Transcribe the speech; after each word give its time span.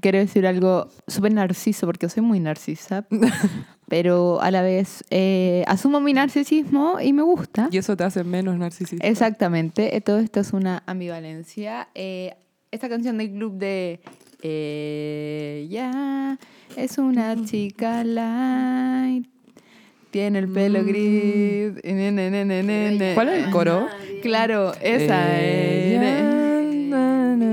quiero 0.00 0.18
decir 0.18 0.46
algo 0.46 0.88
súper 1.06 1.32
narciso, 1.32 1.86
porque 1.86 2.08
soy 2.08 2.22
muy 2.22 2.40
narcisa, 2.40 3.06
pero 3.88 4.40
a 4.40 4.50
la 4.50 4.62
vez 4.62 5.04
eh, 5.10 5.64
asumo 5.66 6.00
mi 6.00 6.12
narcisismo 6.12 7.00
y 7.00 7.12
me 7.12 7.22
gusta. 7.22 7.68
Y 7.70 7.78
eso 7.78 7.96
te 7.96 8.04
hace 8.04 8.24
menos 8.24 8.56
narcisista. 8.58 9.06
Exactamente, 9.06 9.96
eh, 9.96 10.00
todo 10.00 10.18
esto 10.18 10.40
es 10.40 10.52
una 10.52 10.82
ambivalencia. 10.86 11.88
Eh, 11.94 12.34
esta 12.70 12.88
canción 12.88 13.18
del 13.18 13.32
club 13.32 13.58
de 13.58 14.00
Ella 14.42 16.38
es 16.76 16.98
una 16.98 17.44
chica 17.44 18.04
light, 18.04 19.26
tiene 20.10 20.40
el 20.40 20.48
pelo 20.48 20.84
gris. 20.84 21.74
ne, 21.84 22.10
ne. 22.12 23.12
¿Cuál 23.14 23.28
es 23.28 23.44
el 23.44 23.50
coro? 23.50 23.86
Claro, 24.22 24.72
esa 24.82 25.40
es. 25.40 26.39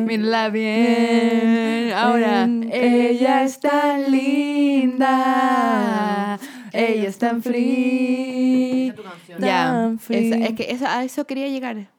Mírala 0.08 0.50
bien. 0.50 1.92
Ahora, 1.94 2.48
ella 2.72 3.44
es 3.44 3.60
tan 3.60 4.10
linda. 4.12 6.40
Ella 6.74 7.10
es 7.10 7.18
tan 7.18 7.42
free. 7.44 8.94
Ya, 9.40 9.94
esa- 10.10 10.36
es 10.38 10.54
que 10.54 10.72
eso- 10.72 10.88
a 10.88 11.04
eso 11.04 11.26
quería 11.26 11.48
llegar. 11.50 11.90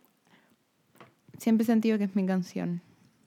Siempre 1.39 1.65
he 1.65 1.67
sentido 1.67 1.99
que 1.99 2.05
es 2.05 2.17
mi 2.17 2.25
canción. 2.27 2.81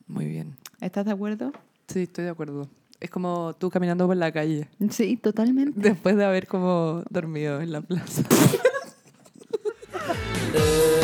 Muy 0.08 0.26
bien. 0.26 0.56
¿Estás 0.82 1.06
de 1.06 1.12
acuerdo? 1.12 1.54
Sí, 1.88 2.04
estoy 2.04 2.26
de 2.26 2.32
acuerdo. 2.32 2.68
Es 3.00 3.10
como 3.10 3.54
tú 3.58 3.70
caminando 3.70 4.06
por 4.08 4.16
la 4.18 4.32
calle 4.32 4.68
Sí, 4.90 5.18
totalmente. 5.18 5.80
después 5.80 6.16
de 6.16 6.26
haber 6.26 6.48
como 6.48 7.04
dormido 7.10 7.62
en 7.62 7.72
la 7.72 7.82
plaza. 7.82 8.24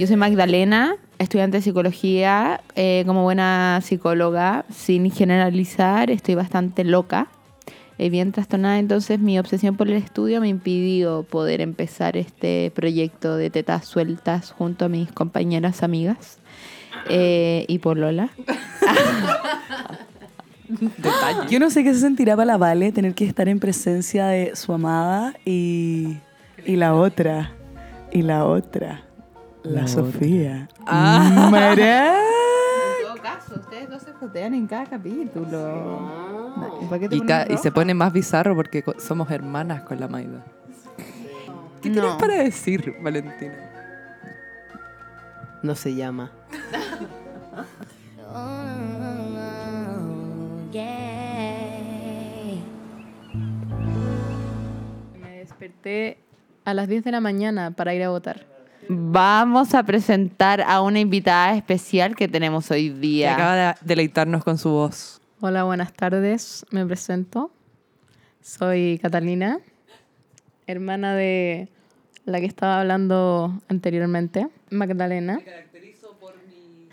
Yo 0.00 0.06
soy 0.06 0.16
Magdalena, 0.16 0.96
estudiante 1.18 1.58
de 1.58 1.62
psicología. 1.62 2.62
eh, 2.74 3.02
como 3.04 3.22
buena 3.22 3.80
psicóloga, 3.82 4.64
sin 4.70 5.10
generalizar, 5.10 6.10
estoy 6.10 6.36
bastante 6.36 6.84
loca. 6.84 7.28
eh, 7.98 8.08
bien 8.08 8.32
trastornada, 8.32 8.78
entonces 8.78 9.18
mi 9.18 9.38
obsesión 9.38 9.76
por 9.76 9.88
el 9.88 9.96
estudio 9.96 10.40
me 10.40 10.48
impidió 10.48 11.24
poder 11.24 11.60
empezar 11.60 12.16
este 12.16 12.72
proyecto 12.74 13.36
de 13.36 13.50
tetas 13.50 13.84
sueltas 13.84 14.52
junto 14.52 14.86
a 14.86 14.88
mis 14.88 15.12
compañeras 15.12 15.82
amigas 15.82 16.38
eh, 17.10 17.66
y 17.68 17.78
por 17.80 17.98
Lola. 17.98 18.30
Yo 21.50 21.60
no 21.60 21.68
sé 21.68 21.84
qué 21.84 21.92
se 21.92 22.00
sentirá 22.00 22.36
para 22.36 22.46
la 22.46 22.56
Vale 22.56 22.90
tener 22.90 23.12
que 23.12 23.26
estar 23.26 23.50
en 23.50 23.60
presencia 23.60 24.28
de 24.28 24.56
su 24.56 24.72
amada 24.72 25.34
y, 25.44 26.16
y 26.64 26.76
la 26.76 26.94
otra. 26.94 27.52
Y 28.12 28.22
la 28.22 28.46
otra. 28.46 29.09
La, 29.62 29.86
Sofía. 29.86 30.68
Mara. 30.86 32.18
En 32.18 33.06
todo 33.06 33.22
caso, 33.22 33.54
ustedes 33.60 33.90
dos 33.90 34.02
se 34.02 34.12
jotean 34.12 34.54
en 34.54 34.66
cada 34.66 34.86
capítulo. 34.86 36.10
¿Para 36.88 37.00
qué 37.00 37.08
te 37.08 37.16
Y, 37.16 37.56
se 37.58 37.70
pone 37.70 37.94
más 37.94 38.12
bizarro 38.12 38.54
porque 38.54 38.84
somos 38.98 39.30
hermanas 39.30 39.82
con 39.82 40.00
la 40.00 40.08
Maida. 40.08 40.44
¿Qué 41.82 41.90
tienes 41.90 42.02
No. 42.02 42.18
para 42.18 42.34
decir, 42.34 42.96
Valentina? 43.00 43.54
No 45.62 45.74
se 45.74 45.94
llama. 45.94 46.30
Me 55.20 55.38
desperté 55.38 56.18
a 56.64 56.74
las 56.74 56.88
10 56.88 57.04
de 57.04 57.12
la 57.12 57.20
mañana 57.20 57.72
para 57.72 57.94
ir 57.94 58.02
a 58.02 58.10
votar. 58.10 58.49
Vamos 58.92 59.72
a 59.74 59.84
presentar 59.84 60.60
a 60.62 60.80
una 60.82 60.98
invitada 60.98 61.54
especial 61.54 62.16
que 62.16 62.26
tenemos 62.26 62.68
hoy 62.72 62.88
Que 62.90 62.94
día. 62.98 63.34
acaba 63.34 63.54
de 63.54 63.74
deleitarnos 63.82 64.42
con 64.42 64.58
su 64.58 64.68
voz. 64.70 65.20
Hola, 65.40 65.62
buenas 65.62 65.92
tardes. 65.92 66.66
Me 66.72 66.84
presento. 66.84 67.52
Soy 68.42 68.98
Catalina, 69.00 69.60
hermana 70.66 71.14
de 71.14 71.68
la 72.24 72.40
que 72.40 72.46
estaba 72.46 72.80
hablando 72.80 73.60
anteriormente, 73.68 74.48
Magdalena. 74.70 75.38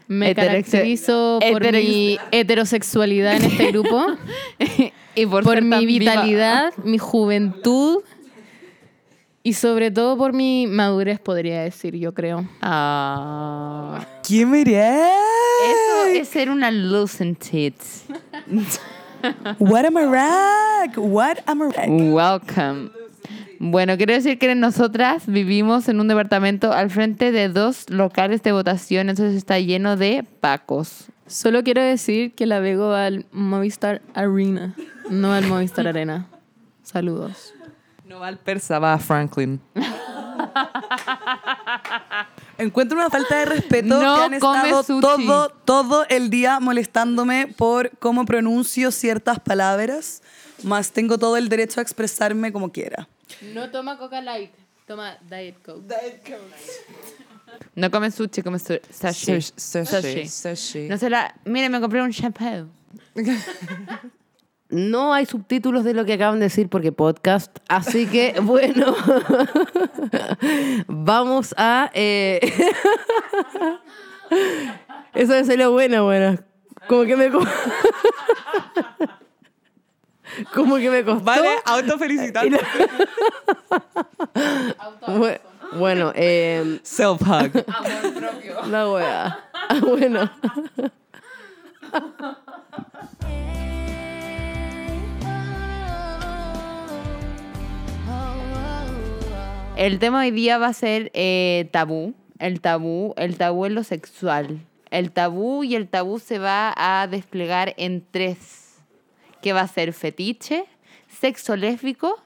Me 0.07 0.35
caracterizo 0.35 1.39
por 1.41 1.63
heterox- 1.63 1.83
mi 1.83 2.17
heterosexualidad 2.31 3.37
en 3.37 3.45
este 3.45 3.71
grupo, 3.71 4.05
y 5.15 5.25
por, 5.25 5.43
por 5.43 5.61
mi 5.63 5.85
viva. 5.87 6.11
vitalidad, 6.11 6.73
mi 6.83 6.99
juventud 6.99 8.03
y 9.47 9.53
sobre 9.53 9.91
todo 9.91 10.17
por 10.17 10.33
mi 10.33 10.67
madurez, 10.67 11.21
podría 11.21 11.61
decir, 11.61 11.95
yo 11.95 12.13
creo. 12.13 12.45
Ah. 12.61 14.05
¿Qué 14.27 14.45
miré? 14.45 14.89
Eso 14.99 16.05
es 16.09 16.27
ser 16.27 16.49
una 16.49 16.69
lucent 16.69 17.39
tits. 17.39 18.03
What 19.57 19.85
am 19.85 19.97
I 19.97 20.03
rack? 20.03 20.97
What 20.97 21.37
am 21.45 21.61
I 21.61 21.71
rack? 21.73 21.87
Welcome. 21.87 22.89
Bueno, 23.59 23.95
quiero 23.95 24.11
decir 24.11 24.37
que 24.37 24.53
nosotras 24.53 25.25
vivimos 25.27 25.87
en 25.87 26.01
un 26.01 26.09
departamento 26.09 26.73
al 26.73 26.89
frente 26.89 27.31
de 27.31 27.47
dos 27.47 27.89
locales 27.89 28.43
de 28.43 28.51
votación, 28.51 29.09
entonces 29.09 29.33
está 29.37 29.59
lleno 29.59 29.95
de 29.95 30.25
pacos. 30.41 31.05
Solo 31.25 31.63
quiero 31.63 31.81
decir 31.81 32.33
que 32.33 32.47
la 32.47 32.59
vego 32.59 32.91
al 32.91 33.25
Movistar 33.31 34.01
Arena, 34.13 34.75
no 35.09 35.31
al 35.31 35.47
Movistar 35.47 35.87
Arena. 35.87 36.27
Saludos. 36.83 37.53
No 38.07 38.19
va 38.19 38.27
al 38.27 38.37
persa, 38.37 38.79
va 38.79 38.93
a 38.93 38.99
Franklin. 38.99 39.59
Encuentro 42.57 42.97
una 42.97 43.09
falta 43.09 43.37
de 43.37 43.45
respeto 43.45 44.01
No 44.01 44.15
que 44.15 44.21
han 44.23 44.33
estado 44.33 44.83
sushi. 44.83 45.01
todo, 45.01 45.49
todo 45.49 46.05
el 46.09 46.29
día 46.29 46.59
molestándome 46.59 47.47
por 47.47 47.91
cómo 47.99 48.25
pronuncio 48.25 48.91
ciertas 48.91 49.39
palabras, 49.39 50.21
más 50.63 50.91
tengo 50.91 51.17
todo 51.17 51.37
el 51.37 51.49
derecho 51.49 51.79
a 51.79 51.83
expresarme 51.83 52.51
como 52.51 52.71
quiera. 52.71 53.07
No 53.53 53.69
toma 53.69 53.97
Coca 53.97 54.21
Light, 54.21 54.51
toma 54.87 55.17
Diet 55.29 55.61
Coke. 55.63 55.93
No 57.75 57.91
come 57.91 58.09
sushi, 58.11 58.41
come 58.41 58.59
su- 58.59 58.79
sashi. 58.89 59.41
Sushi, 59.41 59.85
sushi, 59.85 60.27
sushi. 60.27 60.87
No 60.89 60.97
se 60.97 61.09
la... 61.09 61.33
Mire, 61.45 61.69
me 61.69 61.79
compré 61.79 62.01
un 62.01 62.09
shampoo. 62.11 62.67
No 64.69 65.13
hay 65.13 65.25
subtítulos 65.25 65.83
de 65.85 65.93
lo 65.93 66.03
que 66.05 66.13
acaban 66.13 66.39
de 66.39 66.45
decir 66.47 66.67
porque 66.69 66.91
podcast. 66.91 67.57
Así 67.69 68.05
que, 68.07 68.35
bueno, 68.41 68.95
vamos 70.87 71.53
a... 71.57 71.89
Eh... 71.93 72.39
Eso 75.13 75.33
es 75.35 75.47
lo 75.57 75.71
buena, 75.71 76.01
buena. 76.01 76.37
Como 76.87 77.05
que 77.05 77.15
me... 77.15 77.31
co- 77.31 77.39
Como 80.53 80.75
que 80.77 80.89
me 80.89 81.03
costó. 81.03 81.23
Vale, 81.23 81.49
autofelicitarte. 81.65 82.59
Bu- 85.07 85.39
Bueno, 85.79 86.11
eh, 86.15 86.79
Self-hug. 86.83 87.65
la 88.69 88.89
wea. 88.91 89.39
Ah, 89.69 89.79
Bueno. 89.81 90.29
El 99.77 99.99
tema 99.99 100.21
hoy 100.21 100.31
día 100.31 100.57
va 100.57 100.69
a 100.69 100.73
ser 100.73 101.11
eh, 101.13 101.69
tabú. 101.71 102.15
El 102.39 102.61
tabú, 102.61 103.13
el 103.15 103.37
tabú 103.37 103.65
en 103.67 103.75
lo 103.75 103.83
sexual. 103.83 104.65
El 104.89 105.11
tabú 105.11 105.63
y 105.63 105.75
el 105.75 105.87
tabú 105.87 106.17
se 106.17 106.39
va 106.39 106.73
a 106.75 107.05
desplegar 107.05 107.75
en 107.77 108.03
tres. 108.09 108.79
Que 109.39 109.53
va 109.53 109.61
a 109.61 109.67
ser 109.67 109.93
fetiche, 109.93 110.65
sexo 111.07 111.55
lésbico 111.55 112.17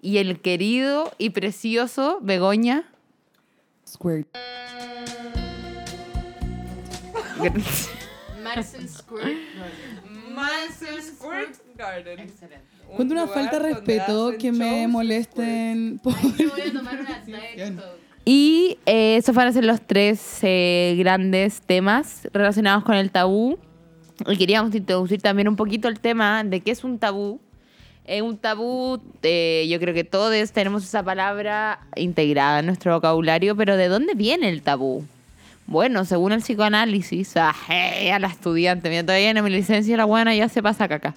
y 0.00 0.16
el 0.16 0.40
querido 0.40 1.12
y 1.18 1.28
precioso 1.30 2.20
Begoña. 2.22 2.90
Squirt. 3.86 4.26
Madison 8.42 8.88
Squirt. 8.88 9.36
Encuentro 12.90 13.22
una 13.22 13.26
falta 13.26 13.58
de 13.58 13.74
respeto 13.74 14.32
que 14.38 14.52
me 14.52 14.86
molesten 14.86 16.00
por... 16.02 16.14
Voy 16.20 16.60
a 16.60 16.72
tomar 16.72 17.00
una. 17.00 17.82
Y 18.24 18.78
eh, 18.86 19.16
esos 19.16 19.34
van 19.34 19.48
a 19.48 19.52
ser 19.52 19.64
los 19.64 19.82
tres 19.82 20.38
eh, 20.42 20.94
grandes 20.98 21.60
temas 21.60 22.26
relacionados 22.32 22.82
con 22.82 22.94
el 22.94 23.10
tabú. 23.10 23.58
Y 24.26 24.36
queríamos 24.36 24.74
introducir 24.74 25.20
también 25.20 25.48
un 25.48 25.56
poquito 25.56 25.88
el 25.88 26.00
tema 26.00 26.42
de 26.42 26.60
qué 26.60 26.70
es 26.70 26.84
un 26.84 26.98
tabú. 26.98 27.38
Eh, 28.06 28.22
un 28.22 28.36
tabú, 28.36 29.00
eh, 29.22 29.66
yo 29.68 29.78
creo 29.78 29.94
que 29.94 30.04
todos 30.04 30.52
tenemos 30.52 30.84
esa 30.84 31.02
palabra 31.02 31.80
integrada 31.96 32.60
en 32.60 32.66
nuestro 32.66 32.94
vocabulario, 32.94 33.56
pero 33.56 33.76
¿de 33.76 33.88
dónde 33.88 34.14
viene 34.14 34.48
el 34.48 34.62
tabú? 34.62 35.06
Bueno, 35.66 36.04
según 36.04 36.32
el 36.32 36.40
psicoanálisis, 36.40 37.36
ah, 37.38 37.54
a 37.68 38.18
la 38.18 38.28
estudiante, 38.28 38.90
mira, 38.90 39.02
todavía 39.02 39.30
en 39.30 39.42
mi 39.42 39.48
licencia 39.48 39.96
la 39.96 40.04
buena 40.04 40.34
ya 40.34 40.50
se 40.50 40.62
pasa 40.62 40.86
caca. 40.86 41.14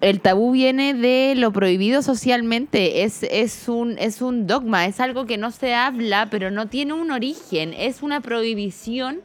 El 0.00 0.20
tabú 0.20 0.52
viene 0.52 0.94
de 0.94 1.34
lo 1.36 1.52
prohibido 1.52 2.02
socialmente. 2.02 3.02
Es, 3.04 3.22
es, 3.22 3.68
un, 3.68 3.98
es 3.98 4.20
un 4.20 4.46
dogma, 4.46 4.86
es 4.86 5.00
algo 5.00 5.26
que 5.26 5.38
no 5.38 5.50
se 5.50 5.74
habla, 5.74 6.28
pero 6.30 6.50
no 6.50 6.68
tiene 6.68 6.92
un 6.92 7.10
origen. 7.10 7.72
Es 7.72 8.02
una 8.02 8.20
prohibición. 8.20 9.22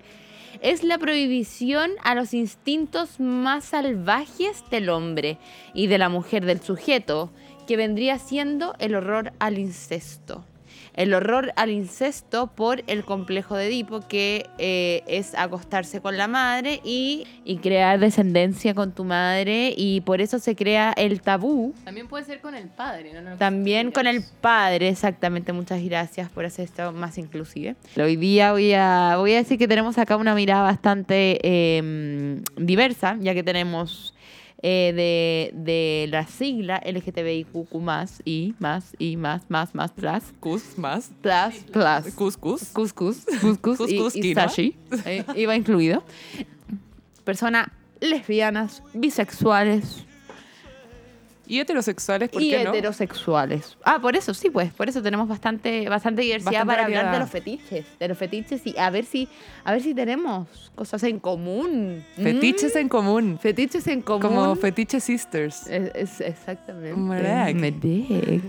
Es 0.62 0.84
la 0.84 0.98
prohibición 0.98 1.92
a 2.04 2.14
los 2.14 2.34
instintos 2.34 3.20
más 3.20 3.66
salvajes 3.66 4.64
del 4.70 4.90
hombre 4.90 5.40
y 5.74 5.88
de 5.88 5.98
la 5.98 6.08
mujer, 6.08 6.46
del 6.46 6.62
sujeto, 6.62 7.32
que 7.68 7.78
vendría 7.78 8.20
siendo 8.20 8.76
el 8.80 8.96
horror 8.96 9.34
al 9.40 9.58
incesto. 9.58 10.46
El 10.94 11.14
horror 11.14 11.54
al 11.56 11.72
incesto 11.72 12.48
por 12.48 12.84
el 12.88 13.06
complejo 13.06 13.56
de 13.56 13.68
Edipo, 13.68 14.02
que 14.08 14.46
eh, 14.58 15.04
es 15.08 15.36
acostarse 15.36 16.02
con 16.02 16.18
la 16.18 16.28
madre 16.28 16.82
y, 16.84 17.26
y 17.46 17.58
crear 17.58 18.00
descendencia 18.00 18.74
con 18.74 18.92
tu 18.92 19.04
madre, 19.04 19.74
y 19.76 20.02
por 20.02 20.22
eso 20.22 20.40
se 20.40 20.56
crea 20.56 20.94
el 20.98 21.22
tabú. 21.22 21.74
También 21.86 22.08
puede 22.08 22.26
ser 22.26 22.42
con 22.42 22.56
el 22.56 22.68
padre, 22.68 23.14
¿no? 23.14 23.22
No, 23.22 23.38
También 23.38 23.92
con 23.92 24.08
el 24.08 24.24
padre, 24.42 24.90
exactamente. 24.90 25.54
Muchas 25.54 25.84
gracias 25.84 26.30
por 26.30 26.46
hacer 26.46 26.66
esto 26.66 26.92
más 26.92 27.18
inclusive. 27.18 27.76
Hoy 27.98 28.16
día 28.16 28.52
voy 28.52 28.74
a, 28.74 29.16
voy 29.18 29.34
a 29.34 29.38
decir 29.38 29.58
que 29.58 29.68
tenemos 29.68 29.98
acá 29.98 30.18
una 30.18 30.36
mirada 30.36 30.64
bastante 30.64 31.40
eh, 31.44 32.42
diversa, 32.58 33.18
ya 33.20 33.34
que 33.34 33.44
tenemos 33.44 34.14
eh, 34.64 34.94
de, 34.96 35.52
de 35.54 36.08
la 36.10 36.28
sigla 36.28 36.82
LGTBIQ 36.86 37.74
más 37.82 38.22
y 38.26 38.54
más 38.60 38.94
y 39.00 39.18
más, 39.18 39.50
más, 39.50 39.74
más, 39.74 39.92
plus, 39.92 40.24
Cus 40.40 40.78
más. 40.78 41.12
plus, 41.22 41.64
plus. 41.72 42.14
Cuscus. 42.14 42.70
Cuscus, 42.70 43.26
cuscus 43.26 43.80
y, 43.90 43.98
Cuscus, 43.98 44.16
y 44.16 44.22
quinoa. 44.22 44.50
sashi, 44.50 44.78
eh, 45.06 45.24
iba 45.36 45.56
incluido. 45.56 46.04
Personas 47.24 47.68
lesbianas, 48.00 48.84
bisexuales 48.94 50.06
Y 51.52 51.60
heterosexuales, 51.60 52.30
¿por 52.30 52.42
y 52.42 52.50
qué 52.52 52.64
no? 52.64 52.70
heterosexuales. 52.70 53.76
Ah, 53.84 54.00
por 54.02 54.16
eso, 54.16 54.34
sí, 54.34 54.50
pues, 54.50 54.72
por 54.72 54.88
eso 54.88 55.02
tenemos 55.02 55.28
bastante, 55.28 55.90
bastante 55.90 56.22
diversidad 56.22 56.52
Bastante 56.66 56.72
para 56.74 56.86
hablar 56.86 57.12
de 57.14 57.20
los 57.20 57.30
fetiches, 57.30 57.86
de 58.00 58.08
los 58.08 58.18
fetiches 58.18 58.66
y 58.66 58.78
a 58.78 58.90
ver 58.90 59.04
si, 59.04 59.28
a 59.66 59.74
ver 59.74 59.82
si 59.82 59.94
tenemos 59.94 60.72
cosas 60.76 61.04
en 61.04 61.20
común. 61.20 62.06
Fetiches 62.16 62.74
Mm, 62.74 62.78
en 62.78 62.88
común. 62.88 63.38
fetiches 63.42 63.86
en 63.88 64.02
común. 64.02 64.22
Como 64.22 64.56
fetiche 64.56 65.02
sisters. 65.02 65.68
Es, 65.68 65.92
es- 65.94 66.22
exactamente. 66.22 66.96
Entonces 66.96 68.42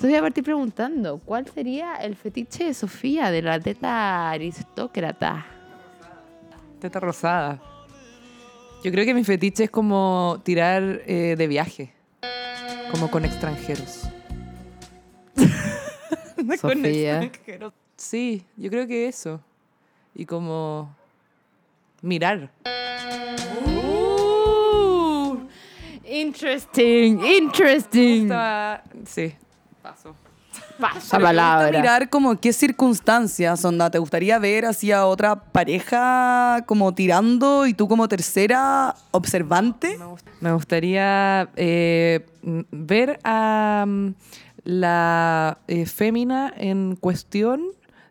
voy 0.00 0.14
a 0.14 0.22
partir 0.22 0.42
preguntando, 0.42 1.18
¿cuál 1.18 1.46
sería 1.52 1.96
el 1.96 2.16
fetiche 2.16 2.64
de 2.64 2.72
Sofía, 2.72 3.30
de 3.30 3.42
la 3.42 3.60
teta 3.60 4.30
aristócrata? 4.30 5.44
Teta 6.80 7.00
rosada. 7.00 7.60
Yo 8.82 8.90
creo 8.92 9.04
que 9.04 9.12
mi 9.12 9.24
fetiche 9.24 9.64
es 9.64 9.70
como 9.70 10.40
tirar 10.42 11.02
eh, 11.06 11.34
de 11.36 11.46
viaje. 11.48 11.92
Como 12.90 13.10
con 13.10 13.24
extranjeros. 13.24 14.08
Con 16.36 16.56
Sofía. 16.58 17.22
extranjeros. 17.22 17.72
Sí, 17.96 18.44
yo 18.56 18.70
creo 18.70 18.86
que 18.86 19.08
eso. 19.08 19.40
Y 20.14 20.24
como 20.26 20.94
mirar. 22.02 22.50
Uh, 23.64 25.38
interesting, 26.04 27.18
interesting. 27.24 28.30
Sí, 29.06 29.34
paso. 29.82 30.14
Pasa 30.78 30.92
Me 30.92 30.98
gusta 31.00 31.18
palabra. 31.20 31.78
mirar 31.80 32.08
como 32.10 32.38
qué 32.38 32.52
circunstancias, 32.52 33.64
onda, 33.64 33.90
¿te 33.90 33.98
gustaría 33.98 34.38
ver 34.38 34.66
hacia 34.66 35.06
otra 35.06 35.36
pareja 35.36 36.64
como 36.66 36.94
tirando 36.94 37.66
y 37.66 37.74
tú 37.74 37.88
como 37.88 38.08
tercera 38.08 38.94
observante? 39.10 39.98
Me 40.40 40.52
gustaría 40.52 41.48
eh, 41.56 42.26
ver 42.70 43.18
a 43.24 43.84
mm, 43.86 44.14
la 44.64 45.58
eh, 45.68 45.86
fémina 45.86 46.52
en 46.56 46.96
cuestión 46.96 47.62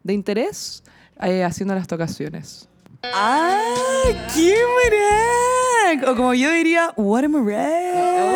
de 0.04 0.14
interés 0.14 0.84
eh, 1.22 1.44
haciendo 1.44 1.76
las 1.76 1.88
tocaciones. 1.88 2.68
¡Ah! 3.14 3.62
¡Qué 4.34 4.56
merec! 4.78 6.08
O 6.08 6.16
como 6.16 6.34
yo 6.34 6.52
diría, 6.52 6.92
what 6.96 7.24
a 7.24 7.28
merec. 7.28 8.36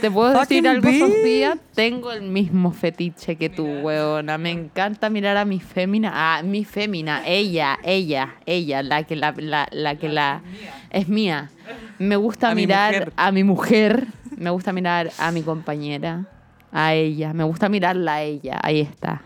Te 0.00 0.10
puedo 0.10 0.38
decir 0.38 0.66
algo. 0.68 0.88
Sofía. 0.90 1.58
Tengo 1.74 2.12
el 2.12 2.22
mismo 2.22 2.72
fetiche 2.72 3.36
que 3.36 3.48
tú, 3.48 3.64
weona. 3.66 4.38
Me 4.38 4.50
encanta 4.50 5.10
mirar 5.10 5.36
a 5.36 5.44
mi 5.44 5.60
fémina. 5.60 6.12
Ah, 6.14 6.42
mi 6.42 6.64
fémina. 6.64 7.22
Ella, 7.26 7.78
ella, 7.82 8.36
ella. 8.46 8.82
La 8.82 9.02
que 9.04 9.16
la, 9.16 9.34
la, 9.36 9.68
la 9.70 9.96
que 9.96 10.08
la. 10.08 10.42
Es 10.90 11.08
mía. 11.08 11.50
Me 11.98 12.16
gusta 12.16 12.50
A 12.50 12.54
mirar 12.54 13.12
a 13.16 13.32
mi 13.32 13.44
mujer. 13.44 14.06
Me 14.36 14.50
gusta 14.50 14.72
mirar 14.72 15.10
a 15.18 15.32
mi 15.32 15.42
compañera. 15.42 16.26
A 16.72 16.94
ella. 16.94 17.32
Me 17.32 17.44
gusta 17.44 17.68
mirarla 17.68 18.14
a 18.14 18.22
ella. 18.22 18.58
Ahí 18.62 18.80
está. 18.80 19.22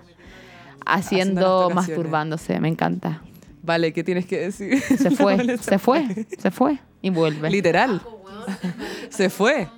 Haciendo 0.86 1.70
masturbándose. 1.70 2.58
Me 2.60 2.68
encanta. 2.68 3.20
Vale, 3.62 3.92
¿qué 3.92 4.02
tienes 4.02 4.26
que 4.26 4.38
decir? 4.38 4.80
Se 4.80 5.10
fue, 5.16 5.58
se 5.58 5.78
fue, 5.78 6.26
se 6.38 6.50
fue. 6.50 6.78
Y 7.00 7.10
vuelve. 7.10 7.50
Literal. 7.50 8.02
Se 9.10 9.28
fue. 9.28 9.68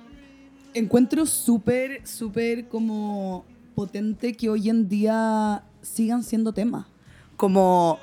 Encuentro 0.73 1.25
súper, 1.25 2.05
súper 2.07 2.67
como 2.67 3.45
potente 3.75 4.33
que 4.33 4.49
hoy 4.49 4.69
en 4.69 4.87
día 4.87 5.63
sigan 5.81 6.23
siendo 6.23 6.53
temas. 6.53 6.85
Como 7.35 7.99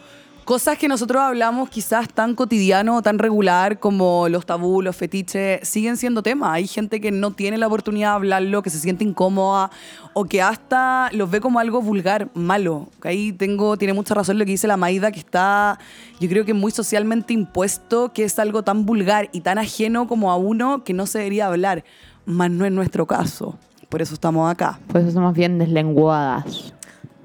cosas 0.53 0.77
que 0.77 0.87
nosotros 0.87 1.23
hablamos 1.23 1.71
quizás 1.71 2.11
tan 2.11 2.35
cotidiano 2.35 2.99
o 2.99 3.01
tan 3.01 3.19
regular 3.19 3.81
como 3.81 4.29
los 4.29 4.45
tabú, 4.45 4.83
los 4.83 4.95
fetiches, 4.95 5.67
siguen 5.67 5.97
siendo 5.97 6.23
temas. 6.23 6.51
Hay 6.53 6.67
gente 6.67 7.01
que 7.01 7.11
no 7.11 7.31
tiene 7.31 7.57
la 7.57 7.69
oportunidad 7.69 8.11
de 8.11 8.15
hablarlo, 8.17 8.61
que 8.61 8.69
se 8.69 8.79
siente 8.79 9.03
incómoda 9.03 9.71
o 10.13 10.27
que 10.27 10.43
hasta 10.43 11.09
los 11.13 11.31
ve 11.31 11.41
como 11.41 11.59
algo 11.59 11.81
vulgar, 11.81 12.29
malo. 12.35 12.91
Ahí 13.01 13.33
tengo, 13.33 13.79
tiene 13.79 13.95
mucha 13.95 14.13
razón 14.13 14.39
lo 14.39 14.45
que 14.45 14.51
dice 14.51 14.67
la 14.67 14.77
Maida, 14.77 15.11
que 15.11 15.21
está, 15.21 15.79
yo 16.21 16.29
creo 16.29 16.45
que 16.45 16.53
muy 16.53 16.71
socialmente 16.71 17.33
impuesto, 17.33 18.13
que 18.13 18.25
es 18.25 18.39
algo 18.39 18.63
tan 18.63 18.85
vulgar 18.85 19.31
y 19.33 19.41
tan 19.41 19.57
ajeno 19.57 20.07
como 20.07 20.31
a 20.31 20.37
uno 20.37 20.85
que 20.85 20.93
no 20.93 21.07
se 21.07 21.21
debería 21.21 21.47
hablar. 21.47 21.83
Más 22.27 22.51
no 22.51 22.67
es 22.67 22.73
nuestro 22.73 23.07
caso. 23.07 23.59
Por 23.89 24.03
eso 24.03 24.13
estamos 24.13 24.51
acá. 24.51 24.79
Pues 24.89 25.05
eso 25.05 25.15
somos 25.15 25.33
bien 25.33 25.59
deslenguadas. 25.59 26.75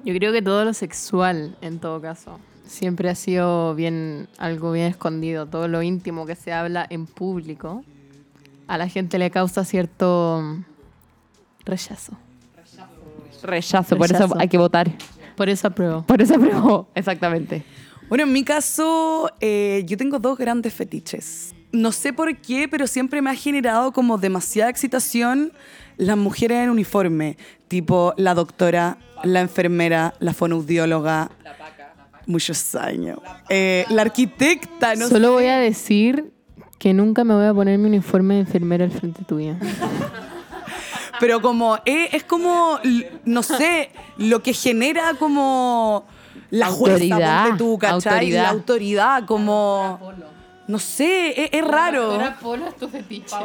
Yo 0.05 0.13
creo 0.13 0.31
que 0.31 0.41
todo 0.41 0.63
lo 0.63 0.73
sexual, 0.73 1.57
en 1.59 1.79
todo 1.79 1.99
caso, 1.99 2.39
siempre 2.67 3.09
ha 3.09 3.15
sido 3.15 3.75
bien 3.75 4.27
algo 4.37 4.71
bien 4.71 4.87
escondido. 4.87 5.45
Todo 5.45 5.67
lo 5.67 5.81
íntimo 5.81 6.25
que 6.25 6.35
se 6.35 6.53
habla 6.53 6.85
en 6.89 7.05
público, 7.05 7.83
a 8.67 8.77
la 8.77 8.87
gente 8.87 9.17
le 9.17 9.31
causa 9.31 9.65
cierto 9.65 10.57
rechazo. 11.65 12.13
Rechazo, 13.43 13.97
por 13.97 14.11
eso 14.11 14.29
hay 14.37 14.47
que 14.47 14.57
votar. 14.57 14.91
Por 15.35 15.49
eso 15.49 15.67
apruebo. 15.67 16.01
Por 16.03 16.21
eso 16.21 16.35
apruebo. 16.35 16.87
Exactamente. 16.95 17.63
Bueno, 18.09 18.23
en 18.23 18.33
mi 18.33 18.43
caso, 18.43 19.29
eh, 19.39 19.83
yo 19.85 19.97
tengo 19.97 20.17
dos 20.17 20.37
grandes 20.37 20.73
fetiches. 20.73 21.53
No 21.71 21.91
sé 21.91 22.13
por 22.13 22.35
qué, 22.37 22.67
pero 22.67 22.87
siempre 22.87 23.21
me 23.21 23.29
ha 23.29 23.35
generado 23.35 23.91
como 23.91 24.17
demasiada 24.17 24.69
excitación 24.69 25.51
las 25.97 26.17
mujeres 26.17 26.63
en 26.63 26.69
uniforme, 26.69 27.37
tipo 27.67 28.13
la 28.17 28.33
doctora, 28.33 28.97
la 29.23 29.41
enfermera, 29.41 30.13
la 30.19 30.33
fonoaudióloga. 30.33 31.31
Muchos 32.27 32.75
años. 32.75 33.19
Eh, 33.49 33.85
la 33.89 34.03
arquitecta, 34.03 34.93
no 34.95 35.07
Solo 35.07 35.29
sé. 35.29 35.33
voy 35.33 35.45
a 35.47 35.57
decir 35.57 36.31
que 36.77 36.93
nunca 36.93 37.23
me 37.23 37.33
voy 37.33 37.45
a 37.45 37.53
poner 37.53 37.79
mi 37.79 37.87
uniforme 37.87 38.35
de 38.35 38.39
enfermera 38.41 38.85
al 38.85 38.91
frente 38.91 39.23
tuya. 39.23 39.57
Pero 41.19 41.41
como, 41.41 41.77
eh, 41.85 42.09
es 42.11 42.23
como, 42.23 42.79
no 43.25 43.41
sé, 43.41 43.89
lo 44.17 44.43
que 44.43 44.53
genera 44.53 45.15
como 45.17 46.05
la 46.51 46.67
Autoridad, 46.67 47.17
fuerza, 47.17 47.43
ponte 47.43 47.57
tú, 47.57 47.77
¿cachai? 47.79 48.13
autoridad. 48.13 48.43
La 48.43 48.49
autoridad, 48.49 49.25
como... 49.25 49.99
No 50.67 50.79
sé, 50.79 51.43
es, 51.45 51.49
es 51.53 51.65
raro. 51.65 52.19
Polo 52.41 52.67
es 52.67 52.75
tu 52.75 52.89
fetiche. 52.89 53.35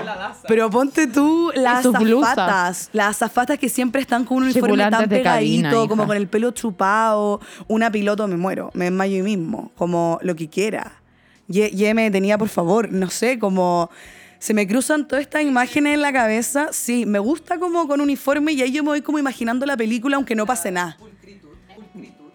Pero 0.48 0.68
ponte 0.70 1.06
tú 1.06 1.52
las 1.54 1.82
sus 1.82 1.96
blusas. 1.96 2.32
azafatas. 2.32 2.90
Las 2.92 3.08
azafatas 3.16 3.58
que 3.58 3.68
siempre 3.68 4.00
están 4.02 4.24
con 4.24 4.38
un 4.38 4.42
uniforme 4.44 4.76
tan 4.90 5.02
de 5.02 5.08
pegadito, 5.08 5.62
cabina, 5.62 5.88
como 5.88 6.06
con 6.06 6.16
el 6.16 6.26
pelo 6.26 6.50
chupado. 6.50 7.40
Una 7.68 7.92
piloto, 7.92 8.26
me 8.26 8.36
muero. 8.36 8.70
Me 8.74 8.86
desmayo 8.86 9.16
ahí 9.16 9.22
mismo. 9.22 9.70
Como 9.76 10.18
lo 10.22 10.34
que 10.34 10.48
quiera. 10.48 11.00
Y, 11.48 11.62
y 11.62 11.94
me 11.94 12.02
detenía, 12.04 12.36
por 12.38 12.48
favor. 12.48 12.90
No 12.90 13.08
sé, 13.08 13.38
como... 13.38 13.90
Se 14.40 14.54
me 14.54 14.66
cruzan 14.66 15.06
todas 15.06 15.22
estas 15.22 15.42
imágenes 15.42 15.94
en 15.94 16.00
la 16.00 16.12
cabeza. 16.12 16.70
Sí, 16.72 17.06
me 17.06 17.20
gusta 17.20 17.60
como 17.60 17.86
con 17.86 18.00
uniforme 18.00 18.50
y 18.50 18.62
ahí 18.62 18.72
yo 18.72 18.82
me 18.82 18.88
voy 18.88 19.00
como 19.00 19.20
imaginando 19.20 19.64
la 19.66 19.76
película 19.76 20.16
aunque 20.16 20.34
no 20.34 20.46
pase 20.46 20.72
nada. 20.72 20.96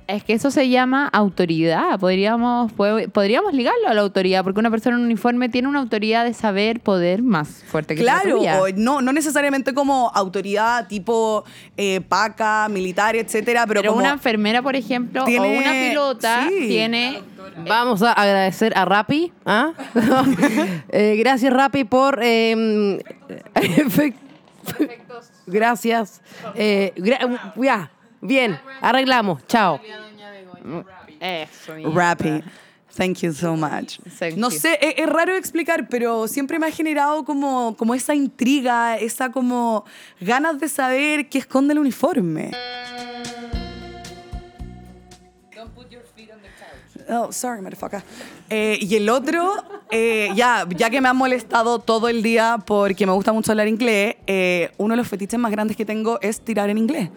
Es 0.08 0.24
que 0.24 0.32
eso 0.34 0.52
se 0.52 0.70
llama 0.70 1.08
autoridad. 1.10 2.00
Podríamos, 2.00 2.72
podríamos 2.72 3.54
ligarlo 3.54 3.90
a 3.90 3.94
la 3.94 4.00
autoridad, 4.02 4.42
porque 4.44 4.60
una 4.62 4.72
persona 4.72 4.96
en 4.96 5.04
uniforme 5.04 5.50
tiene 5.50 5.68
una 5.68 5.80
autoridad 5.80 6.24
de 6.24 6.34
saber, 6.34 6.80
poder 6.80 7.22
más 7.22 7.64
fuerte 7.68 7.94
que 7.96 8.04
la 8.04 8.22
Claro, 8.22 8.38
tuya. 8.38 8.62
o 8.62 8.70
no, 8.76 9.02
no 9.02 9.12
necesariamente 9.12 9.74
como 9.74 10.10
autoridad 10.16 10.88
tipo 10.88 11.44
eh, 11.76 12.00
paca, 12.08 12.70
militar, 12.70 13.18
etcétera, 13.18 13.68
pero, 13.68 13.82
Pero 13.82 13.92
como 13.94 14.04
una 14.06 14.14
enfermera, 14.14 14.62
por 14.62 14.78
ejemplo, 14.78 15.26
Tiene- 15.26 15.58
o 15.58 15.60
una 15.60 15.72
pilota 15.72 16.46
sí. 16.48 16.68
tiene 16.70 17.22
Vamos 17.68 18.02
a 18.04 18.14
agradecer 18.14 18.72
a 18.78 18.86
Rappi. 18.86 19.34
¿ah? 19.46 19.72
Eh, 20.90 21.16
gracias, 21.20 21.52
Rappi, 21.52 21.84
por. 21.84 22.20
eh, 22.24 23.02
efec- 23.56 24.16
Gracias. 25.48 26.22
Eh, 26.56 26.94
bien, 28.22 28.60
arreglamos. 28.82 29.46
Chao. 29.48 29.80
eso. 31.20 31.74
Rappy. 31.94 32.44
Thank 32.96 33.20
you 33.20 33.32
so 33.32 33.56
much. 33.56 34.00
Thank 34.18 34.38
no 34.38 34.50
you. 34.50 34.58
sé, 34.58 34.80
es, 34.82 34.96
es 34.98 35.08
raro 35.08 35.36
explicar, 35.36 35.88
pero 35.88 36.28
siempre 36.28 36.58
me 36.58 36.66
ha 36.66 36.72
generado 36.72 37.24
como, 37.24 37.76
como 37.78 37.94
esa 37.94 38.16
intriga, 38.16 38.98
esa 38.98 39.32
como 39.32 39.86
ganas 40.20 40.60
de 40.60 40.68
saber 40.68 41.30
qué 41.30 41.38
esconde 41.38 41.74
el 41.74 41.80
uniforme. 41.80 42.52
Oh, 47.10 47.32
sorry, 47.32 47.62
motherfucker. 47.62 48.04
Eh, 48.50 48.78
y 48.82 48.96
el 48.96 49.08
otro, 49.10 49.54
eh, 49.92 50.30
ya, 50.36 50.68
ya 50.76 50.90
que 50.90 51.00
me 51.00 51.08
han 51.08 51.16
molestado 51.18 51.80
todo 51.80 52.10
el 52.10 52.22
día 52.22 52.58
porque 52.66 53.06
me 53.06 53.14
gusta 53.14 53.32
mucho 53.32 53.52
hablar 53.52 53.68
inglés, 53.68 54.16
eh, 54.28 54.72
uno 54.78 54.94
de 54.94 54.98
los 54.98 55.08
fetiches 55.08 55.40
más 55.40 55.52
grandes 55.52 55.78
que 55.78 55.86
tengo 55.86 56.20
es 56.22 56.42
tirar 56.42 56.70
en 56.70 56.78
inglés. 56.78 57.10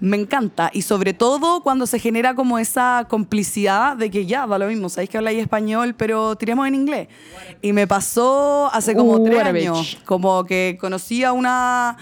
Me 0.00 0.16
encanta. 0.16 0.70
Y 0.72 0.82
sobre 0.82 1.12
todo 1.14 1.62
cuando 1.62 1.86
se 1.86 1.98
genera 1.98 2.34
como 2.34 2.58
esa 2.58 3.06
complicidad 3.08 3.96
de 3.96 4.10
que 4.10 4.26
ya, 4.26 4.46
da 4.46 4.58
lo 4.58 4.66
mismo, 4.66 4.88
sabéis 4.88 5.10
que 5.10 5.18
habláis 5.18 5.40
español, 5.40 5.94
pero 5.96 6.36
tiremos 6.36 6.68
en 6.68 6.74
inglés. 6.74 7.08
Y 7.62 7.72
me 7.72 7.86
pasó 7.86 8.70
hace 8.72 8.94
como 8.94 9.12
Uh, 9.12 9.24
tres 9.24 9.42
años. 9.42 9.78
bitch. 9.78 10.04
Como 10.04 10.44
que 10.44 10.76
conocí 10.80 11.24
a 11.24 11.32
una, 11.32 11.96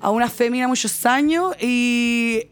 a 0.00 0.10
una 0.10 0.28
fémina 0.28 0.68
muchos 0.68 1.04
años 1.06 1.56
y 1.60 2.46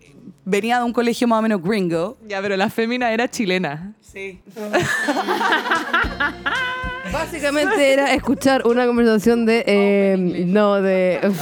venía 0.48 0.78
de 0.78 0.84
un 0.84 0.92
colegio 0.92 1.28
más 1.28 1.38
o 1.38 1.42
menos 1.42 1.62
gringo. 1.62 2.16
Ya, 2.26 2.40
pero 2.40 2.56
la 2.56 2.70
fémina 2.70 3.12
era 3.12 3.28
chilena. 3.28 3.92
Sí. 4.00 4.40
Básicamente 7.12 7.92
era 7.92 8.14
escuchar 8.14 8.66
una 8.66 8.86
conversación 8.86 9.44
de. 9.46 9.64
eh, 9.66 10.16
no, 10.46 10.80
de. 10.80 11.20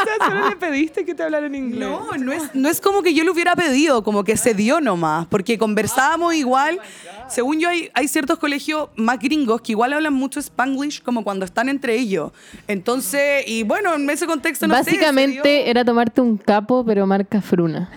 O 0.00 0.04
sea, 0.04 0.28
solo 0.28 0.48
le 0.50 0.56
pediste 0.56 1.04
que 1.04 1.14
te 1.14 1.22
hablara 1.22 1.46
en 1.46 1.54
inglés. 1.54 1.88
No, 1.88 2.16
no 2.18 2.32
es, 2.32 2.54
no 2.54 2.68
es 2.68 2.80
como 2.80 3.02
que 3.02 3.14
yo 3.14 3.24
lo 3.24 3.32
hubiera 3.32 3.54
pedido, 3.56 4.02
como 4.04 4.24
que 4.24 4.36
se 4.36 4.54
dio 4.54 4.80
nomás, 4.80 5.26
porque 5.26 5.58
conversábamos 5.58 6.34
igual. 6.34 6.80
Según 7.28 7.58
yo, 7.60 7.68
hay, 7.68 7.90
hay 7.94 8.06
ciertos 8.08 8.38
colegios 8.38 8.88
más 8.96 9.18
gringos 9.18 9.60
que 9.60 9.72
igual 9.72 9.92
hablan 9.92 10.12
mucho 10.14 10.38
spanglish 10.40 11.02
como 11.02 11.24
cuando 11.24 11.44
están 11.44 11.68
entre 11.68 11.94
ellos. 11.96 12.30
Entonces, 12.68 13.44
y 13.46 13.62
bueno, 13.64 13.94
en 13.94 14.08
ese 14.10 14.26
contexto 14.26 14.66
no 14.66 14.74
sé, 14.74 14.80
Básicamente 14.82 15.48
dio- 15.48 15.66
era 15.70 15.84
tomarte 15.84 16.20
un 16.20 16.36
capo, 16.36 16.84
pero 16.86 17.06
marca 17.06 17.40
fruna. 17.40 17.90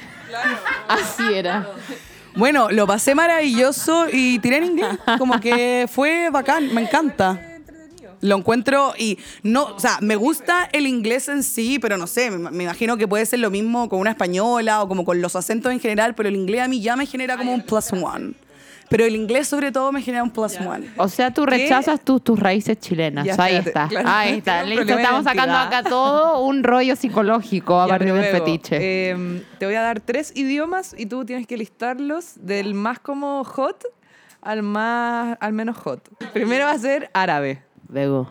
Así 0.87 1.23
era. 1.33 1.67
Bueno, 2.35 2.69
lo 2.71 2.85
pasé 2.87 3.15
maravilloso 3.15 4.05
y 4.11 4.39
tiré 4.39 4.57
en 4.57 4.63
inglés. 4.65 4.97
Como 5.17 5.39
que 5.39 5.87
fue 5.91 6.29
bacán, 6.31 6.73
me 6.73 6.81
encanta. 6.81 7.48
Lo 8.21 8.35
encuentro 8.37 8.93
y 8.97 9.17
no, 9.43 9.63
o 9.75 9.79
sea, 9.79 9.97
me 10.01 10.15
gusta 10.15 10.67
el 10.73 10.87
inglés 10.87 11.29
en 11.29 11.41
sí, 11.43 11.79
pero 11.79 11.97
no 11.97 12.05
sé, 12.07 12.29
me, 12.31 12.49
me 12.51 12.63
imagino 12.65 12.97
que 12.97 13.07
puede 13.07 13.25
ser 13.25 13.39
lo 13.39 13.49
mismo 13.49 13.87
con 13.87 13.99
una 13.99 14.09
española 14.11 14.81
o 14.83 14.87
como 14.87 15.05
con 15.05 15.21
los 15.21 15.35
acentos 15.35 15.71
en 15.71 15.79
general, 15.79 16.15
pero 16.15 16.27
el 16.29 16.35
inglés 16.35 16.61
a 16.61 16.67
mí 16.67 16.81
ya 16.81 16.95
me 16.95 17.05
genera 17.05 17.37
como 17.37 17.53
un 17.53 17.61
plus 17.61 17.93
one. 17.93 18.33
Pero 18.89 19.05
el 19.05 19.15
inglés 19.15 19.47
sobre 19.47 19.71
todo 19.71 19.91
me 19.91 20.01
genera 20.01 20.23
un 20.23 20.31
plus 20.31 20.59
one. 20.59 20.89
O 20.97 21.07
sea, 21.07 21.31
tú 21.31 21.45
rechazas 21.45 22.01
tus, 22.03 22.23
tus 22.23 22.39
raíces 22.39 22.79
chilenas. 22.79 23.23
Ya, 23.23 23.35
Ahí 23.37 23.55
espérate, 23.57 23.69
está. 23.69 23.87
claro. 23.87 24.09
Ahí 24.11 24.37
está. 24.39 24.63
Tiene 24.63 24.63
un 24.63 24.69
Listo. 24.69 24.85
problema 24.87 24.95
de 24.97 25.03
Estamos 25.03 25.23
sacando 25.25 25.53
identidad. 25.55 25.79
acá 25.81 25.89
todo 25.89 26.39
un 26.43 26.63
rollo 26.63 26.95
psicológico 26.95 27.79
a 27.79 27.85
Ya, 27.85 27.89
partir 27.91 28.13
del 28.13 28.17
luego, 28.31 28.37
fetiche. 28.45 28.77
eh, 29.11 29.43
te 29.59 29.65
voy 29.67 29.75
a 29.75 29.81
dar 29.83 29.99
tres 30.01 30.31
idiomas 30.35 30.95
y 30.97 31.05
tú 31.05 31.23
tienes 31.23 31.45
que 31.45 31.55
listarlos 31.55 32.33
del 32.37 32.73
más 32.73 32.97
como 32.99 33.43
hot 33.43 33.83
al 34.41 34.63
más 34.63 35.37
al 35.39 35.53
menos 35.53 35.77
hot. 35.77 36.01
Primero 36.33 36.65
va 36.65 36.71
a 36.71 36.79
ser 36.79 37.11
árabe. 37.13 37.61
Luego. 37.89 38.29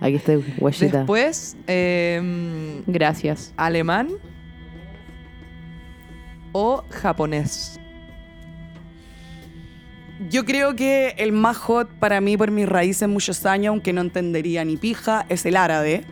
Aquí 0.00 0.16
está, 0.16 0.32
guayita. 0.58 0.98
Después 0.98 1.56
eh, 1.66 2.82
Gracias. 2.86 3.52
alemán 3.56 4.08
o 6.52 6.82
japonés. 6.90 7.78
Yo 10.30 10.44
creo 10.44 10.74
que 10.76 11.14
el 11.18 11.32
más 11.32 11.56
hot 11.58 11.90
para 11.98 12.20
mí 12.20 12.36
por 12.36 12.50
mis 12.50 12.68
raíces 12.68 13.08
muchos 13.08 13.44
años, 13.44 13.70
aunque 13.70 13.92
no 13.92 14.00
entendería 14.00 14.64
ni 14.64 14.76
pija, 14.76 15.26
es 15.28 15.44
el 15.46 15.56
árabe. 15.56 16.04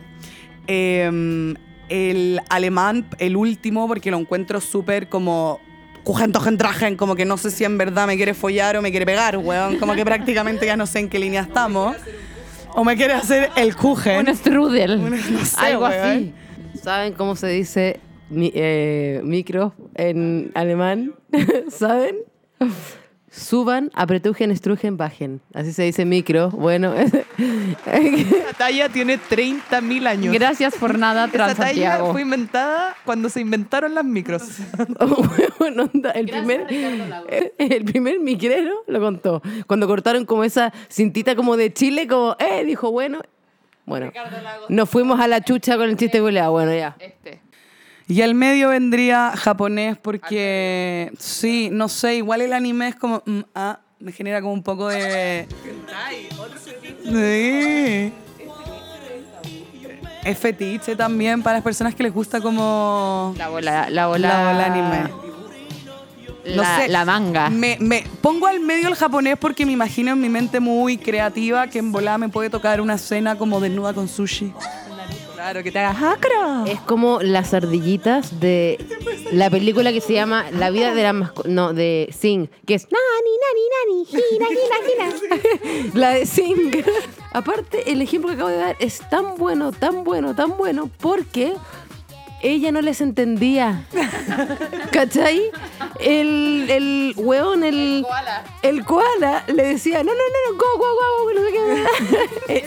Eh, 0.67 1.55
el 1.91 2.39
alemán, 2.49 3.07
el 3.19 3.35
último, 3.35 3.87
porque 3.87 4.11
lo 4.11 4.17
encuentro 4.17 4.61
súper 4.61 5.09
como... 5.09 5.59
Kujentojentragen, 6.03 6.95
como 6.97 7.15
que 7.15 7.25
no 7.25 7.37
sé 7.37 7.51
si 7.51 7.63
en 7.63 7.77
verdad 7.77 8.07
me 8.07 8.15
quiere 8.17 8.33
follar 8.33 8.75
o 8.77 8.81
me 8.81 8.89
quiere 8.91 9.05
pegar, 9.05 9.37
weón. 9.37 9.77
Como 9.77 9.93
que 9.93 10.03
prácticamente 10.03 10.65
ya 10.65 10.75
no 10.75 10.85
sé 10.87 10.99
en 10.99 11.09
qué 11.09 11.19
línea 11.19 11.41
estamos. 11.41 11.95
O 12.73 12.83
me 12.83 12.95
quiere 12.95 13.13
hacer 13.13 13.49
el 13.55 13.75
kuchen. 13.75 14.27
Un 14.27 14.35
strudel. 14.35 14.99
Un- 14.99 15.11
no 15.11 15.45
sé, 15.45 15.55
Algo 15.59 15.85
weón. 15.85 16.07
así. 16.07 16.33
¿Saben 16.81 17.13
cómo 17.13 17.35
se 17.35 17.47
dice 17.47 17.99
mi- 18.29 18.51
eh, 18.55 19.21
micro 19.23 19.73
en 19.95 20.51
alemán? 20.55 21.13
¿Saben? 21.69 22.15
Suban, 23.33 23.89
apretujen, 23.93 24.51
estrujen, 24.51 24.97
bajen. 24.97 25.39
Así 25.53 25.71
se 25.71 25.83
dice 25.83 26.03
micro. 26.03 26.49
Bueno, 26.49 26.93
La 27.85 28.53
talla 28.57 28.89
tiene 28.89 29.17
30.000 29.17 30.05
años. 30.05 30.33
Gracias 30.33 30.75
por 30.75 30.99
nada, 30.99 31.29
Esa 31.33 31.55
talla 31.55 32.03
fue 32.11 32.23
inventada 32.23 32.93
cuando 33.05 33.29
se 33.29 33.39
inventaron 33.39 33.95
las 33.95 34.03
micros. 34.03 34.43
Bueno, 35.59 35.89
onda, 35.93 36.11
el 36.11 36.25
primer, 36.25 36.65
el 37.57 37.85
primer 37.85 38.19
micrero 38.19 38.83
lo 38.87 38.99
contó. 38.99 39.41
Cuando 39.67 39.87
cortaron 39.87 40.25
como 40.25 40.43
esa 40.43 40.73
cintita 40.89 41.35
como 41.35 41.55
de 41.55 41.71
Chile, 41.71 42.07
como, 42.07 42.35
eh, 42.39 42.65
dijo, 42.65 42.91
bueno. 42.91 43.21
Bueno, 43.85 44.11
nos 44.69 44.89
fuimos 44.89 45.19
a 45.19 45.27
la 45.27 45.41
chucha 45.41 45.77
con 45.77 45.87
el 45.89 45.97
chiste 45.97 46.19
goleado. 46.19 46.51
Bueno, 46.51 46.73
ya. 46.73 46.95
Este. 46.99 47.41
Y 48.11 48.21
al 48.23 48.35
medio 48.35 48.67
vendría 48.67 49.31
japonés 49.37 49.97
porque, 49.97 51.13
sí, 51.17 51.69
no 51.71 51.87
sé, 51.87 52.15
igual 52.15 52.41
el 52.41 52.51
anime 52.51 52.89
es 52.89 52.95
como, 52.95 53.23
mm, 53.25 53.39
ah, 53.55 53.79
me 54.01 54.11
genera 54.11 54.41
como 54.41 54.51
un 54.51 54.63
poco 54.63 54.89
de... 54.89 55.47
Sí. 57.05 58.13
Es 60.25 60.37
fetiche 60.37 60.97
también 60.97 61.41
para 61.41 61.55
las 61.55 61.63
personas 61.63 61.95
que 61.95 62.03
les 62.03 62.13
gusta 62.13 62.41
como 62.41 63.33
La 63.37 63.47
bola, 63.47 63.89
la 63.89 64.07
bola, 64.07 64.27
la 64.27 64.51
bola 64.51 64.65
anime. 64.65 65.31
No 66.53 66.63
La, 66.63 66.79
sé, 66.79 66.89
la 66.89 67.05
manga. 67.05 67.49
Me, 67.49 67.77
me 67.79 68.03
pongo 68.19 68.47
al 68.47 68.59
medio 68.59 68.89
el 68.89 68.95
japonés 68.95 69.37
porque 69.37 69.65
me 69.65 69.71
imagino 69.71 70.11
en 70.11 70.19
mi 70.19 70.27
mente 70.27 70.59
muy 70.59 70.97
creativa 70.97 71.67
que 71.67 71.79
en 71.79 71.93
volada 71.93 72.17
me 72.17 72.27
puede 72.27 72.49
tocar 72.49 72.81
una 72.81 72.95
escena 72.95 73.37
como 73.37 73.61
desnuda 73.61 73.93
con 73.93 74.09
sushi. 74.09 74.53
Claro, 75.41 75.63
que 75.63 75.71
te 75.71 75.79
hagas 75.79 76.03
¡Hakra! 76.03 76.65
Es 76.67 76.79
como 76.81 77.19
las 77.19 77.55
ardillitas 77.55 78.39
de 78.39 78.77
la 79.31 79.49
película 79.49 79.91
que 79.91 79.99
se 79.99 80.13
llama 80.13 80.45
La 80.51 80.69
vida 80.69 80.93
de 80.93 81.01
la 81.01 81.13
mascota. 81.13 81.49
No, 81.49 81.73
de 81.73 82.13
Sing, 82.15 82.47
que 82.67 82.75
es 82.75 82.87
Nani, 82.91 83.33
Nani, 83.41 83.63
Nani, 83.73 84.35
Hina, 84.35 84.45
Hina, 84.51 85.33
Hina. 85.33 85.93
La 85.99 86.09
de 86.11 86.27
Sing. 86.27 86.83
Aparte, 87.33 87.91
el 87.91 88.03
ejemplo 88.03 88.29
que 88.29 88.35
acabo 88.35 88.49
de 88.51 88.57
dar 88.57 88.75
es 88.79 89.01
tan 89.09 89.35
bueno, 89.35 89.71
tan 89.71 90.03
bueno, 90.03 90.35
tan 90.35 90.57
bueno, 90.57 90.91
porque 90.99 91.55
ella 92.43 92.71
no 92.71 92.81
les 92.81 93.01
entendía. 93.01 93.83
¿Cachai? 94.91 95.41
El, 95.99 96.67
el 96.69 97.13
weón, 97.17 97.63
el. 97.63 98.05
El 98.61 98.85
koala 98.85 99.43
le 99.47 99.63
decía, 99.63 100.03
no, 100.03 100.11
no, 100.11 100.17
no, 100.17 100.23
no, 100.51 100.57
go, 100.57 100.65
go, 100.77 100.85
go, 100.99 101.05
go, 101.25 101.33
no 101.33 101.41
sé 101.45 101.51
qué. 102.47 102.61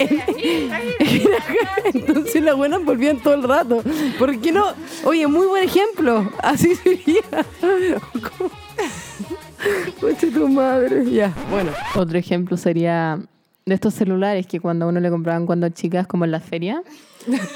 Entonces 1.99 2.43
las 2.43 2.57
buenas 2.57 2.85
volvían 2.85 3.19
todo 3.19 3.35
el 3.35 3.43
rato. 3.43 3.83
¿Por 4.19 4.41
qué 4.41 4.53
no? 4.53 4.73
Oye, 5.05 5.27
muy 5.27 5.47
buen 5.47 5.65
ejemplo. 5.65 6.31
Así 6.43 6.75
sería. 6.77 7.23
Coche 10.01 10.31
tu 10.31 10.49
madre. 10.49 11.11
Ya, 11.11 11.35
bueno. 11.51 11.73
Otro 11.95 12.19
ejemplo 12.19 12.57
sería 12.57 13.19
de 13.67 13.75
estos 13.75 13.95
celulares 13.95 14.47
que 14.47 14.61
cuando 14.61 14.85
a 14.85 14.89
uno 14.89 15.01
le 15.01 15.09
compraban 15.11 15.47
cuando 15.47 15.69
chicas, 15.71 16.07
como 16.07 16.25
en 16.27 16.31
la 16.33 16.41
feria, 16.41 16.83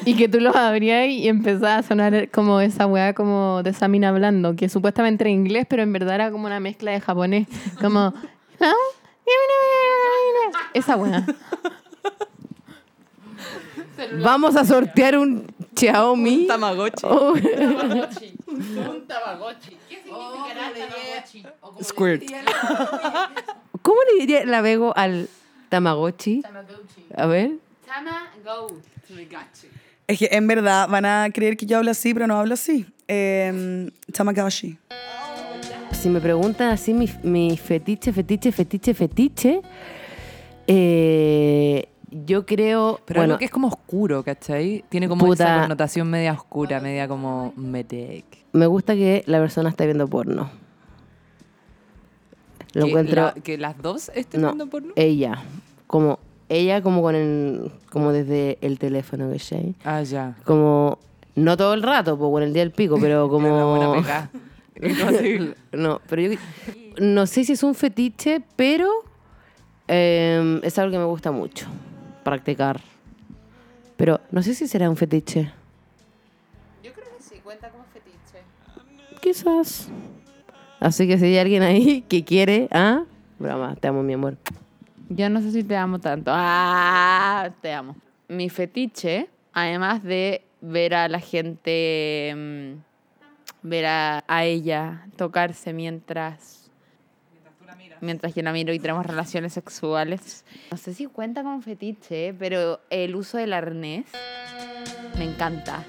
y 0.06 0.14
que 0.16 0.28
tú 0.28 0.40
los 0.40 0.56
abrías 0.56 1.08
y 1.08 1.28
empezaba 1.28 1.76
a 1.76 1.82
sonar 1.82 2.30
como 2.30 2.60
esa 2.60 2.86
weá 2.86 3.12
como 3.12 3.62
de 3.62 3.70
esa 3.70 3.88
mina 3.88 4.08
hablando, 4.08 4.56
que 4.56 4.68
supuestamente 4.70 5.24
era 5.24 5.30
inglés, 5.30 5.66
pero 5.68 5.82
en 5.82 5.92
verdad 5.92 6.14
era 6.14 6.30
como 6.30 6.46
una 6.46 6.60
mezcla 6.60 6.92
de 6.92 7.00
japonés. 7.00 7.46
Como. 7.80 8.14
"Ah, 8.60 8.72
Esa 10.72 10.96
weá. 10.96 11.26
Vamos 14.22 14.56
a 14.56 14.64
sortear 14.64 15.18
un 15.18 15.46
Xiaomi. 15.76 16.46
Tamagotchi. 16.46 17.04
Oh, 17.04 17.32
Un 17.32 19.06
Tamagotchi. 19.06 19.76
¿Qué 19.88 19.96
significará 20.02 20.72
Tamagotchi? 20.72 21.84
Squirt. 21.84 22.22
¿Cómo 23.82 23.98
le 24.12 24.20
diría 24.20 24.46
la 24.46 24.60
Vego 24.62 24.92
al 24.96 25.28
Tamagotchi? 25.68 26.42
Tamagotchi. 26.42 27.06
A 27.16 27.26
ver. 27.26 27.52
Tamagotchi. 27.86 28.88
Es 30.06 30.18
que 30.18 30.28
en 30.32 30.46
verdad 30.46 30.88
van 30.88 31.04
a 31.04 31.28
creer 31.32 31.56
que 31.56 31.66
yo 31.66 31.78
hablo 31.78 31.90
así, 31.90 32.14
pero 32.14 32.26
no 32.26 32.38
hablo 32.38 32.54
así. 32.54 32.86
Eh, 33.06 33.90
Tamagotchi. 34.12 34.78
Si 35.92 36.08
me 36.08 36.20
preguntan 36.20 36.70
así 36.70 36.94
mi, 36.94 37.10
mi 37.22 37.56
fetiche, 37.56 38.12
fetiche, 38.12 38.52
fetiche, 38.52 38.94
fetiche, 38.94 39.62
eh, 40.66 41.88
yo 42.10 42.46
creo... 42.46 43.00
Pero 43.04 43.20
bueno, 43.20 43.32
algo 43.34 43.38
que 43.38 43.46
es 43.46 43.50
como 43.50 43.68
oscuro, 43.68 44.22
¿cachai? 44.22 44.84
Tiene 44.88 45.08
como 45.08 45.26
Puta. 45.26 45.44
esa 45.44 45.60
connotación 45.62 46.08
media 46.08 46.32
oscura, 46.32 46.80
media 46.80 47.08
como 47.08 47.52
medec. 47.56 48.24
me 48.52 48.66
gusta 48.66 48.94
que 48.94 49.24
la 49.26 49.40
persona 49.40 49.70
esté 49.70 49.86
viendo 49.86 50.06
porno. 50.06 50.50
Lo 52.74 52.84
que, 52.84 52.90
encuentro... 52.90 53.22
la- 53.22 53.32
que 53.34 53.58
las 53.58 53.80
dos 53.80 54.10
estén 54.14 54.40
no, 54.42 54.48
viendo 54.48 54.66
porno. 54.68 54.92
ella. 54.96 55.42
Como... 55.86 56.18
Ella 56.50 56.80
como 56.82 57.02
con 57.02 57.14
el... 57.14 57.70
Como 57.90 58.10
desde 58.12 58.56
el 58.62 58.78
teléfono, 58.78 59.30
¿cachai? 59.30 59.74
Ah, 59.84 60.02
ya. 60.02 60.36
Como... 60.44 60.98
No 61.34 61.56
todo 61.56 61.74
el 61.74 61.82
rato, 61.82 62.18
pues 62.18 62.30
con 62.30 62.42
el 62.42 62.52
día 62.52 62.62
del 62.62 62.72
pico, 62.72 62.96
pero 63.00 63.28
como... 63.30 63.96
No, 65.72 66.00
pero 66.08 66.22
yo 66.22 66.38
no 67.00 67.26
sé 67.26 67.44
si 67.44 67.52
es 67.52 67.62
un 67.62 67.74
fetiche, 67.74 68.42
pero 68.56 68.88
eh, 69.88 70.60
es 70.62 70.78
algo 70.78 70.92
que 70.92 70.98
me 70.98 71.04
gusta 71.04 71.30
mucho 71.32 71.66
practicar. 72.22 72.80
Pero 73.96 74.20
no 74.30 74.42
sé 74.42 74.54
si 74.54 74.68
será 74.68 74.88
un 74.88 74.96
fetiche. 74.96 75.52
Yo 76.82 76.92
creo 76.92 77.06
que 77.16 77.22
sí, 77.22 77.40
cuenta 77.42 77.70
como 77.70 77.84
fetiche. 77.92 78.42
Quizás. 79.20 79.88
Así 80.80 81.06
que 81.08 81.18
si 81.18 81.26
hay 81.26 81.38
alguien 81.38 81.62
ahí 81.62 82.02
que 82.08 82.24
quiere, 82.24 82.68
¿ah? 82.72 83.02
Broma, 83.38 83.76
te 83.76 83.88
amo, 83.88 84.02
mi 84.02 84.12
amor. 84.14 84.36
Yo 85.08 85.28
no 85.30 85.40
sé 85.40 85.52
si 85.52 85.64
te 85.64 85.76
amo 85.76 85.98
tanto. 85.98 86.30
Ah, 86.34 87.50
te 87.62 87.72
amo. 87.72 87.96
Mi 88.28 88.50
fetiche, 88.50 89.28
además 89.52 90.02
de 90.02 90.42
ver 90.60 90.94
a 90.94 91.08
la 91.08 91.20
gente, 91.20 92.34
mm, 92.36 92.72
ver 93.66 93.86
a, 93.86 94.24
a 94.28 94.44
ella 94.44 95.06
tocarse 95.16 95.72
mientras, 95.72 96.70
mientras 98.00 98.34
yo 98.34 98.42
la 98.42 98.52
miro 98.52 98.72
y 98.74 98.78
tenemos 98.78 99.06
relaciones 99.06 99.52
sexuales. 99.54 100.44
No 100.70 100.76
sé 100.76 100.92
si 100.94 101.06
cuenta 101.06 101.42
como 101.42 101.62
fetiche, 101.62 102.34
pero 102.38 102.80
el 102.90 103.16
uso 103.16 103.38
del 103.38 103.52
arnés 103.54 104.04
me 105.16 105.24
encanta. 105.24 105.84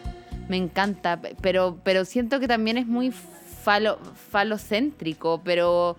Me 0.48 0.58
encanta, 0.58 1.20
pe- 1.22 1.36
pero, 1.42 1.78
pero 1.84 2.06
siento 2.06 2.40
que 2.40 2.48
también 2.48 2.78
es 2.78 2.88
muy 2.88 3.12
falo, 3.64 4.00
falocéntrico, 4.32 5.42
pero, 5.44 5.98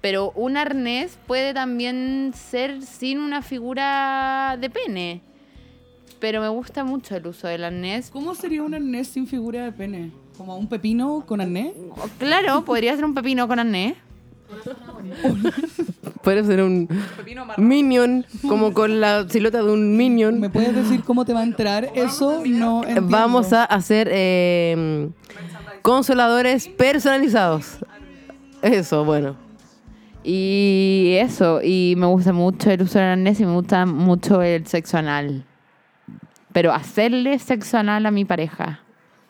pero 0.00 0.32
un 0.34 0.56
arnés 0.56 1.18
puede 1.26 1.54
también 1.54 2.32
ser 2.34 2.82
sin 2.82 3.20
una 3.20 3.42
figura 3.42 4.56
de 4.60 4.70
pene. 4.70 5.22
Pero 6.18 6.40
me 6.40 6.48
gusta 6.48 6.84
mucho 6.84 7.14
el 7.14 7.26
uso 7.26 7.46
del 7.46 7.64
arnés. 7.64 8.10
¿Cómo 8.10 8.34
sería 8.34 8.62
un 8.62 8.74
arnés 8.74 9.08
sin 9.08 9.26
figura 9.26 9.64
de 9.64 9.72
pene? 9.72 10.10
¿Como 10.36 10.56
un 10.56 10.68
pepino 10.68 11.24
con 11.26 11.40
arnés? 11.40 11.72
Claro, 12.18 12.64
podría 12.64 12.94
ser 12.94 13.04
un 13.04 13.14
pepino 13.14 13.46
con 13.48 13.58
arnés. 13.58 13.96
Puede 16.22 16.44
ser 16.44 16.62
un 16.62 16.88
minion, 17.56 18.26
como 18.42 18.72
con 18.72 19.00
la 19.00 19.28
silueta 19.28 19.62
de 19.62 19.70
un 19.70 19.96
minion. 19.96 20.40
¿Me 20.40 20.50
puedes 20.50 20.74
decir 20.74 21.02
cómo 21.04 21.24
te 21.24 21.32
va 21.32 21.40
a 21.40 21.44
entrar 21.44 21.90
eso? 21.94 22.42
No 22.44 22.82
entiendo. 22.82 23.08
Vamos 23.10 23.52
a 23.52 23.64
hacer 23.64 24.08
eh, 24.10 25.08
consoladores 25.86 26.66
personalizados. 26.66 27.78
Eso, 28.60 29.04
bueno. 29.04 29.36
Y 30.24 31.16
eso, 31.20 31.60
y 31.62 31.94
me 31.96 32.06
gusta 32.06 32.32
mucho 32.32 32.72
el 32.72 32.82
uso 32.82 32.98
del 32.98 33.06
arnés 33.10 33.38
y 33.38 33.44
me 33.46 33.52
gusta 33.52 33.86
mucho 33.86 34.42
el 34.42 34.66
sexo 34.66 34.98
anal. 34.98 35.44
Pero 36.52 36.72
hacerle 36.72 37.38
sexo 37.38 37.78
anal 37.78 38.04
a 38.06 38.10
mi 38.10 38.24
pareja. 38.24 38.80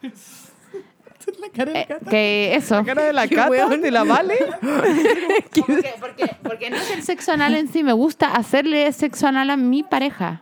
La 0.01 1.49
cara 1.53 1.71
de 1.73 1.79
Eh, 1.81 1.85
Cata. 1.87 2.09
que 2.09 2.55
eso. 2.55 2.83
cara 2.83 3.03
de 3.03 3.13
la 3.13 3.27
cata, 3.27 3.49
weón. 3.51 3.79
de 3.81 3.91
la 3.91 4.03
vale. 4.03 4.35
Porque, 4.61 5.93
porque, 5.99 6.35
porque 6.41 6.69
no 6.71 6.77
es 6.77 6.89
el 6.89 7.03
sexo 7.03 7.33
anal 7.33 7.53
en 7.53 7.67
sí, 7.67 7.83
me 7.83 7.93
gusta 7.93 8.33
hacerle 8.33 8.91
sexo 8.93 9.27
anal 9.27 9.51
a 9.51 9.57
mi 9.57 9.83
pareja. 9.83 10.41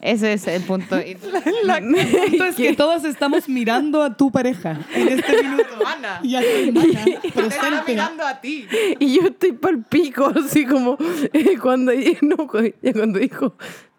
Ese 0.00 0.32
es 0.34 0.46
el 0.46 0.62
punto. 0.62 0.98
Y- 1.00 1.16
El 1.64 2.28
punto 2.30 2.44
es 2.44 2.56
que 2.56 2.74
todos 2.74 3.04
estamos 3.04 3.48
mirando 3.48 4.02
a 4.02 4.16
tu 4.16 4.30
pareja 4.30 4.78
en 4.94 5.08
este 5.08 5.42
minuto. 5.42 5.64
Ana. 5.86 6.20
Y 6.22 6.34
a 6.36 6.40
tu 6.40 6.46
hermana 6.46 7.04
presente. 7.34 8.00
a 8.00 8.40
ti. 8.40 8.66
Y 8.98 9.14
yo 9.16 9.22
estoy 9.28 9.52
pal 9.52 9.84
pico, 9.88 10.30
así 10.36 10.66
como 10.66 10.96
eh, 11.32 11.56
cuando, 11.60 11.92
no, 12.22 12.36
cuando 12.46 13.18
dijo, 13.18 13.54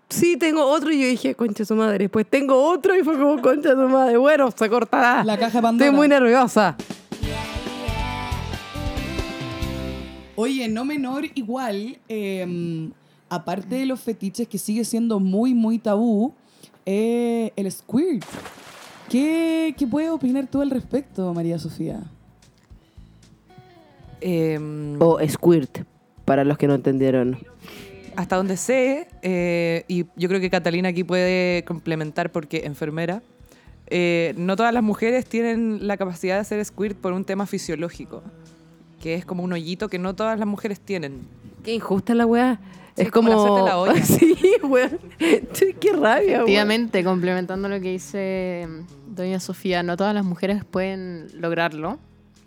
sí, 0.09 0.37
tengo 0.37 0.63
otro, 0.65 0.91
y 0.91 1.01
yo 1.01 1.07
dije, 1.07 1.35
concha 1.35 1.65
su 1.65 1.75
madre. 1.75 2.09
Pues 2.09 2.25
tengo 2.29 2.55
otro, 2.63 2.95
y 2.95 3.03
fue 3.03 3.17
como, 3.17 3.41
concha 3.41 3.71
su 3.71 3.89
madre. 3.89 4.17
Bueno, 4.17 4.49
se 4.51 4.69
cortará. 4.69 5.23
La 5.23 5.37
caja 5.37 5.61
Pandora. 5.61 5.85
Estoy 5.85 5.95
muy 5.97 6.07
nerviosa. 6.07 6.75
Oye, 10.37 10.67
no 10.67 10.83
menor, 10.83 11.25
igual, 11.35 11.97
eh, 12.09 12.89
aparte 13.29 13.75
de 13.75 13.85
los 13.85 13.99
fetiches 13.99 14.47
que 14.47 14.57
sigue 14.57 14.85
siendo 14.85 15.19
muy, 15.19 15.53
muy 15.53 15.79
tabú, 15.79 16.33
eh, 16.85 17.51
el 17.55 17.71
squirt. 17.71 18.25
¿Qué, 19.09 19.73
¿Qué 19.77 19.87
puedes 19.87 20.09
opinar 20.09 20.47
tú 20.47 20.61
al 20.61 20.69
respecto, 20.69 21.33
María 21.33 21.59
Sofía? 21.59 22.03
Em, 24.21 24.99
O 25.01 25.19
squirt, 25.27 25.79
para 26.25 26.43
los 26.43 26.57
que 26.57 26.67
no 26.67 26.73
entendieron. 26.75 27.37
hasta 28.15 28.37
donde 28.37 28.55
sé, 28.57 29.07
eh, 29.21 29.83
y 29.87 30.05
yo 30.15 30.29
creo 30.29 30.39
que 30.39 30.49
Catalina 30.49 30.89
aquí 30.89 31.03
puede 31.03 31.63
complementar 31.65 32.31
porque 32.31 32.63
enfermera, 32.65 33.21
eh, 33.87 34.33
no 34.37 34.55
todas 34.55 34.73
las 34.73 34.83
mujeres 34.83 35.25
tienen 35.25 35.85
la 35.85 35.97
capacidad 35.97 36.35
de 36.35 36.41
hacer 36.41 36.63
squirt 36.63 36.97
por 36.97 37.11
un 37.13 37.25
tema 37.25 37.45
fisiológico, 37.45 38.23
que 39.01 39.15
es 39.15 39.25
como 39.25 39.43
un 39.43 39.51
hoyito 39.53 39.89
que 39.89 39.99
no 39.99 40.15
todas 40.15 40.39
las 40.39 40.47
mujeres 40.47 40.79
tienen. 40.79 41.27
Qué 41.63 41.73
injusta 41.75 42.15
la 42.15 42.25
weá. 42.25 42.59
Sí, 42.95 43.01
es 43.01 43.11
como 43.11 43.65
la 43.65 43.77
olla. 43.77 43.95
sí, 44.03 44.35
weón. 44.63 44.99
Sí, 45.51 45.75
Qué 45.79 45.93
rabia. 45.93 46.37
Efectivamente, 46.37 47.03
complementando 47.03 47.67
lo 47.67 47.79
que 47.81 47.91
dice 47.91 48.67
mm, 48.67 49.15
doña 49.15 49.39
Sofía, 49.39 49.83
no 49.83 49.97
todas 49.97 50.13
las 50.13 50.23
mujeres 50.23 50.63
pueden 50.63 51.27
lograrlo, 51.33 51.99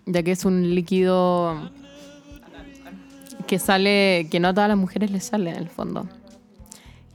ya 0.07 0.23
que 0.23 0.33
es 0.33 0.45
un 0.45 0.75
líquido 0.75 1.71
que 3.47 3.59
sale, 3.59 4.29
que 4.31 4.41
no 4.41 4.49
a 4.49 4.55
todas 4.55 4.69
las 4.69 4.79
mujeres 4.79 5.11
les 5.11 5.25
sale 5.25 5.51
en 5.51 5.57
el 5.57 5.69
fondo. 5.69 6.09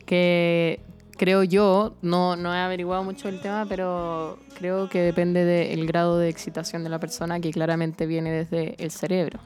Que 0.05 0.81
creo 1.17 1.43
yo, 1.43 1.95
no, 2.01 2.35
no 2.35 2.53
he 2.53 2.57
averiguado 2.57 3.03
mucho 3.03 3.29
el 3.29 3.39
tema, 3.39 3.65
pero 3.67 4.37
creo 4.57 4.89
que 4.89 4.99
depende 4.99 5.45
del 5.45 5.87
grado 5.87 6.17
de 6.17 6.29
excitación 6.29 6.83
de 6.83 6.89
la 6.89 6.99
persona, 6.99 7.39
que 7.39 7.51
claramente 7.51 8.05
viene 8.05 8.31
desde 8.31 8.75
el 8.83 8.91
cerebro. 8.91 9.39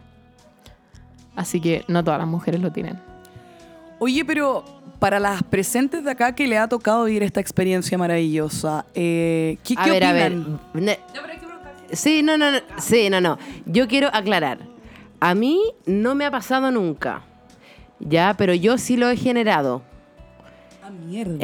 Así 1.36 1.62
que 1.62 1.86
no 1.88 2.04
todas 2.04 2.19
las 2.19 2.28
mujeres 2.28 2.62
lo 2.62 2.71
tienen. 2.71 3.00
Oye, 4.00 4.24
pero 4.26 4.64
para 5.00 5.20
las 5.20 5.44
presentes 5.44 6.04
de 6.04 6.12
acá 6.12 6.34
que 6.34 6.48
le 6.48 6.58
ha 6.58 6.68
tocado 6.68 7.06
vivir 7.06 7.24
esta 7.24 7.40
experiencia 7.40 7.98
maravillosa, 7.98 8.86
eh, 8.96 9.58
¿qué, 9.64 9.76
A 9.78 9.84
qué 9.84 9.90
ver, 9.92 10.04
a 10.04 10.14
ver. 10.14 10.34
opinan? 10.34 10.60
Ne- 10.74 11.00
Sí, 11.94 12.22
no, 12.22 12.38
no, 12.38 12.52
no. 12.52 12.58
Sí, 12.80 13.10
no, 13.10 13.22
no. 13.22 13.38
Yo 13.66 13.88
quiero 13.88 14.10
aclarar. 14.12 14.60
A 15.22 15.34
mí 15.34 15.60
no 15.86 16.16
me 16.16 16.26
ha 16.26 16.32
pasado 16.32 16.70
nunca. 16.70 17.22
Ya, 18.00 18.36
pero 18.38 18.54
yo 18.54 18.78
sí 18.78 18.98
lo 18.98 19.10
he 19.10 19.16
generado. 19.16 19.82
Ah, 20.84 20.90
mierda. 20.90 21.38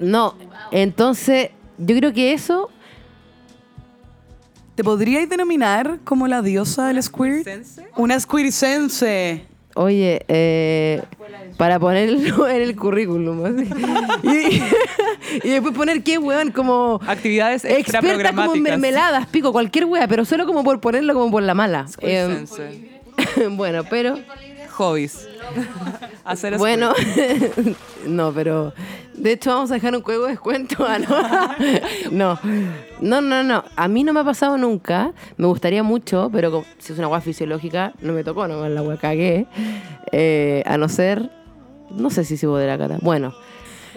No, 0.00 0.34
entonces 0.72 1.50
yo 1.78 1.96
creo 1.96 2.12
que 2.12 2.32
eso 2.32 2.70
¿Te 4.74 4.84
podríais 4.84 5.28
denominar 5.28 5.98
como 6.04 6.26
la 6.26 6.40
diosa 6.42 6.88
del 6.88 7.02
squirt? 7.02 7.44
Una 7.96 8.18
squirtsense. 8.18 9.44
Oye, 9.74 10.24
eh, 10.28 11.02
para 11.56 11.78
ponerlo 11.78 12.48
en 12.48 12.62
el 12.62 12.76
currículum. 12.76 13.44
así. 13.44 13.68
Y, 14.22 15.46
y 15.46 15.50
después 15.50 15.74
poner 15.74 16.02
qué, 16.02 16.18
weón, 16.18 16.50
como 16.52 17.00
Actividades 17.06 17.64
extra 17.64 18.00
experta 18.00 18.34
como 18.34 18.56
mermeladas, 18.56 19.26
pico, 19.26 19.52
cualquier 19.52 19.84
wea, 19.84 20.08
pero 20.08 20.24
solo 20.24 20.46
como 20.46 20.64
por 20.64 20.80
ponerlo 20.80 21.14
como 21.14 21.30
por 21.30 21.42
la 21.42 21.54
mala. 21.54 21.86
Eh, 22.00 22.44
bueno, 23.50 23.84
pero... 23.88 24.18
Hobbies. 24.72 25.28
Hacer 26.24 26.56
Bueno, 26.56 26.94
no, 28.06 28.32
pero 28.32 28.72
de 29.20 29.32
hecho 29.32 29.50
vamos 29.50 29.70
a 29.70 29.74
dejar 29.74 29.94
un 29.94 30.02
juego 30.02 30.24
de 30.24 30.30
descuento. 30.32 30.86
no. 32.10 32.38
no, 32.40 32.40
no, 33.00 33.20
no, 33.20 33.42
no. 33.42 33.64
A 33.76 33.88
mí 33.88 34.04
no 34.04 34.12
me 34.12 34.20
ha 34.20 34.24
pasado 34.24 34.56
nunca. 34.58 35.12
Me 35.36 35.46
gustaría 35.46 35.82
mucho, 35.82 36.30
pero 36.32 36.50
como- 36.50 36.64
si 36.78 36.92
es 36.92 36.98
una 36.98 37.06
agua 37.06 37.20
fisiológica, 37.20 37.92
no 38.00 38.12
me 38.12 38.24
tocó, 38.24 38.48
no 38.48 38.68
la 38.68 38.80
agua 38.80 38.96
cagué. 38.96 39.46
Eh, 40.12 40.62
a 40.66 40.76
no 40.78 40.88
ser, 40.88 41.30
no 41.90 42.10
sé 42.10 42.24
si 42.24 42.36
sigo 42.36 42.56
de 42.58 42.66
la 42.66 42.78
cara. 42.78 42.98
Bueno, 43.02 43.34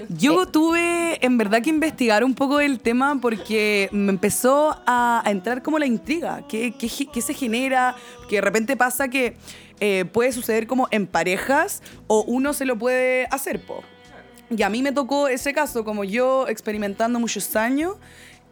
Yo 0.09 0.45
tuve 0.47 1.23
en 1.25 1.37
verdad 1.37 1.61
que 1.61 1.69
investigar 1.69 2.23
un 2.23 2.33
poco 2.33 2.59
el 2.59 2.79
tema 2.79 3.17
porque 3.21 3.89
me 3.91 4.09
empezó 4.11 4.75
a, 4.85 5.21
a 5.25 5.31
entrar 5.31 5.61
como 5.61 5.79
la 5.79 5.85
intriga. 5.85 6.41
¿Qué, 6.49 6.73
qué, 6.77 6.89
qué 7.11 7.21
se 7.21 7.33
genera? 7.33 7.95
Que 8.27 8.35
de 8.37 8.41
repente 8.41 8.75
pasa 8.75 9.07
que 9.07 9.37
eh, 9.79 10.05
puede 10.11 10.31
suceder 10.31 10.65
como 10.67 10.87
en 10.91 11.07
parejas 11.07 11.81
o 12.07 12.23
uno 12.27 12.53
se 12.53 12.65
lo 12.65 12.77
puede 12.77 13.27
hacer, 13.31 13.65
po. 13.65 13.83
Y 14.57 14.63
a 14.63 14.69
mí 14.69 14.81
me 14.81 14.91
tocó 14.91 15.27
ese 15.27 15.53
caso, 15.53 15.83
como 15.83 16.03
yo 16.03 16.47
experimentando 16.47 17.19
muchos 17.19 17.55
años. 17.55 17.95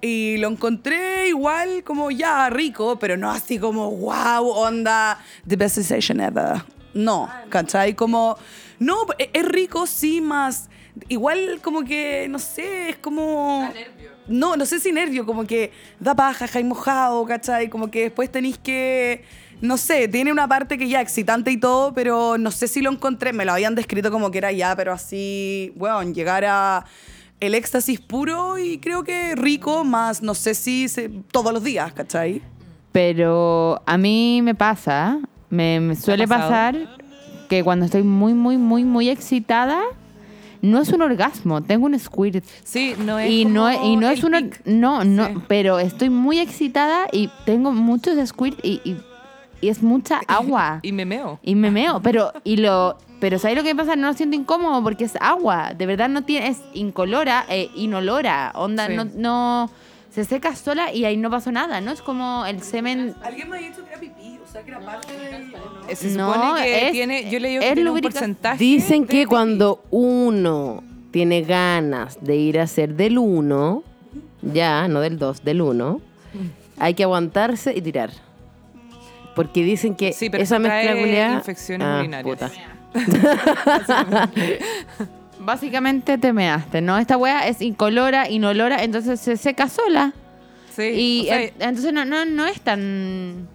Y 0.01 0.37
lo 0.37 0.47
encontré 0.47 1.27
igual 1.27 1.83
como 1.83 2.09
ya 2.09 2.49
rico, 2.49 2.97
pero 2.97 3.17
no 3.17 3.29
así 3.29 3.59
como 3.59 3.91
wow, 3.91 4.47
onda, 4.47 5.19
the 5.47 5.55
best 5.55 5.75
sensation 5.75 6.19
ever. 6.19 6.63
No, 6.93 7.29
¿cachai? 7.49 7.93
Como, 7.95 8.35
no, 8.79 9.05
e- 9.19 9.29
es 9.31 9.45
rico, 9.45 9.85
sí, 9.85 10.19
más. 10.19 10.69
Igual 11.07 11.59
como 11.61 11.83
que, 11.83 12.27
no 12.29 12.39
sé, 12.39 12.89
es 12.89 12.97
como... 12.97 13.71
No, 14.27 14.55
no 14.55 14.65
sé 14.65 14.79
si 14.79 14.91
nervio, 14.91 15.25
como 15.25 15.45
que 15.45 15.71
da 15.99 16.15
paja, 16.15 16.47
jai 16.47 16.63
mojado, 16.63 17.25
¿cachai? 17.25 17.69
Como 17.69 17.91
que 17.91 18.03
después 18.03 18.31
tenéis 18.31 18.57
que... 18.57 19.23
No 19.61 19.77
sé, 19.77 20.07
tiene 20.07 20.31
una 20.31 20.47
parte 20.47 20.77
que 20.77 20.89
ya 20.89 21.01
excitante 21.01 21.51
y 21.51 21.57
todo, 21.57 21.93
pero 21.93 22.37
no 22.37 22.49
sé 22.51 22.67
si 22.67 22.81
lo 22.81 22.91
encontré. 22.91 23.31
Me 23.31 23.45
lo 23.45 23.53
habían 23.53 23.75
descrito 23.75 24.11
como 24.11 24.31
que 24.31 24.39
era 24.39 24.51
ya, 24.51 24.75
pero 24.75 24.91
así, 24.91 25.71
bueno, 25.75 26.01
llegar 26.11 26.43
a 26.45 26.85
el 27.39 27.53
éxtasis 27.55 27.99
puro 27.99 28.57
y 28.57 28.77
creo 28.79 29.03
que 29.03 29.35
rico, 29.35 29.83
más 29.83 30.21
no 30.21 30.33
sé 30.35 30.53
si 30.55 30.87
se- 30.87 31.09
todos 31.31 31.51
los 31.53 31.63
días, 31.63 31.91
¿cachai? 31.93 32.41
Pero 32.91 33.81
a 33.85 33.97
mí 33.97 34.41
me 34.43 34.53
pasa, 34.55 35.19
me, 35.49 35.79
me 35.79 35.95
suele 35.95 36.27
pasar 36.27 36.75
que 37.49 37.63
cuando 37.63 37.85
estoy 37.85 38.03
muy, 38.03 38.33
muy, 38.33 38.57
muy, 38.57 38.83
muy 38.83 39.09
excitada, 39.09 39.81
no 40.61 40.81
es 40.81 40.89
un 40.89 41.01
orgasmo, 41.01 41.61
tengo 41.63 41.85
un 41.85 41.97
squirt. 41.99 42.43
Sí, 42.63 42.95
no 42.99 43.17
es 43.17 43.29
y 43.31 43.45
no, 43.45 43.71
y 43.71 43.95
no 43.95 44.07
el 44.09 44.17
es 44.17 44.23
una 44.23 44.41
pic. 44.41 44.61
no 44.65 45.03
no 45.03 45.27
Sí. 45.27 45.33
pero 45.47 45.79
estoy 45.79 46.09
muy 46.09 46.39
excitada 46.39 47.07
y 47.11 47.29
tengo 47.45 47.71
muchos 47.71 48.15
squirt 48.27 48.59
y, 48.63 48.81
y, 48.83 49.01
y 49.61 49.69
es 49.69 49.81
mucha 49.83 50.19
agua 50.27 50.79
Y 50.81 50.91
me 50.91 51.05
meo. 51.05 51.39
y 51.43 51.55
me 51.55 51.71
meo 51.71 52.01
pero 52.01 52.33
y 52.43 52.57
lo 52.57 52.97
pero 53.19 53.37
sabes 53.39 53.55
lo 53.55 53.63
que 53.63 53.73
me 53.73 53.83
pasa 53.83 53.95
no 53.95 54.07
lo 54.07 54.13
siento 54.13 54.35
incómodo 54.35 54.81
porque 54.83 55.03
es 55.05 55.13
agua 55.21 55.73
de 55.75 55.85
verdad 55.85 56.09
no 56.09 56.23
tiene 56.23 56.47
es 56.49 56.57
incolora 56.73 57.45
e 57.47 57.69
inolora 57.75 58.51
onda 58.55 58.87
Sí. 58.87 58.95
no 58.95 59.05
no 59.05 59.69
se 60.09 60.25
seca 60.25 60.55
sola 60.55 60.91
y 60.91 61.05
ahí 61.05 61.15
no 61.15 61.29
pasó 61.29 61.51
nada 61.51 61.79
no 61.79 61.91
es 61.91 62.01
como 62.01 62.45
el 62.45 62.61
semen 62.63 63.15
Alguien 63.23 63.49
me 63.49 63.57
ha 63.57 63.61
dicho 63.61 63.83
que 63.85 63.91
era 63.91 63.99
pipí, 63.99 64.39
o 64.43 64.51
sea, 64.51 64.61
que 64.63 64.71
era 64.71 64.81
parte 64.81 65.13
del... 65.17 65.53
Eh, 65.87 65.95
Se 65.95 66.09
No, 66.17 66.33
supone 66.33 66.61
que 66.63 66.85
es- 66.87 66.91
tiene, 66.91 67.29
yo 67.31 67.39
leí 67.39 67.57
que 67.59 67.67
es 67.69 67.73
tiene 67.75 67.89
un 67.91 68.01
porcentaje. 68.01 68.57
Dicen 68.57 69.05
que 69.05 69.25
cuando 69.25 69.81
uno 69.89 70.83
tiene 71.11 71.43
ganas 71.43 72.17
de 72.21 72.35
ir 72.35 72.59
a 72.59 72.63
hacer 72.63 72.95
del 72.95 73.17
uno, 73.19 73.83
ya, 74.41 74.87
no 74.89 74.99
del 74.99 75.17
dos, 75.17 75.43
del 75.45 75.61
uno, 75.61 76.01
hay 76.77 76.93
que 76.93 77.03
aguantarse 77.03 77.73
y 77.73 77.81
tirar. 77.81 78.09
Porque 79.35 79.63
dicen 79.63 79.95
que 79.95 80.11
Sí, 80.13 80.29
pero 80.29 80.43
esa 80.43 80.59
mezcla 80.59 80.93
culiá- 80.95 81.33
infecciones 81.35 81.87
Ah, 81.87 81.99
urinarias. 81.99 82.37
puta. 82.37 82.51
básicamente 85.39 86.17
te 86.17 86.33
measte 86.33 86.81
no 86.81 86.97
esta 86.97 87.17
wea 87.17 87.47
es 87.47 87.61
incolora 87.61 88.29
inolora 88.29 88.83
entonces 88.83 89.19
se 89.19 89.37
seca 89.37 89.67
sola 89.69 90.13
Sí, 90.75 90.83
y 90.83 91.21
o 91.21 91.23
sea, 91.25 91.41
en- 91.41 91.53
entonces 91.59 91.91
no, 91.93 92.05
no 92.05 92.25
no 92.25 92.45
es 92.45 92.61
tan 92.61 93.47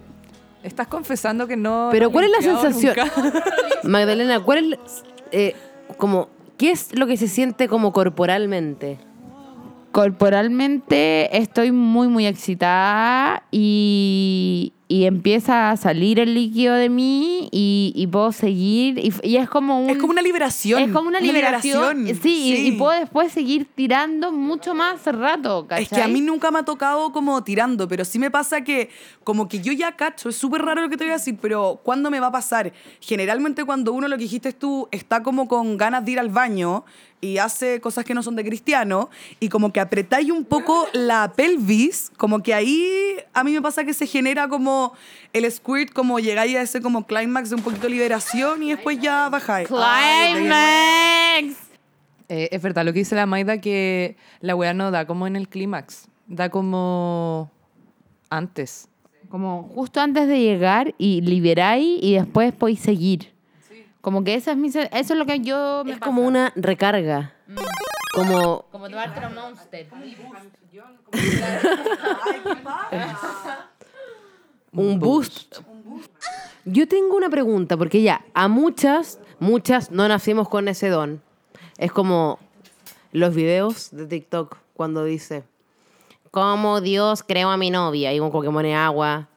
estás 0.63 0.87
confesando 0.87 1.47
que 1.47 1.55
no. 1.55 1.89
Pero 1.91 2.07
no 2.07 2.11
¿cuál 2.11 2.25
es 2.25 2.31
la 2.31 2.41
sensación? 2.41 2.95
Magdalena, 3.83 4.39
¿cuál 4.41 4.73
es 4.73 5.03
eh, 5.31 5.55
como 5.97 6.29
qué 6.57 6.71
es 6.71 6.93
lo 6.97 7.07
que 7.07 7.15
se 7.17 7.27
siente 7.27 7.67
como 7.67 7.91
corporalmente? 7.93 8.97
corporalmente 9.91 11.35
estoy 11.37 11.71
muy, 11.71 12.07
muy 12.07 12.27
excitada 12.27 13.41
y, 13.49 14.73
y 14.89 15.03
empieza 15.03 15.69
a 15.71 15.75
salir 15.77 16.17
el 16.19 16.33
líquido 16.33 16.73
de 16.75 16.87
mí 16.89 17.49
y, 17.51 17.91
y 17.95 18.07
puedo 18.07 18.31
seguir. 18.31 18.97
Y, 18.99 19.11
y 19.21 19.35
es 19.37 19.49
como 19.49 19.81
un. 19.81 19.89
Es 19.89 19.97
como 19.97 20.11
una 20.11 20.21
liberación. 20.21 20.81
es 20.81 20.91
como 20.91 21.09
una 21.09 21.19
liberación. 21.19 21.97
liberación. 21.97 22.21
Sí, 22.23 22.53
y- 22.55 22.67
Y, 22.67 22.71
puedo 22.73 22.97
después 22.97 23.31
seguir 23.33 23.67
tirando 23.75 24.31
mucho 24.31 24.73
más 24.73 25.05
rato. 25.05 25.67
Es 25.71 25.89
que 25.89 25.95
¿cachai? 25.95 26.03
a 26.03 26.07
mí 26.07 26.21
nunca 26.21 26.51
me 26.51 26.59
ha 26.59 26.63
tocado 26.63 27.11
como 27.11 27.43
tirando, 27.43 27.87
pero 27.87 28.05
sí 28.05 28.17
me 28.17 28.31
pasa 28.31 28.61
que 28.61 28.89
como 29.23 29.49
que 29.49 29.59
yo 29.59 29.73
ya 29.73 29.95
cacho, 29.97 30.29
es 30.29 30.37
súper 30.37 30.61
raro 30.61 30.81
lo 30.81 30.89
que 30.89 30.95
te 30.95 31.03
voy 31.03 31.11
a 31.11 31.17
decir, 31.17 31.37
pero 31.41 31.81
¿cuándo 31.83 32.09
me 32.09 32.19
va 32.21 32.27
a 32.27 32.31
pasar? 32.31 32.71
Generalmente 33.01 33.65
cuando 33.65 33.91
uno, 33.91 34.07
lo 34.07 34.15
que 34.17 34.23
dijiste 34.23 34.53
tú, 34.53 34.87
está 34.91 35.21
como 35.21 35.47
con 35.49 35.75
ganas 35.77 36.05
de 36.05 36.11
ir 36.11 36.19
al 36.19 36.29
baño 36.29 36.85
y 37.19 37.39
hace 37.39 37.81
cosas 37.81 38.05
que 38.05 38.13
no 38.13 38.21
son 38.21 38.35
de 38.35 38.45
cristiano 38.45 39.09
y 39.39 39.49
como 39.49 39.73
que 39.73 39.79
apretáis 39.79 40.29
un 40.29 40.45
poco 40.45 40.87
la 40.93 41.33
pelvis, 41.35 42.11
como 42.15 42.43
que 42.43 42.53
ahí 42.53 43.15
a 43.33 43.43
mí 43.43 43.51
me 43.51 43.61
pasa 43.61 43.83
que 43.83 43.93
se 43.93 44.05
genera 44.05 44.47
como 44.47 44.76
el 45.33 45.51
squirt, 45.51 45.91
como 45.93 46.19
llegáis 46.19 46.55
a 46.55 46.61
ese 46.61 46.81
como 46.81 47.05
climax 47.05 47.49
de 47.49 47.55
un 47.55 47.61
poquito 47.61 47.83
de 47.83 47.89
liberación 47.91 48.63
y 48.63 48.71
después 48.73 48.99
ya 48.99 49.29
bajáis. 49.29 49.69
Ay, 49.71 50.33
de- 50.33 50.39
¡Climax! 50.39 51.67
Eh, 52.29 52.49
es 52.51 52.61
verdad 52.61 52.83
lo 52.85 52.91
que 52.93 52.99
dice 52.99 53.15
la 53.15 53.25
Maida 53.25 53.59
que 53.61 54.17
la 54.41 54.55
weá 54.55 54.73
no 54.73 54.91
da 54.91 55.05
como 55.07 55.27
en 55.27 55.35
el 55.35 55.47
clímax. 55.47 56.07
Da 56.27 56.49
como 56.49 57.49
antes. 58.29 58.89
Como 59.29 59.69
justo 59.75 59.99
antes 60.01 60.27
de 60.27 60.39
llegar 60.39 60.93
y 60.97 61.21
liberáis 61.21 61.99
y 62.01 62.15
después 62.15 62.53
podéis 62.53 62.79
seguir. 62.81 63.33
Como 64.01 64.23
que 64.23 64.35
esa 64.35 64.51
es 64.51 64.57
mi, 64.57 64.67
eso 64.69 64.87
es 64.91 65.09
lo 65.11 65.25
que 65.25 65.39
yo 65.41 65.83
me 65.85 65.93
Es 65.93 65.99
como 65.99 66.21
una 66.21 66.51
recarga. 66.55 67.33
Como 68.13 68.65
Como 68.71 68.89
tomarte 68.89 69.25
un 69.25 69.35
monster. 69.35 69.87
Un 74.77 74.99
boost. 74.99 75.57
Yo 76.65 76.87
tengo 76.87 77.15
una 77.15 77.29
pregunta, 77.29 77.77
porque 77.77 78.01
ya, 78.01 78.25
a 78.33 78.47
muchas, 78.47 79.19
muchas 79.39 79.91
no 79.91 80.07
nacimos 80.07 80.49
con 80.49 80.67
ese 80.67 80.89
don. 80.89 81.21
Es 81.77 81.91
como 81.91 82.39
los 83.11 83.33
videos 83.33 83.89
de 83.91 84.05
TikTok 84.05 84.57
cuando 84.73 85.03
dice, 85.03 85.43
como 86.31 86.81
Dios 86.81 87.23
creó 87.23 87.49
a 87.49 87.57
mi 87.57 87.71
novia, 87.71 88.13
y 88.13 88.19
como 88.19 88.41
que 88.41 88.49
pone 88.49 88.75
agua, 88.75 89.27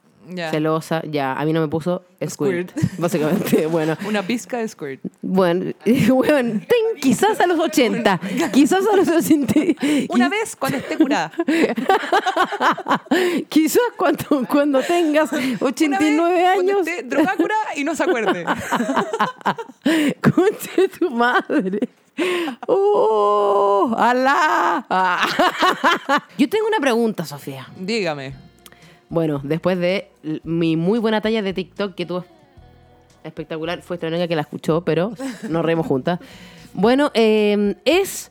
Celosa, 0.51 1.03
ya, 1.11 1.33
a 1.33 1.45
mí 1.45 1.53
no 1.53 1.61
me 1.61 1.69
puso 1.69 2.03
squirt, 2.29 2.71
Squirt. 2.71 2.73
básicamente, 2.99 3.67
bueno. 3.71 3.97
Una 4.07 4.23
pizca 4.23 4.59
de 4.59 4.69
squirt. 4.69 5.01
Bueno, 5.23 5.73
bueno, 6.15 6.61
ten- 6.69 7.01
quizás 7.01 7.41
a 7.41 7.47
los 7.47 7.59
80, 7.59 8.21
quizás 8.53 8.85
a 8.87 8.97
los 8.97 9.09
80. 9.09 9.55
Una 10.11 10.29
vez 10.29 10.55
cuando 10.57 10.79
esté 10.79 10.97
curada. 10.99 11.33
Quizás 13.49 13.81
cuando, 13.97 14.47
cuando 14.49 14.83
tengas 14.83 15.31
89 15.33 16.15
Una 16.17 16.29
vez 16.29 16.49
años. 16.59 16.87
Cuando 16.87 17.17
esté 17.21 17.37
curada 17.43 17.77
y 17.77 17.85
no 17.85 17.95
se 17.95 18.03
acuerde. 18.05 18.45
Conche 20.21 20.89
tu 20.99 21.11
madre. 21.11 21.89
¡Oh! 22.67 23.95
¡Alá! 23.99 24.85
Yo 26.39 26.49
tengo 26.49 26.67
una 26.67 26.79
pregunta, 26.81 27.25
Sofía. 27.25 27.67
Dígame. 27.79 28.50
Bueno, 29.11 29.41
después 29.43 29.77
de 29.79 30.09
mi 30.45 30.77
muy 30.77 31.01
buena 31.01 31.21
talla 31.21 31.43
de 31.43 31.53
TikTok 31.53 31.97
que 31.97 32.07
tuvo 32.07 32.25
espectacular, 33.25 33.83
fue 33.83 33.97
esta 33.97 34.07
única 34.07 34.29
que 34.29 34.37
la 34.37 34.43
escuchó, 34.43 34.83
pero 34.83 35.13
nos 35.49 35.65
reímos 35.65 35.87
juntas. 35.87 36.19
Bueno, 36.73 37.11
eh, 37.15 37.75
es 37.85 38.31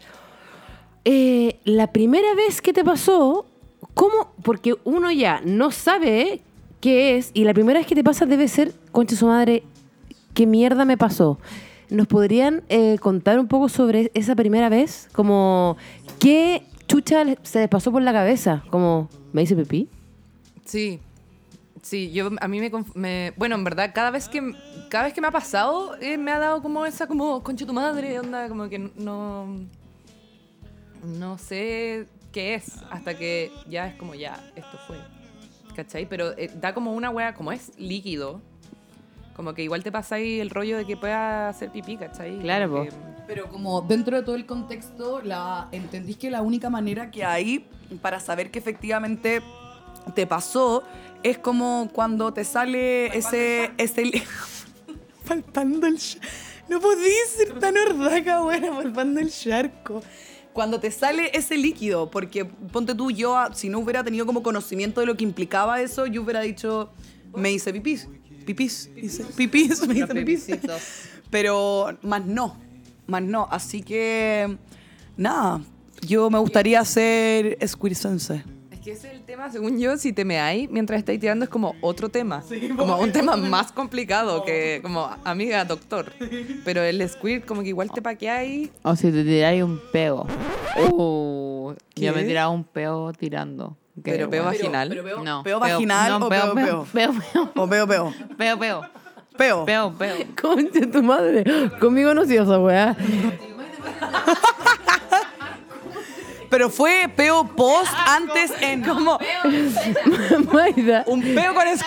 eh, 1.04 1.60
la 1.66 1.92
primera 1.92 2.34
vez 2.36 2.62
que 2.62 2.72
te 2.72 2.86
pasó, 2.86 3.46
¿cómo? 3.94 4.34
Porque 4.44 4.76
uno 4.86 5.12
ya 5.12 5.42
no 5.44 5.72
sabe 5.72 6.40
qué 6.80 7.18
es 7.18 7.32
y 7.34 7.44
la 7.44 7.54
primera 7.54 7.80
vez 7.80 7.86
que 7.86 7.96
te 7.96 8.04
pasa 8.04 8.26
debe 8.26 8.48
ser, 8.48 8.72
concha 8.94 9.18
su 9.18 9.28
madre, 9.28 9.64
¿qué 10.34 10.46
mierda 10.46 10.86
me 10.86 10.96
pasó? 10.96 11.38
¿Nos 11.90 12.08
podrían 12.08 12.64
eh, 12.70 12.98
contar 13.02 13.40
un 13.40 13.50
poco 13.50 13.68
sobre 13.68 14.10
esa 14.14 14.38
primera 14.38 14.70
vez? 14.70 15.10
Como, 15.12 15.76
¿qué 16.20 16.64
chucha 16.88 17.26
se 17.44 17.60
les 17.60 17.68
pasó 17.68 17.92
por 17.92 18.02
la 18.02 18.14
cabeza? 18.14 18.64
Como, 18.70 19.10
¿me 19.34 19.42
hice 19.42 19.58
pipí? 19.58 19.90
Sí. 20.70 21.00
Sí, 21.82 22.12
yo 22.12 22.30
a 22.42 22.48
mí 22.48 22.60
me, 22.60 22.70
me- 22.96 23.34
bueno, 23.38 23.56
en 23.56 23.64
verdad 23.64 23.92
cada 23.94 24.12
vez 24.12 24.28
que 24.28 24.54
cada 24.90 25.06
vez 25.06 25.14
que 25.14 25.22
me 25.22 25.28
ha 25.28 25.32
pasado 25.32 25.96
eh, 26.02 26.18
me 26.18 26.32
ha 26.32 26.38
dado 26.40 26.62
como 26.62 26.86
esa 26.86 27.08
como 27.08 27.42
concha 27.42 27.66
tu 27.66 27.74
madre, 27.74 28.20
onda 28.20 28.50
como 28.50 28.68
que 28.68 28.80
no 28.98 29.48
no 31.04 31.38
sé 31.38 32.06
qué 32.34 32.56
es 32.56 32.74
hasta 32.92 33.18
que 33.18 33.52
ya 33.70 33.88
es 33.88 33.96
como 33.96 34.14
ya 34.16 34.44
esto 34.56 34.78
fue. 34.88 34.98
¿Cachai? 35.76 36.06
Pero 36.08 36.38
eh, 36.38 36.52
da 36.60 36.74
como 36.74 36.94
una 36.94 37.10
wea 37.10 37.34
como 37.34 37.52
es 37.54 37.72
líquido. 37.78 38.42
Como 39.36 39.54
que 39.54 39.64
igual 39.64 39.82
te 39.84 39.92
pasa 39.92 40.16
ahí 40.16 40.42
el 40.42 40.50
rollo 40.50 40.78
de 40.78 40.86
que 40.86 40.98
pueda 40.98 41.48
hacer 41.48 41.72
pipí, 41.72 41.96
¿cachai? 41.96 42.40
Claro, 42.40 42.70
Como 42.70 42.84
po. 42.84 42.90
que- 42.90 42.96
Pero 43.26 43.48
como 43.48 43.82
dentro 43.82 44.18
de 44.18 44.24
todo 44.24 44.36
el 44.36 44.46
contexto, 44.46 45.22
la, 45.22 45.70
entendís 45.72 46.18
que 46.18 46.30
la 46.30 46.42
única 46.42 46.70
manera 46.70 47.10
que 47.10 47.24
hay 47.24 47.66
para 48.02 48.20
saber 48.20 48.52
que 48.52 48.60
efectivamente 48.60 49.42
te 50.16 50.28
pasó 50.28 50.84
es 51.24 51.38
como 51.38 51.90
cuando 51.94 52.34
te 52.34 52.44
sale 52.44 53.18
ese... 53.18 53.72
ese 53.78 54.24
Faltando 55.24 55.88
el... 55.88 56.00
No 56.70 56.80
podís 56.80 57.30
ser 57.36 57.58
tan 57.60 57.76
hordaca, 57.78 58.42
buena, 58.42 58.72
palpando 58.72 59.20
el 59.20 59.32
charco. 59.32 60.04
Cuando 60.54 60.80
te 60.80 60.92
sale 60.92 61.32
ese 61.34 61.58
líquido, 61.58 62.12
porque 62.12 62.46
ponte 62.46 62.94
tú, 62.94 63.10
yo, 63.10 63.36
ah, 63.36 63.50
si 63.56 63.70
no 63.70 63.80
hubiera 63.80 64.04
tenido 64.04 64.28
como 64.28 64.44
conocimiento 64.44 65.02
de 65.02 65.08
lo 65.08 65.18
que 65.18 65.24
implicaba 65.24 65.82
eso, 65.82 66.06
yo 66.06 66.22
hubiera 66.22 66.42
dicho, 66.42 66.92
me 67.36 67.52
hice 67.52 67.74
pipís. 67.74 68.08
Pipís, 68.46 68.92
hice 68.96 69.24
pipís, 69.36 69.88
me 69.88 69.96
hice 69.96 70.14
pipís. 70.14 70.48
Pero 71.32 71.98
más 72.04 72.24
no, 72.28 72.56
más 73.08 73.24
no. 73.24 73.48
Así 73.50 73.82
que, 73.82 74.56
nada, 75.18 75.62
yo 76.06 76.30
me 76.30 76.38
gustaría 76.38 76.86
ser 76.86 77.58
squirsense. 77.68 78.44
Es 78.90 79.02
que 79.02 79.08
ese 79.08 79.08
es 79.10 79.20
el 79.20 79.26
tema, 79.26 79.52
según 79.52 79.80
yo, 79.80 79.98
si 79.98 80.14
te 80.14 80.26
me 80.26 80.40
hay 80.40 80.68
mientras 80.68 81.00
estáis 81.00 81.20
tirando 81.20 81.44
es 81.46 81.50
como 81.50 81.76
otro 81.82 82.10
tema. 82.10 82.44
como 82.76 82.98
un 82.98 83.12
tema 83.12 83.36
más 83.36 83.72
complicado 83.72 84.44
que 84.44 84.80
como 84.82 85.10
amiga 85.24 85.64
doctor. 85.66 86.12
Pero 86.66 86.82
el 86.82 87.08
squirt 87.08 87.46
como 87.46 87.62
que 87.62 87.70
igual 87.70 87.92
te 87.92 88.02
paqueáis. 88.02 88.72
O 88.84 88.96
si 88.96 89.12
te 89.12 89.24
tiráis 89.24 89.62
un 89.64 89.80
peo. 89.92 90.26
Uh, 90.92 91.74
yo 91.96 92.14
me 92.14 92.24
tiraba 92.24 92.50
un 92.50 92.64
peo 92.64 93.14
tirando. 93.14 93.78
Qué 94.04 94.12
Pero 94.12 94.30
peo 94.30 94.46
vaginal. 94.46 94.90
Pero 94.90 95.04
peo, 95.04 95.24
No, 95.24 95.44
peo 95.44 95.60
vaginal 95.60 96.20
no, 96.20 96.26
o 96.26 96.30
peo 96.30 96.56
peo. 96.56 96.88
Peo, 96.92 97.12
peo. 97.14 97.52
O 97.56 97.68
peo 97.68 97.88
peo. 97.88 98.14
Peo, 98.38 98.60
peo. 98.60 98.82
Peo. 99.38 99.66
Peo, 99.66 99.94
peo. 99.98 100.16
Concha 100.42 100.90
tu 100.92 101.04
madre. 101.04 101.44
Conmigo 101.80 102.14
no 102.14 102.26
sido 102.26 102.44
esa 102.44 102.60
weá. 102.60 102.98
Pero 106.50 106.70
fue 106.70 107.10
peo 107.16 107.44
post, 107.56 107.92
antes 108.08 108.52
en. 108.62 108.84
Como 108.84 109.20
Maida. 110.54 111.04
un 111.08 111.22
peo 111.22 111.54
con 111.54 111.68
es 111.68 111.82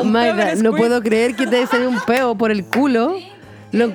un 0.00 0.12
Maida, 0.12 0.36
peo 0.46 0.54
con 0.54 0.62
no 0.62 0.72
puedo 0.72 1.02
creer 1.02 1.36
que 1.36 1.46
te 1.46 1.66
salido 1.66 1.90
un 1.90 2.00
peo 2.00 2.34
por 2.34 2.50
el 2.50 2.64
culo. 2.64 3.16
Lo, 3.72 3.92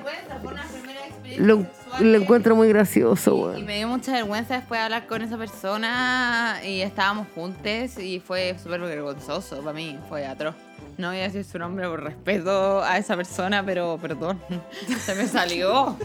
lo, 1.37 1.65
lo 1.99 2.17
encuentro 2.17 2.55
muy 2.55 2.67
gracioso, 2.69 3.35
Y 3.35 3.41
weón. 3.41 3.65
me 3.65 3.77
dio 3.77 3.87
mucha 3.87 4.11
vergüenza 4.11 4.55
después 4.55 4.79
de 4.79 4.83
hablar 4.85 5.05
con 5.07 5.21
esa 5.21 5.37
persona 5.37 6.59
y 6.63 6.81
estábamos 6.81 7.27
juntos 7.35 7.97
y 7.99 8.19
fue 8.19 8.55
súper 8.61 8.81
vergonzoso 8.81 9.57
para 9.61 9.73
mí, 9.73 9.97
fue 10.09 10.25
atroz. 10.25 10.55
No 10.97 11.09
voy 11.09 11.17
a 11.19 11.23
decir 11.23 11.43
su 11.45 11.59
nombre 11.59 11.87
por 11.87 12.01
respeto 12.03 12.81
a 12.83 12.97
esa 12.97 13.15
persona, 13.15 13.63
pero 13.63 13.99
perdón, 14.01 14.41
se 15.05 15.13
me 15.13 15.27
salió. 15.27 15.95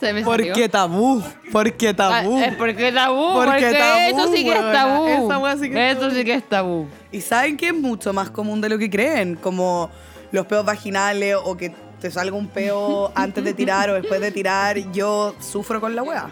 Se 0.00 0.12
me 0.14 0.22
¿Por 0.22 0.38
salió. 0.38 0.54
qué 0.54 0.68
tabú? 0.70 1.22
¿Por 1.52 1.72
qué 1.74 1.88
Ah, 1.90 1.94
tabú? 1.94 2.38
es 2.38 2.54
porque 2.56 2.90
tabú, 2.92 3.34
Porque 3.34 3.50
porque, 3.50 3.72
tabú, 3.78 3.98
eso 4.20 4.32
sí 4.34 4.44
que 4.44 4.52
es 4.52 4.72
tabú. 4.72 5.06
Esa 5.06 5.38
wea 5.38 5.56
sí 5.56 5.70
que 5.70 5.90
es 5.90 5.92
eso 5.96 6.00
tabú. 6.06 6.14
sí 6.14 6.24
que 6.24 6.34
es 6.34 6.48
tabú. 6.48 6.86
Y 7.12 7.20
saben 7.20 7.56
que 7.58 7.66
es 7.68 7.74
mucho 7.74 8.12
más 8.14 8.30
común 8.30 8.60
de 8.62 8.70
lo 8.70 8.78
que 8.78 8.88
creen, 8.88 9.34
como 9.36 9.90
los 10.32 10.46
peos 10.46 10.64
vaginales 10.64 11.36
o 11.44 11.54
que 11.56 11.74
te 12.00 12.10
salga 12.10 12.34
un 12.36 12.46
peo 12.48 13.12
antes 13.14 13.44
de 13.44 13.52
tirar 13.52 13.90
o 13.90 13.94
después 13.94 14.18
de 14.20 14.30
tirar. 14.30 14.78
Yo 14.92 15.34
sufro 15.40 15.78
con 15.80 15.94
la 15.94 16.02
weá. 16.02 16.30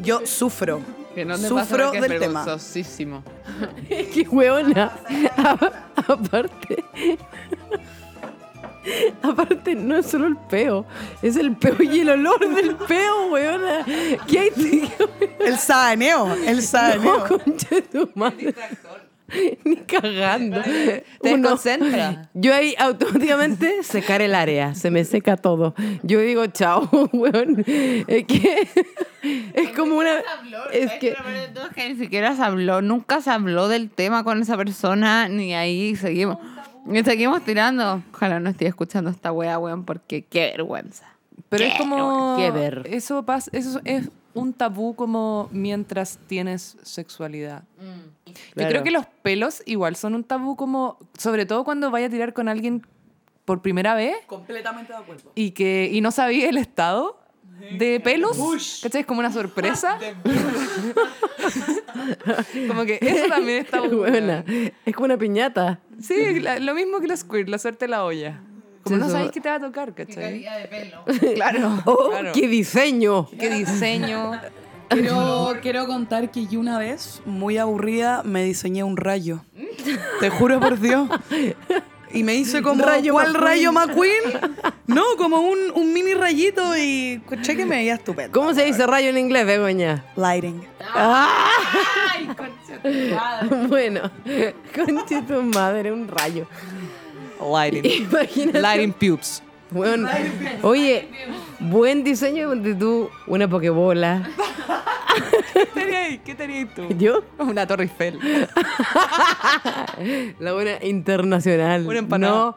Yo 0.00 0.26
sufro. 0.26 0.80
Que 1.14 1.24
no 1.24 1.36
te 1.38 1.46
sufro 1.46 1.76
pasa 1.76 1.90
que 1.92 1.98
es 1.98 2.08
del 2.08 2.18
tema. 2.18 2.40
vergonzosísimo. 2.44 3.22
Qué 3.88 4.26
hueona. 4.28 4.90
Aparte. 6.08 6.84
Aparte, 9.22 9.74
no 9.74 9.96
es 9.96 10.06
solo 10.06 10.26
el 10.26 10.36
peo, 10.36 10.84
es 11.22 11.36
el 11.36 11.56
peo 11.56 11.74
y 11.80 12.00
el 12.00 12.10
olor 12.10 12.54
del 12.54 12.76
peo, 12.76 13.28
weona. 13.30 13.82
¿Qué 14.28 14.38
hay? 14.40 14.92
El 15.40 15.56
sabaneo, 15.58 16.34
el 16.34 16.56
No, 16.60 16.62
sabaneo. 16.62 17.26
concha 17.26 17.68
de 17.70 17.82
tu 17.82 18.10
madre. 18.14 18.54
Ni 19.64 19.76
cagando. 19.76 20.60
Te 20.62 21.04
Uno- 21.34 21.50
desconcentra. 21.50 22.30
Yo 22.34 22.54
ahí 22.54 22.74
automáticamente 22.78 23.82
secar 23.82 24.22
el 24.22 24.34
área, 24.34 24.74
se 24.74 24.90
me 24.90 25.04
seca 25.04 25.36
todo. 25.36 25.74
Yo 26.02 26.20
digo, 26.20 26.46
chao, 26.46 26.88
weón. 27.12 27.64
Es 27.66 28.24
que 28.26 28.68
es 29.54 29.70
como 29.76 29.96
una. 29.96 30.18
Es 30.72 30.92
que. 30.92 31.14
que 31.74 31.88
ni 31.88 31.96
siquiera 31.96 32.34
se 32.36 32.42
habló, 32.42 32.82
nunca 32.82 33.20
se 33.20 33.30
habló 33.30 33.68
del 33.68 33.90
tema 33.90 34.24
con 34.24 34.40
esa 34.42 34.56
persona, 34.56 35.28
ni 35.28 35.54
ahí 35.54 35.96
seguimos. 35.96 36.38
Y 36.92 37.02
seguimos 37.02 37.42
tirando. 37.44 38.02
Ojalá 38.12 38.40
no 38.40 38.50
esté 38.50 38.66
escuchando 38.66 39.08
esta 39.10 39.32
wea, 39.32 39.58
weón, 39.58 39.84
porque 39.84 40.22
qué 40.24 40.50
vergüenza. 40.56 41.06
Pero 41.48 41.64
es 41.64 41.74
como 41.76 42.36
qué 42.36 42.50
ver. 42.50 42.82
eso 42.90 43.24
pasa, 43.24 43.50
eso 43.54 43.80
es 43.84 44.08
un 44.34 44.52
tabú 44.52 44.94
como 44.94 45.48
mientras 45.52 46.18
tienes 46.26 46.76
sexualidad. 46.82 47.64
Yo 48.26 48.32
Claro. 48.54 48.70
creo 48.70 48.82
que 48.82 48.90
los 48.90 49.06
pelos 49.22 49.62
igual 49.66 49.96
son 49.96 50.14
un 50.14 50.24
tabú 50.24 50.56
como 50.56 50.98
sobre 51.18 51.46
todo 51.46 51.64
cuando 51.64 51.90
vaya 51.90 52.06
a 52.06 52.10
tirar 52.10 52.32
con 52.32 52.48
alguien 52.48 52.86
por 53.44 53.62
primera 53.62 53.94
vez 53.94 54.16
Completamente 54.26 54.92
de 54.92 54.98
acuerdo. 54.98 55.30
y 55.34 55.50
que 55.52 55.88
y 55.92 56.00
no 56.00 56.10
sabía 56.10 56.48
el 56.48 56.56
estado 56.56 57.20
de 57.78 58.00
pelos, 58.04 58.36
¿cachai? 58.82 59.02
Es 59.02 59.06
como 59.06 59.20
una 59.20 59.32
sorpresa. 59.32 59.98
como 62.68 62.84
que 62.84 62.98
eso 63.00 63.26
también 63.28 63.64
está 63.64 63.80
Buena. 63.88 64.44
Es 64.84 64.94
como 64.94 65.06
una 65.06 65.16
piñata. 65.18 65.80
Sí, 66.00 66.40
la- 66.40 66.58
lo 66.58 66.74
mismo 66.74 67.00
que 67.00 67.06
los 67.06 67.20
squirt, 67.20 67.48
la 67.48 67.58
suerte 67.58 67.84
de 67.84 67.88
la 67.90 68.04
olla. 68.04 68.40
Como 68.84 68.96
no 68.98 69.08
sabéis 69.08 69.30
qué 69.32 69.40
te 69.40 69.48
va 69.48 69.54
a 69.56 69.60
tocar, 69.60 69.94
¿cachai? 69.94 70.40
de 70.44 70.68
pelo. 70.68 71.04
Claro. 71.34 71.82
¡Oh, 71.86 72.10
claro. 72.10 72.32
qué 72.34 72.46
diseño! 72.48 73.28
qué 73.38 73.50
diseño. 73.50 74.32
Quiero, 74.88 75.54
quiero 75.62 75.86
contar 75.86 76.30
que 76.30 76.46
yo 76.46 76.60
una 76.60 76.78
vez, 76.78 77.22
muy 77.24 77.56
aburrida, 77.58 78.22
me 78.22 78.44
diseñé 78.44 78.84
un 78.84 78.96
rayo. 78.96 79.40
Te 80.20 80.30
juro 80.30 80.60
por 80.60 80.78
Dios. 80.78 81.08
Y 82.12 82.22
me 82.22 82.36
hice 82.36 82.62
como, 82.62 82.84
Rayo 82.84 83.12
¿cuál 83.12 83.32
McQueen. 83.32 83.44
rayo 83.44 83.72
McQueen? 83.72 84.22
No, 84.86 85.02
como 85.18 85.38
un, 85.40 85.58
un 85.74 85.92
mini 85.92 86.14
rayito 86.14 86.76
y 86.76 87.14
escuché 87.14 87.56
que 87.56 87.64
me 87.66 87.76
veía 87.76 87.94
estupendo. 87.94 88.30
¿Cómo 88.38 88.54
se 88.54 88.64
dice 88.66 88.86
rayo 88.86 89.08
en 89.08 89.18
inglés, 89.18 89.44
Begoña? 89.46 90.04
Lighting. 90.14 90.62
Ay, 90.94 92.26
concha 92.26 92.80
tu 92.80 92.88
madre. 93.16 93.66
Bueno, 93.68 94.00
conche 94.76 95.22
tu 95.22 95.42
madre, 95.42 95.90
un 95.90 96.06
rayo. 96.06 96.46
Lighting. 97.52 97.84
Imagínate. 98.10 98.60
Lighting 98.60 98.92
pubes. 98.92 99.42
Bueno, 99.70 100.08
oye, 100.62 101.08
buen 101.58 102.04
diseño 102.04 102.54
de 102.54 102.74
tú, 102.74 103.08
una 103.26 103.48
pokebola. 103.48 104.28
¿Qué 105.52 105.66
tenías? 105.66 106.20
¿Qué 106.24 106.34
tenías 106.34 106.74
tú? 106.74 106.82
¿Yo? 106.98 107.22
Una 107.38 107.66
Torre 107.66 107.84
Eiffel. 107.84 108.18
La 110.38 110.52
buena 110.52 110.84
internacional. 110.84 111.86
Una 111.86 111.98
empanada. 111.98 112.56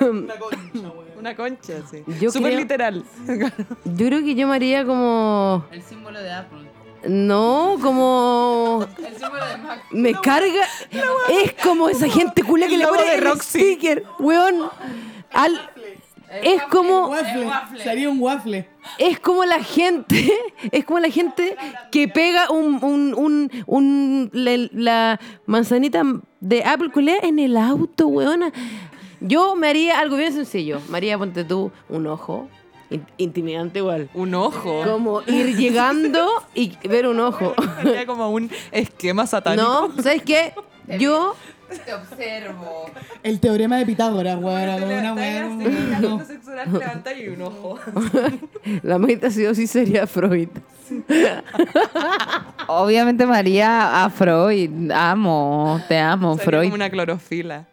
Una 1.18 1.34
concha, 1.34 1.74
sí. 1.90 2.02
Yo 2.20 2.30
Súper 2.30 2.52
creo- 2.52 2.60
literal. 2.60 3.04
yo 3.84 4.06
creo 4.06 4.20
que 4.24 4.34
yo 4.36 4.46
me 4.48 4.54
haría 4.56 4.84
como. 4.84 5.64
El 5.72 5.82
símbolo 5.82 6.20
de 6.20 6.30
Apple. 6.32 6.67
No, 7.06 7.76
como. 7.82 8.86
El 8.98 9.16
símbolo 9.18 9.46
de 9.46 9.56
Mac. 9.58 9.84
Me 9.90 10.12
carga. 10.14 10.64
Es 11.42 11.52
como 11.62 11.88
esa 11.88 12.08
gente 12.08 12.42
culia 12.42 12.68
que 12.68 12.76
le 12.78 12.86
pone 12.86 13.04
de 13.04 13.14
el 13.16 13.24
Roxy. 13.24 13.58
sticker, 13.60 14.04
weón. 14.18 14.68
Al, 15.32 15.70
es 16.42 16.62
como. 16.64 17.10
Sería 17.82 18.08
un 18.10 18.20
waffle. 18.20 18.68
Es 18.98 19.20
como 19.20 19.44
la 19.44 19.62
gente, 19.62 20.32
es 20.72 20.84
como 20.84 20.98
la 20.98 21.10
gente 21.10 21.56
que 21.92 22.08
pega 22.08 22.50
un, 22.50 22.82
un, 22.82 23.14
un, 23.14 23.50
un- 23.66 24.30
la, 24.32 24.68
la 24.72 25.20
manzanita 25.46 26.02
de 26.40 26.64
Apple 26.64 26.90
culea 26.90 27.18
en 27.22 27.38
el 27.38 27.56
auto, 27.56 28.08
weona. 28.08 28.52
Yo 29.20 29.56
me 29.56 29.68
haría 29.68 29.98
algo 29.98 30.16
bien 30.16 30.32
sencillo. 30.32 30.80
Me 30.88 30.98
haría, 30.98 31.18
ponte 31.18 31.44
tú, 31.44 31.70
un 31.88 32.06
ojo. 32.06 32.48
In- 32.90 33.06
Intimidante 33.18 33.78
igual. 33.80 34.08
Un 34.14 34.34
ojo. 34.34 34.82
Como 34.84 35.22
ir 35.22 35.56
llegando 35.56 36.26
y 36.54 36.76
ver 36.88 37.06
un 37.06 37.20
ojo. 37.20 37.54
Sería 37.82 38.06
como 38.06 38.30
un 38.30 38.50
esquema 38.72 39.26
satánico. 39.26 39.62
No, 39.94 40.02
¿sabes 40.02 40.22
qué? 40.22 40.54
Yo, 40.98 41.36
Te 41.84 41.92
observo. 41.92 42.86
El 43.22 43.40
teorema 43.40 43.76
de 43.76 43.84
Pitágoras, 43.84 44.38
weón. 44.40 44.82
una 44.84 45.12
weá. 45.14 45.44
No. 46.00 46.24
sexual, 46.24 46.64
te 46.64 46.78
levantas 46.78 47.12
y 47.18 47.28
un 47.28 47.42
ojo. 47.42 47.78
la 48.82 48.98
meditación 48.98 49.54
sí 49.54 49.66
sería 49.66 50.06
Freud. 50.06 50.48
Obviamente 52.68 53.26
María 53.26 54.02
a 54.04 54.08
Freud. 54.08 54.90
Amo, 54.90 55.78
te 55.88 55.98
amo, 55.98 56.32
Sería 56.38 56.44
Freud. 56.46 56.62
como 56.64 56.74
una 56.76 56.88
clorofila. 56.88 57.66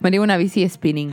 María 0.00 0.22
una 0.22 0.38
bici 0.38 0.66
spinning. 0.66 1.12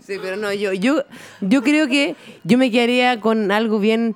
Sí, 0.00 0.16
pero 0.22 0.36
no, 0.36 0.52
yo, 0.52 0.72
yo, 0.72 1.02
yo 1.40 1.62
creo 1.62 1.88
que 1.88 2.14
yo 2.44 2.58
me 2.58 2.70
quedaría 2.70 3.20
con 3.20 3.50
algo 3.50 3.78
bien 3.78 4.14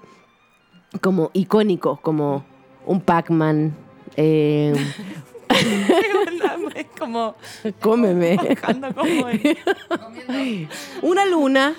como 1.00 1.30
icónico, 1.34 1.98
como 2.02 2.44
un 2.86 3.00
Pac-Man. 3.00 3.74
eh, 4.16 4.74
es 6.74 6.86
como 6.98 7.34
cómeme. 7.80 8.38
Una 11.02 11.26
luna, 11.26 11.74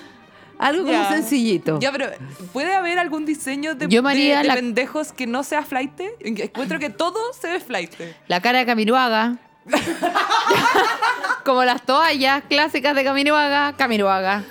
algo 0.58 0.86
como 0.86 1.08
sencillito. 1.10 1.80
Ya, 1.80 1.92
pero 1.92 2.08
¿puede 2.52 2.74
haber 2.74 3.00
algún 3.00 3.26
diseño 3.26 3.76
de, 3.76 3.88
Yo 3.88 4.04
me 4.04 4.12
haría 4.12 4.38
de- 4.38 4.42
de 4.44 4.48
la- 4.48 4.56
pendejos 4.56 5.12
que 5.12 5.28
no 5.28 5.44
sea 5.44 5.64
flight? 5.64 6.00
Encuentro 6.20 6.80
que 6.80 6.90
todo 6.90 7.18
se 7.40 7.48
ve 7.52 7.60
flight. 7.60 7.94
La 8.28 8.42
cara 8.42 8.60
de 8.60 8.66
Camiruaga. 8.66 9.38
Como 11.46 11.64
las 11.64 11.86
toallas 11.86 12.44
clásicas 12.50 12.96
de 12.96 13.04
Camiroaga. 13.04 13.74
Camiroaga. 13.78 14.44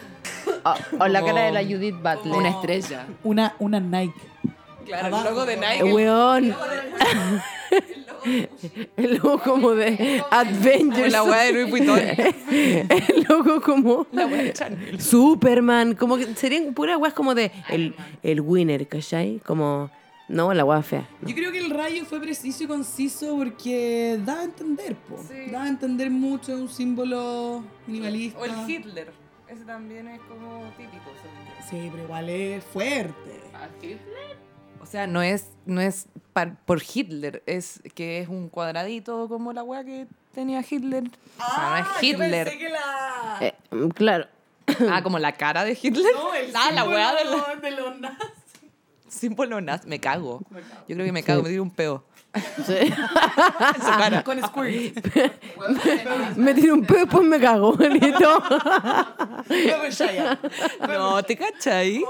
O, 0.65 0.75
o 1.05 1.09
la 1.09 1.25
cara 1.25 1.43
de 1.43 1.53
la 1.53 1.63
Judith 1.63 1.95
Butler. 1.97 2.35
Una 2.35 2.49
estrella. 2.51 3.07
Una, 3.25 3.55
una 3.59 3.81
Nike. 3.81 4.15
Claro, 4.87 5.19
el 5.19 5.25
logo 5.25 5.45
de 5.47 5.55
Eh, 5.55 5.57
Nike. 5.59 5.85
Weón. 5.93 6.55
El 8.97 9.15
logo 9.17 9.39
como 9.39 9.75
de 9.75 10.23
Avengers. 10.31 11.13
La 11.13 11.23
weá 11.23 11.43
de 11.45 11.53
Louis 11.53 11.71
Vuitton. 11.71 11.99
El 12.51 13.27
logo 13.29 13.61
como 13.61 14.07
Superman. 14.99 15.95
Como 15.95 16.17
que 16.17 16.35
serían 16.35 16.75
puras 16.75 16.97
weas 16.99 17.15
como 17.15 17.35
de 17.35 17.53
el, 17.69 17.95
el 18.23 18.41
winner, 18.41 18.87
¿cachai? 18.89 19.41
Como, 19.47 19.91
no, 20.29 20.53
la 20.55 20.65
wea 20.65 20.83
fea. 20.83 21.09
Yo 21.23 21.35
creo 21.35 21.51
que 21.53 21.59
el 21.59 21.71
rayo 21.71 22.05
fue 22.05 22.21
preciso 22.21 22.65
y 22.65 22.67
conciso 22.67 23.37
porque 23.37 24.19
da 24.25 24.41
a 24.41 24.45
entender, 24.45 24.95
po. 24.97 25.17
Da 25.51 25.65
a 25.65 25.69
entender 25.69 26.11
mucho, 26.11 26.53
es 26.55 26.59
un 26.61 26.69
símbolo 26.69 27.65
minimalista. 27.87 28.39
O 28.39 28.45
el 28.45 28.53
Hitler. 28.71 29.11
Ese 29.49 29.65
también 29.65 30.09
es 30.09 30.21
como 30.23 30.65
típico. 30.77 31.05
según 31.23 31.47
yo. 31.47 31.53
Sí, 31.71 31.89
pero 31.91 32.05
igual 32.05 32.29
es 32.29 32.63
fuerte. 32.65 33.41
O 34.81 34.87
sea, 34.87 35.07
no 35.07 35.23
es, 35.23 35.49
no 35.67 35.81
es 35.81 36.07
par- 36.33 36.57
por 36.65 36.81
Hitler, 36.83 37.43
es 37.47 37.81
que 37.95 38.21
es 38.21 38.29
un 38.29 38.49
cuadradito 38.49 39.29
como 39.29 39.53
la 39.53 39.63
weá 39.63 39.83
que 39.85 40.07
tenía 40.35 40.63
Hitler. 40.69 41.05
o 41.39 41.55
sea, 41.55 41.71
no 41.71 41.77
es 41.79 42.03
Hitler. 42.03 42.49
Eh, 43.41 43.55
mm, 43.71 43.89
claro. 43.89 44.27
Ah, 44.91 45.03
como 45.03 45.19
la 45.19 45.33
cara 45.33 45.65
de 45.65 45.77
Hitler. 45.81 46.13
ah, 46.55 46.71
la 46.73 46.85
weá 46.85 47.15
de 47.15 47.25
la... 47.25 47.57
de 47.61 47.71
los 47.71 47.99
nazis. 47.99 48.29
Símbolo 49.09 49.61
nazi. 49.61 49.89
Me 49.89 49.99
cago. 49.99 50.41
Yo 50.87 50.95
creo 50.95 51.07
que 51.07 51.13
me 51.13 51.23
cago, 51.23 51.43
me 51.43 51.51
tiro 51.51 51.63
un 51.63 51.71
peo. 51.71 52.05
Sí. 52.67 52.75
En 53.75 53.83
su 53.83 53.91
cara. 53.99 54.23
Con 54.23 54.41
squirt. 54.43 55.07
me 56.37 56.55
tiro 56.55 56.75
un 56.75 56.85
pedo 56.85 56.99
y 56.99 57.01
después 57.01 57.25
me 57.25 57.41
cago. 57.41 57.77
Listo. 57.77 58.43
No, 60.87 61.23
¿te 61.23 61.37
cachai? 61.37 62.05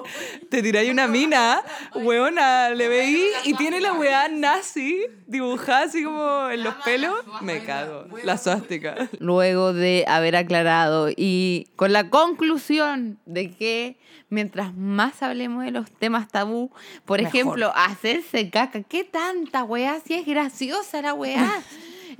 Te 0.50 0.62
tiráis 0.62 0.90
una 0.90 1.06
mina, 1.06 1.62
weona, 1.94 2.70
le 2.70 2.88
veí 2.88 3.28
y 3.44 3.54
tiene 3.54 3.80
la 3.80 3.92
weá 3.92 4.28
nazi 4.28 5.06
dibujada 5.26 5.84
así 5.84 6.02
como 6.02 6.50
en 6.50 6.64
los 6.64 6.74
pelos. 6.76 7.14
Me 7.40 7.62
cago. 7.64 8.06
La 8.24 8.38
suástica. 8.38 9.08
Luego 9.20 9.72
de 9.72 10.04
haber 10.08 10.36
aclarado 10.36 11.08
y 11.14 11.68
con 11.76 11.92
la 11.92 12.10
conclusión 12.10 13.18
de 13.26 13.50
que 13.50 13.98
mientras 14.30 14.74
más 14.74 15.22
hablemos 15.22 15.64
de 15.64 15.70
los 15.70 15.90
temas 15.90 16.28
tabú, 16.28 16.70
por 17.04 17.20
ejemplo, 17.20 17.72
hacerse 17.74 18.50
caca, 18.50 18.82
¿qué 18.82 19.04
tanta 19.04 19.64
weá? 19.64 20.00
Si 20.04 20.14
es 20.14 20.26
graciosa 20.26 21.02
la 21.02 21.14
weá. 21.14 21.62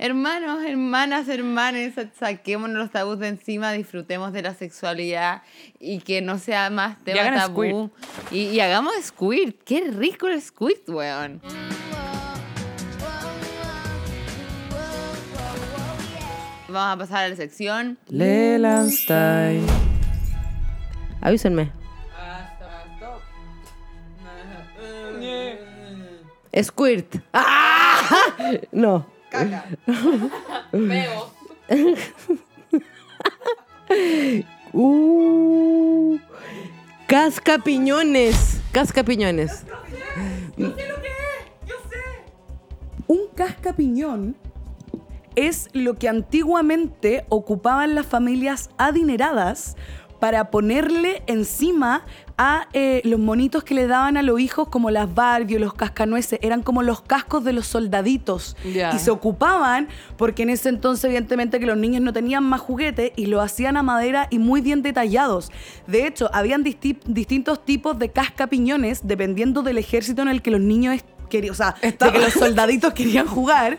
Hermanos, 0.01 0.63
hermanas, 0.63 1.27
hermanes, 1.27 1.95
saquémonos 2.17 2.77
los 2.77 2.89
tabús 2.89 3.19
de 3.19 3.27
encima, 3.27 3.73
disfrutemos 3.73 4.31
de 4.31 4.43
la 4.43 4.53
sexualidad 4.53 5.41
y 5.77 5.99
que 5.99 6.21
no 6.21 6.39
sea 6.39 6.69
más 6.69 7.03
tema 7.03 7.35
tabú. 7.35 7.91
Y, 8.31 8.43
y 8.43 8.61
hagamos 8.61 8.93
squirt. 9.03 9.57
Qué 9.65 9.91
rico 9.91 10.27
el 10.27 10.41
squirt, 10.41 10.87
weón. 10.87 11.41
Vamos 16.69 16.95
a 16.95 16.97
pasar 16.97 17.25
a 17.25 17.29
la 17.29 17.35
sección. 17.35 17.97
Leland 18.07 18.91
Style. 18.91 19.65
Avísenme. 21.19 21.71
Squirt. 26.53 27.15
¡Ah! 27.33 28.55
No. 28.71 29.05
Uh, 34.71 36.19
casca 37.07 37.57
piñones. 37.57 38.61
Casca 38.71 39.03
piñones. 39.03 39.63
Un 43.07 43.19
cascapiñón 43.35 44.35
es 45.35 45.69
lo 45.73 45.95
que 45.95 46.07
antiguamente 46.07 47.25
ocupaban 47.29 47.95
las 47.95 48.05
familias 48.05 48.69
adineradas 48.77 49.75
para 50.19 50.51
ponerle 50.51 51.23
encima 51.27 52.03
a 52.37 52.67
eh, 52.73 53.01
los 53.03 53.19
monitos 53.19 53.63
que 53.63 53.73
le 53.73 53.85
daban 53.87 54.15
a 54.15 54.21
los 54.21 54.39
hijos 54.39 54.69
como 54.69 54.91
las 54.91 55.13
Barbie 55.13 55.55
o 55.57 55.59
los 55.59 55.73
cascanueces. 55.73 56.39
Eran 56.41 56.61
como 56.61 56.83
los 56.83 57.01
cascos 57.01 57.43
de 57.43 57.51
los 57.53 57.67
soldaditos. 57.67 58.55
Y 58.95 58.99
se 58.99 59.11
ocupaban 59.11 59.87
porque 60.17 60.43
en 60.43 60.49
ese 60.49 60.69
entonces 60.69 61.03
evidentemente 61.05 61.59
que 61.59 61.65
los 61.65 61.77
niños 61.77 62.01
no 62.01 62.13
tenían 62.13 62.43
más 62.43 62.61
juguetes 62.61 63.11
y 63.17 63.25
lo 63.25 63.41
hacían 63.41 63.75
a 63.77 63.83
madera 63.83 64.27
y 64.29 64.39
muy 64.39 64.61
bien 64.61 64.81
detallados. 64.81 65.51
De 65.87 66.07
hecho, 66.07 66.29
habían 66.33 66.63
disti- 66.63 66.99
distintos 67.05 67.63
tipos 67.65 67.99
de 67.99 68.09
cascapiñones 68.09 69.01
dependiendo 69.03 69.61
del 69.61 69.77
ejército 69.77 70.21
en 70.21 70.29
el 70.29 70.41
que 70.41 70.51
los 70.51 70.61
niños 70.61 71.01
querían, 71.29 71.51
o 71.51 71.55
sea, 71.55 71.75
de 71.81 71.95
que 72.11 72.19
los 72.19 72.33
soldaditos 72.33 72.93
querían 72.93 73.27
jugar. 73.27 73.77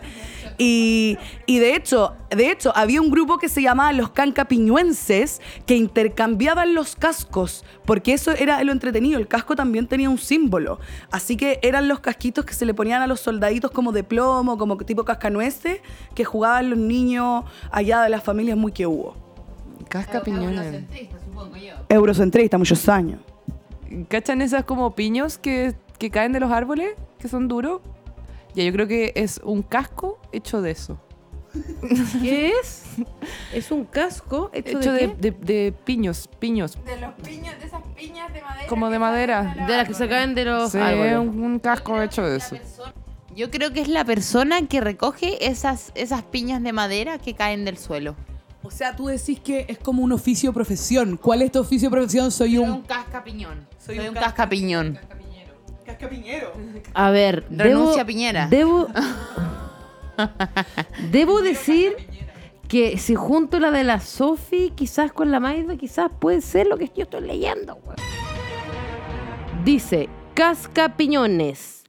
Y, 0.63 1.17
y 1.47 1.57
de 1.57 1.75
hecho, 1.75 2.13
de 2.29 2.51
hecho, 2.51 2.71
había 2.75 3.01
un 3.01 3.09
grupo 3.09 3.39
que 3.39 3.49
se 3.49 3.63
llamaba 3.63 3.91
los 3.93 4.11
cancapiñuenses 4.11 5.41
que 5.65 5.75
intercambiaban 5.75 6.75
los 6.75 6.95
cascos, 6.95 7.65
porque 7.83 8.13
eso 8.13 8.29
era 8.33 8.63
lo 8.63 8.71
entretenido. 8.71 9.17
El 9.17 9.27
casco 9.27 9.55
también 9.55 9.87
tenía 9.87 10.07
un 10.07 10.19
símbolo. 10.19 10.79
Así 11.09 11.35
que 11.35 11.59
eran 11.63 11.87
los 11.87 11.99
casquitos 11.99 12.45
que 12.45 12.53
se 12.53 12.67
le 12.67 12.75
ponían 12.75 13.01
a 13.01 13.07
los 13.07 13.21
soldaditos 13.21 13.71
como 13.71 13.91
de 13.91 14.03
plomo, 14.03 14.59
como 14.59 14.77
tipo 14.77 15.03
cascanueces, 15.03 15.79
que 16.13 16.25
jugaban 16.25 16.69
los 16.69 16.77
niños 16.77 17.43
allá 17.71 18.03
de 18.03 18.09
las 18.09 18.23
familias 18.23 18.55
muy 18.55 18.71
que 18.71 18.85
hubo. 18.85 19.15
Casca 19.89 20.21
piñones. 20.21 20.83
Eurocentrista, 21.89 22.59
muchos 22.59 22.87
años. 22.87 23.19
¿Cachan 24.09 24.43
esas 24.43 24.63
como 24.65 24.93
piños 24.93 25.39
que, 25.39 25.73
que 25.97 26.11
caen 26.11 26.33
de 26.33 26.39
los 26.39 26.51
árboles? 26.51 26.93
Que 27.17 27.27
son 27.27 27.47
duros. 27.47 27.81
Ya, 28.53 28.63
yo 28.63 28.71
creo 28.73 28.87
que 28.87 29.11
es 29.15 29.39
un 29.43 29.61
casco 29.63 30.19
hecho 30.31 30.61
de 30.61 30.71
eso. 30.71 30.99
¿Qué 32.21 32.53
es? 32.61 32.83
Es 33.53 33.71
un 33.71 33.83
casco 33.85 34.49
hecho, 34.53 34.79
Hecho 34.79 34.93
de, 34.93 35.07
de, 35.07 35.13
qué? 35.15 35.31
de- 35.31 35.31
de 35.63 35.71
piños, 35.71 36.29
piños. 36.39 36.77
De 36.85 36.97
los 36.97 37.13
piños, 37.15 37.57
de 37.59 37.65
esas 37.65 37.81
piñas 37.95 38.33
de 38.33 38.41
madera. 38.41 38.67
Como 38.67 38.89
de 38.89 38.99
madera. 38.99 39.55
De 39.67 39.75
las 39.77 39.87
que 39.87 39.93
se 39.93 40.07
caen 40.07 40.33
de 40.35 40.45
los 40.45 40.71
Sí, 40.71 40.77
árboles. 40.77 41.17
un, 41.17 41.43
un 41.43 41.59
casco 41.59 42.01
hecho 42.01 42.23
de 42.25 42.37
eso. 42.37 42.55
Yo 43.35 43.49
creo 43.49 43.71
que 43.73 43.81
es 43.81 43.87
la 43.87 44.03
persona 44.05 44.65
que 44.67 44.81
recoge 44.81 45.45
esas, 45.49 45.91
esas 45.95 46.23
piñas 46.23 46.61
de 46.63 46.73
madera 46.73 47.17
que 47.17 47.33
caen 47.33 47.63
del 47.65 47.77
suelo. 47.77 48.15
O 48.63 48.69
sea, 48.71 48.95
tú 48.95 49.07
decís 49.07 49.39
que 49.39 49.65
es 49.67 49.77
como 49.77 50.03
un 50.03 50.11
oficio 50.11 50.53
profesión. 50.53 51.17
¿Cuál 51.17 51.41
es 51.41 51.51
tu 51.51 51.59
oficio 51.59 51.89
profesión? 51.89 52.31
Soy 52.31 52.49
Soy 52.55 52.57
un... 52.59 52.69
un 52.71 52.81
cascapiñón. 52.83 53.67
Soy, 53.77 53.99
un 53.99 54.13
cascapiñón. 54.13 54.99
Cascapiñero. 55.85 56.53
A 56.93 57.11
ver, 57.11 57.45
Renuncia 57.49 58.03
debo, 58.03 58.07
Piñera. 58.07 58.47
Debo, 58.47 58.87
debo 61.11 61.41
decir 61.41 61.93
que 62.67 62.97
si 62.97 63.15
junto 63.15 63.59
la 63.59 63.71
de 63.71 63.83
la 63.83 63.99
Sofi, 63.99 64.71
quizás 64.75 65.11
con 65.11 65.31
la 65.31 65.39
Maida, 65.39 65.75
quizás 65.75 66.09
puede 66.19 66.41
ser 66.41 66.67
lo 66.67 66.77
que 66.77 66.89
yo 66.95 67.03
estoy 67.03 67.21
leyendo. 67.21 67.77
Dice, 69.65 70.09
casca 70.33 70.95
piñones, 70.95 71.83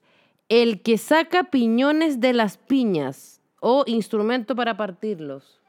el 0.48 0.82
que 0.82 0.98
saca 0.98 1.44
piñones 1.44 2.20
de 2.20 2.32
las 2.32 2.56
piñas 2.56 3.40
o 3.60 3.84
instrumento 3.86 4.56
para 4.56 4.76
partirlos. 4.76 5.60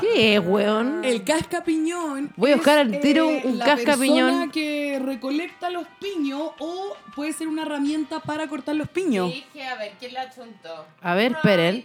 ¿Qué 0.00 0.36
es, 0.36 0.46
weón? 0.46 1.04
El 1.04 1.24
cascapiñón. 1.24 2.32
Voy 2.36 2.52
a 2.52 2.56
buscar 2.56 2.78
al 2.78 2.94
es, 2.94 3.00
tiro 3.00 3.28
eh, 3.30 3.42
un 3.44 3.58
la 3.58 3.64
cascapiñón. 3.64 4.28
persona 4.30 4.52
que 4.52 5.00
recolecta 5.04 5.70
los 5.70 5.86
piños 6.00 6.50
o 6.58 6.96
puede 7.14 7.32
ser 7.32 7.48
una 7.48 7.62
herramienta 7.62 8.20
para 8.20 8.46
cortar 8.48 8.76
los 8.76 8.88
piños. 8.88 9.28
Dije, 9.32 9.64
a 9.66 9.76
ver, 9.76 9.92
¿quién 9.98 10.12
la 10.14 10.30
chuntó? 10.30 10.86
A 11.00 11.14
ver, 11.14 11.32
esperen. 11.32 11.84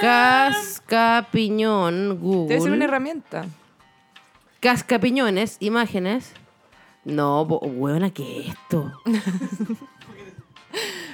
Cascapiñón, 0.00 2.18
Google. 2.20 2.48
Debe 2.48 2.60
ser 2.60 2.72
una 2.72 2.84
herramienta. 2.84 3.46
Cascapiñones, 4.60 5.56
imágenes. 5.60 6.32
No, 7.04 7.44
bo- 7.46 7.60
weona, 7.60 8.10
¿qué 8.10 8.40
es 8.40 8.48
esto? 8.48 8.92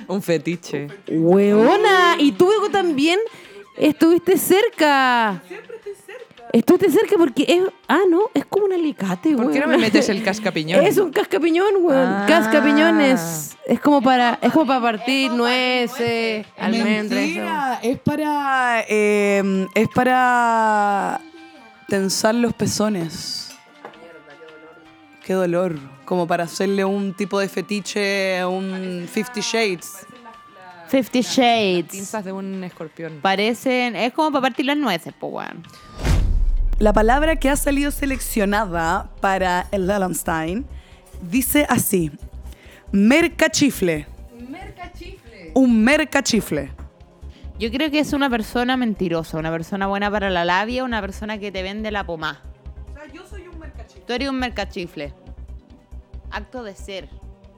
Un 0.09 0.23
fetiche. 0.23 0.89
Weona, 1.09 2.17
y 2.19 2.33
tú 2.33 2.47
Hugo, 2.47 2.71
también 2.71 3.19
estuviste 3.77 4.37
cerca. 4.39 5.43
Siempre 5.49 5.77
estoy 5.77 5.93
Estuviste 6.53 6.91
cerca 6.91 7.17
porque 7.19 7.45
es. 7.49 7.63
Ah, 7.89 8.01
no, 8.09 8.23
es 8.33 8.45
como 8.47 8.67
un 8.67 8.73
alicate, 8.73 9.35
¿Por 9.35 9.53
qué 9.53 9.61
no 9.61 9.67
me 9.67 9.79
metes 9.79 10.09
el 10.09 10.23
cascapiñón? 10.23 10.85
Es 10.87 10.97
un 10.99 11.11
cascapiñón, 11.11 11.75
weón. 11.81 12.07
Ah. 12.09 12.25
Cascapiñones. 12.29 13.57
Es 13.67 13.81
como 13.81 14.01
para, 14.01 14.39
es 14.41 14.53
como 14.53 14.67
para 14.67 14.81
partir 14.81 15.31
nueces, 15.33 16.47
almendras. 16.57 17.21
Mentira, 17.21 17.81
es 17.83 17.99
para... 17.99 18.85
eh, 18.89 19.67
es 19.75 19.89
para 19.95 21.21
tensar 21.89 22.35
los 22.37 22.55
pezones. 22.55 23.51
Qué 25.25 25.33
dolor. 25.33 25.77
Como 26.05 26.29
para 26.29 26.45
hacerle 26.45 26.85
un 26.85 27.13
tipo 27.13 27.41
de 27.41 27.49
fetiche 27.49 28.39
a 28.39 28.47
un 28.47 29.09
Fifty 29.13 29.41
Shades. 29.41 30.07
Fifty 30.89 31.21
Shades. 31.23 31.91
Pinzas 31.91 32.25
de 32.25 32.31
un 32.31 32.63
escorpión. 32.63 33.19
Parecen, 33.21 33.97
es 33.97 34.13
como 34.13 34.31
para 34.31 34.43
partir 34.43 34.67
las 34.67 34.77
nueces, 34.77 35.13
pues, 35.19 35.33
weón. 35.33 35.65
La 36.79 36.93
palabra 36.93 37.37
que 37.37 37.49
ha 37.49 37.57
salido 37.57 37.91
seleccionada 37.91 39.11
para 39.21 39.67
el 39.71 39.87
Lelenstein 39.87 40.67
dice 41.23 41.67
así: 41.71 42.11
mercachifle. 42.93 44.07
Un 45.55 45.83
mercachifle. 45.83 46.71
Yo 47.59 47.71
creo 47.71 47.91
que 47.91 47.99
es 48.01 48.13
una 48.13 48.29
persona 48.29 48.77
mentirosa, 48.77 49.39
una 49.39 49.51
persona 49.51 49.87
buena 49.87 50.11
para 50.11 50.29
la 50.29 50.45
labia, 50.45 50.85
una 50.85 51.01
persona 51.01 51.39
que 51.39 51.51
te 51.51 51.63
vende 51.63 51.91
la 51.91 52.05
pomá. 52.05 52.43
O 52.91 52.95
sea, 52.95 53.11
yo 53.11 53.27
soy 53.27 53.49
un 53.49 53.59
mercachifle. 53.59 54.03
Tú 54.07 54.13
eres 54.13 54.29
un 54.29 54.39
mercachifle. 54.39 55.15
Acto 56.31 56.63
de 56.63 56.75
ser. 56.75 57.09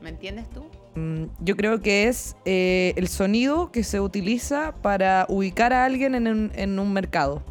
¿Me 0.01 0.11
entiendes 0.11 0.49
tú? 0.51 0.64
Mm, 0.95 1.25
Yo 1.41 1.57
creo 1.57 1.81
que 1.81 2.07
es 2.07 2.37
eh, 2.45 2.93
el 2.97 3.09
sonido 3.09 3.73
que 3.73 3.83
se 3.83 3.99
utiliza 3.99 4.77
para 4.81 5.27
ubicar 5.29 5.73
a 5.73 5.85
alguien 5.85 6.14
en 6.14 6.29
un, 6.29 6.53
en 6.55 6.79
un 6.79 6.93
mercado. 6.93 7.43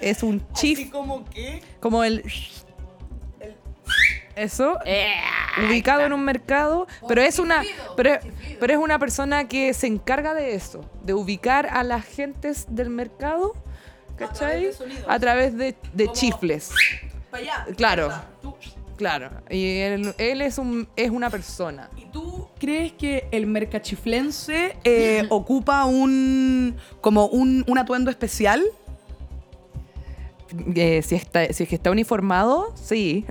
Es 0.00 0.22
un 0.22 0.42
chif, 0.52 0.90
como 0.90 1.24
que? 1.24 1.62
como 1.80 2.04
el... 2.04 2.24
Eso, 4.36 4.78
Eh, 4.84 5.14
ubicado 5.66 6.02
en 6.02 6.12
un 6.12 6.24
mercado, 6.24 6.86
pero 7.08 7.20
es 7.22 7.40
una 7.40 7.64
pero, 7.96 8.18
pero 8.60 8.72
es 8.72 8.78
una 8.78 8.96
persona 8.98 9.48
que 9.48 9.74
se 9.74 9.88
encarga 9.88 10.32
de 10.32 10.54
eso, 10.54 10.88
de 11.02 11.12
ubicar 11.12 11.66
a 11.66 11.82
las 11.82 12.04
gentes 12.04 12.66
del 12.68 12.88
mercado, 12.88 13.54
¿cachai? 14.16 14.70
A 15.08 15.18
través 15.18 15.56
de, 15.56 15.74
de 15.92 16.12
chifles. 16.12 16.70
Para 17.30 17.42
allá. 17.42 17.66
Claro. 17.76 18.12
Claro, 18.96 19.30
y 19.48 19.76
él, 19.78 20.12
él 20.18 20.42
es, 20.42 20.58
un, 20.58 20.88
es 20.96 21.10
una 21.10 21.30
persona. 21.30 21.88
¿Y 21.96 22.06
tú 22.06 22.48
crees 22.58 22.92
que 22.94 23.28
el 23.30 23.46
mercachiflense 23.46 24.76
eh, 24.82 25.24
ocupa 25.30 25.84
un 25.84 26.76
como 27.00 27.26
un, 27.26 27.64
un 27.68 27.78
atuendo 27.78 28.10
especial? 28.10 28.60
Eh, 30.74 31.02
si, 31.02 31.14
está, 31.14 31.52
si 31.52 31.64
es 31.64 31.68
que 31.68 31.74
está 31.74 31.90
uniformado, 31.90 32.72
sí. 32.74 33.26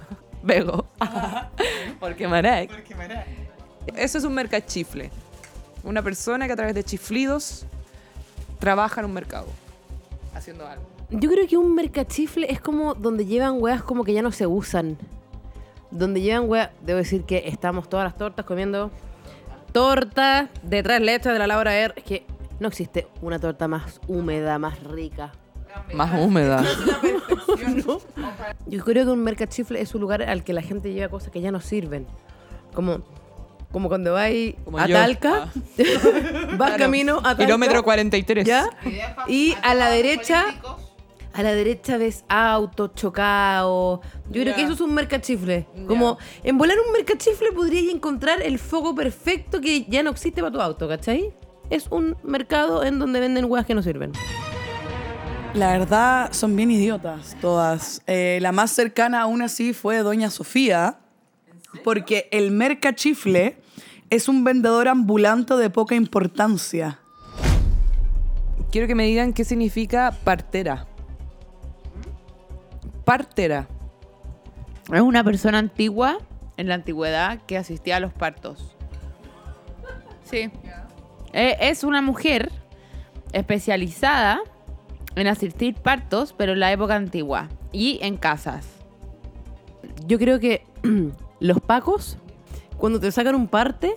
Vego. 0.42 0.86
Porque 2.00 2.26
Marek. 2.26 2.70
Eso 3.96 4.18
es 4.18 4.24
un 4.24 4.34
mercachifle. 4.34 5.10
Una 5.84 6.02
persona 6.02 6.46
que 6.46 6.52
a 6.52 6.56
través 6.56 6.74
de 6.74 6.84
chiflidos 6.84 7.66
trabaja 8.58 9.00
en 9.00 9.06
un 9.06 9.12
mercado. 9.12 9.46
Haciendo 10.34 10.66
algo. 10.66 10.84
Yo 11.10 11.30
creo 11.30 11.46
que 11.46 11.56
un 11.56 11.74
mercachifle 11.74 12.50
es 12.50 12.60
como 12.60 12.94
donde 12.94 13.26
llevan 13.26 13.60
weas 13.60 13.82
como 13.82 14.04
que 14.04 14.12
ya 14.12 14.22
no 14.22 14.32
se 14.32 14.46
usan. 14.46 14.96
Donde 15.90 16.20
llevan 16.20 16.48
weas, 16.48 16.70
debo 16.80 16.98
decir 16.98 17.24
que 17.24 17.42
estamos 17.46 17.88
todas 17.88 18.04
las 18.04 18.16
tortas 18.16 18.46
comiendo 18.46 18.90
torta 19.72 20.48
de 20.62 20.82
tres 20.82 21.00
leches 21.00 21.32
de 21.32 21.38
la 21.38 21.46
Laura 21.46 21.74
R. 21.74 21.94
Es 21.96 22.04
que 22.04 22.24
no 22.60 22.68
existe 22.68 23.08
una 23.20 23.38
torta 23.38 23.68
más 23.68 24.00
húmeda, 24.06 24.58
más 24.58 24.82
rica. 24.82 25.32
Más 25.94 26.18
húmeda. 26.18 26.64
Yo 28.66 28.84
creo 28.84 29.04
que 29.04 29.10
un 29.10 29.22
mercachifle 29.22 29.80
es 29.80 29.94
un 29.94 30.00
lugar 30.00 30.22
al 30.22 30.44
que 30.44 30.52
la 30.52 30.62
gente 30.62 30.92
lleva 30.92 31.08
cosas 31.08 31.30
que 31.30 31.40
ya 31.40 31.50
no 31.50 31.60
sirven. 31.60 32.06
Como, 32.74 33.00
como 33.70 33.88
cuando 33.88 34.14
vas 34.14 34.30
Como 34.64 34.78
a 34.78 34.86
yo. 34.86 34.96
Talca, 34.96 35.48
vas 36.56 36.76
camino 36.78 37.18
a 37.18 37.22
Talca. 37.22 37.44
Kilómetro 37.44 37.82
43. 37.82 38.46
¿Ya? 38.46 38.70
Y 39.28 39.54
a 39.62 39.74
la 39.74 39.90
derecha, 39.90 40.44
a 41.32 41.42
la 41.42 41.52
derecha 41.52 41.98
ves 41.98 42.24
autos 42.28 42.94
chocados. 42.94 44.00
Yo 44.30 44.42
creo 44.42 44.54
que 44.54 44.62
eso 44.62 44.72
es 44.72 44.80
un 44.80 44.94
mercachifle. 44.94 45.66
Como 45.86 46.18
en 46.42 46.56
volar 46.56 46.76
un 46.86 46.92
mercachifle 46.92 47.52
podrías 47.52 47.92
encontrar 47.92 48.40
el 48.42 48.58
foco 48.58 48.94
perfecto 48.94 49.60
que 49.60 49.84
ya 49.84 50.02
no 50.02 50.10
existe 50.10 50.40
para 50.40 50.52
tu 50.52 50.60
auto, 50.60 50.88
¿cachai? 50.88 51.32
Es 51.70 51.86
un 51.90 52.16
mercado 52.22 52.84
en 52.84 52.98
donde 52.98 53.20
venden 53.20 53.44
huevas 53.46 53.66
que 53.66 53.74
no 53.74 53.82
sirven. 53.82 54.12
La 55.54 55.72
verdad, 55.72 56.32
son 56.32 56.56
bien 56.56 56.70
idiotas 56.70 57.36
todas. 57.42 58.02
Eh, 58.06 58.38
la 58.40 58.52
más 58.52 58.70
cercana 58.70 59.20
aún 59.20 59.42
así 59.42 59.74
fue 59.74 59.98
Doña 59.98 60.30
Sofía, 60.30 60.98
porque 61.84 62.26
el 62.32 62.50
mercachifle 62.50 63.58
es 64.08 64.28
un 64.28 64.44
vendedor 64.44 64.88
ambulante 64.88 65.54
de 65.56 65.68
poca 65.68 65.94
importancia. 65.94 67.00
Quiero 68.70 68.86
que 68.86 68.94
me 68.94 69.04
digan 69.04 69.34
qué 69.34 69.44
significa 69.44 70.16
partera. 70.24 70.86
Partera. 73.04 73.68
Es 74.90 75.02
una 75.02 75.22
persona 75.22 75.58
antigua, 75.58 76.16
en 76.56 76.68
la 76.68 76.76
antigüedad, 76.76 77.42
que 77.46 77.58
asistía 77.58 77.96
a 77.96 78.00
los 78.00 78.14
partos. 78.14 78.74
Sí. 80.24 80.50
Eh, 81.34 81.58
es 81.60 81.84
una 81.84 82.00
mujer 82.00 82.50
especializada 83.34 84.40
en 85.16 85.26
asistir 85.26 85.74
partos, 85.74 86.34
pero 86.36 86.52
en 86.52 86.60
la 86.60 86.72
época 86.72 86.94
antigua. 86.94 87.48
Y 87.72 87.98
en 88.02 88.16
casas. 88.16 88.66
Yo 90.06 90.18
creo 90.18 90.38
que 90.40 90.64
los 91.40 91.60
pacos, 91.60 92.18
cuando 92.76 93.00
te 93.00 93.10
sacan 93.12 93.34
un 93.34 93.48
parte 93.48 93.96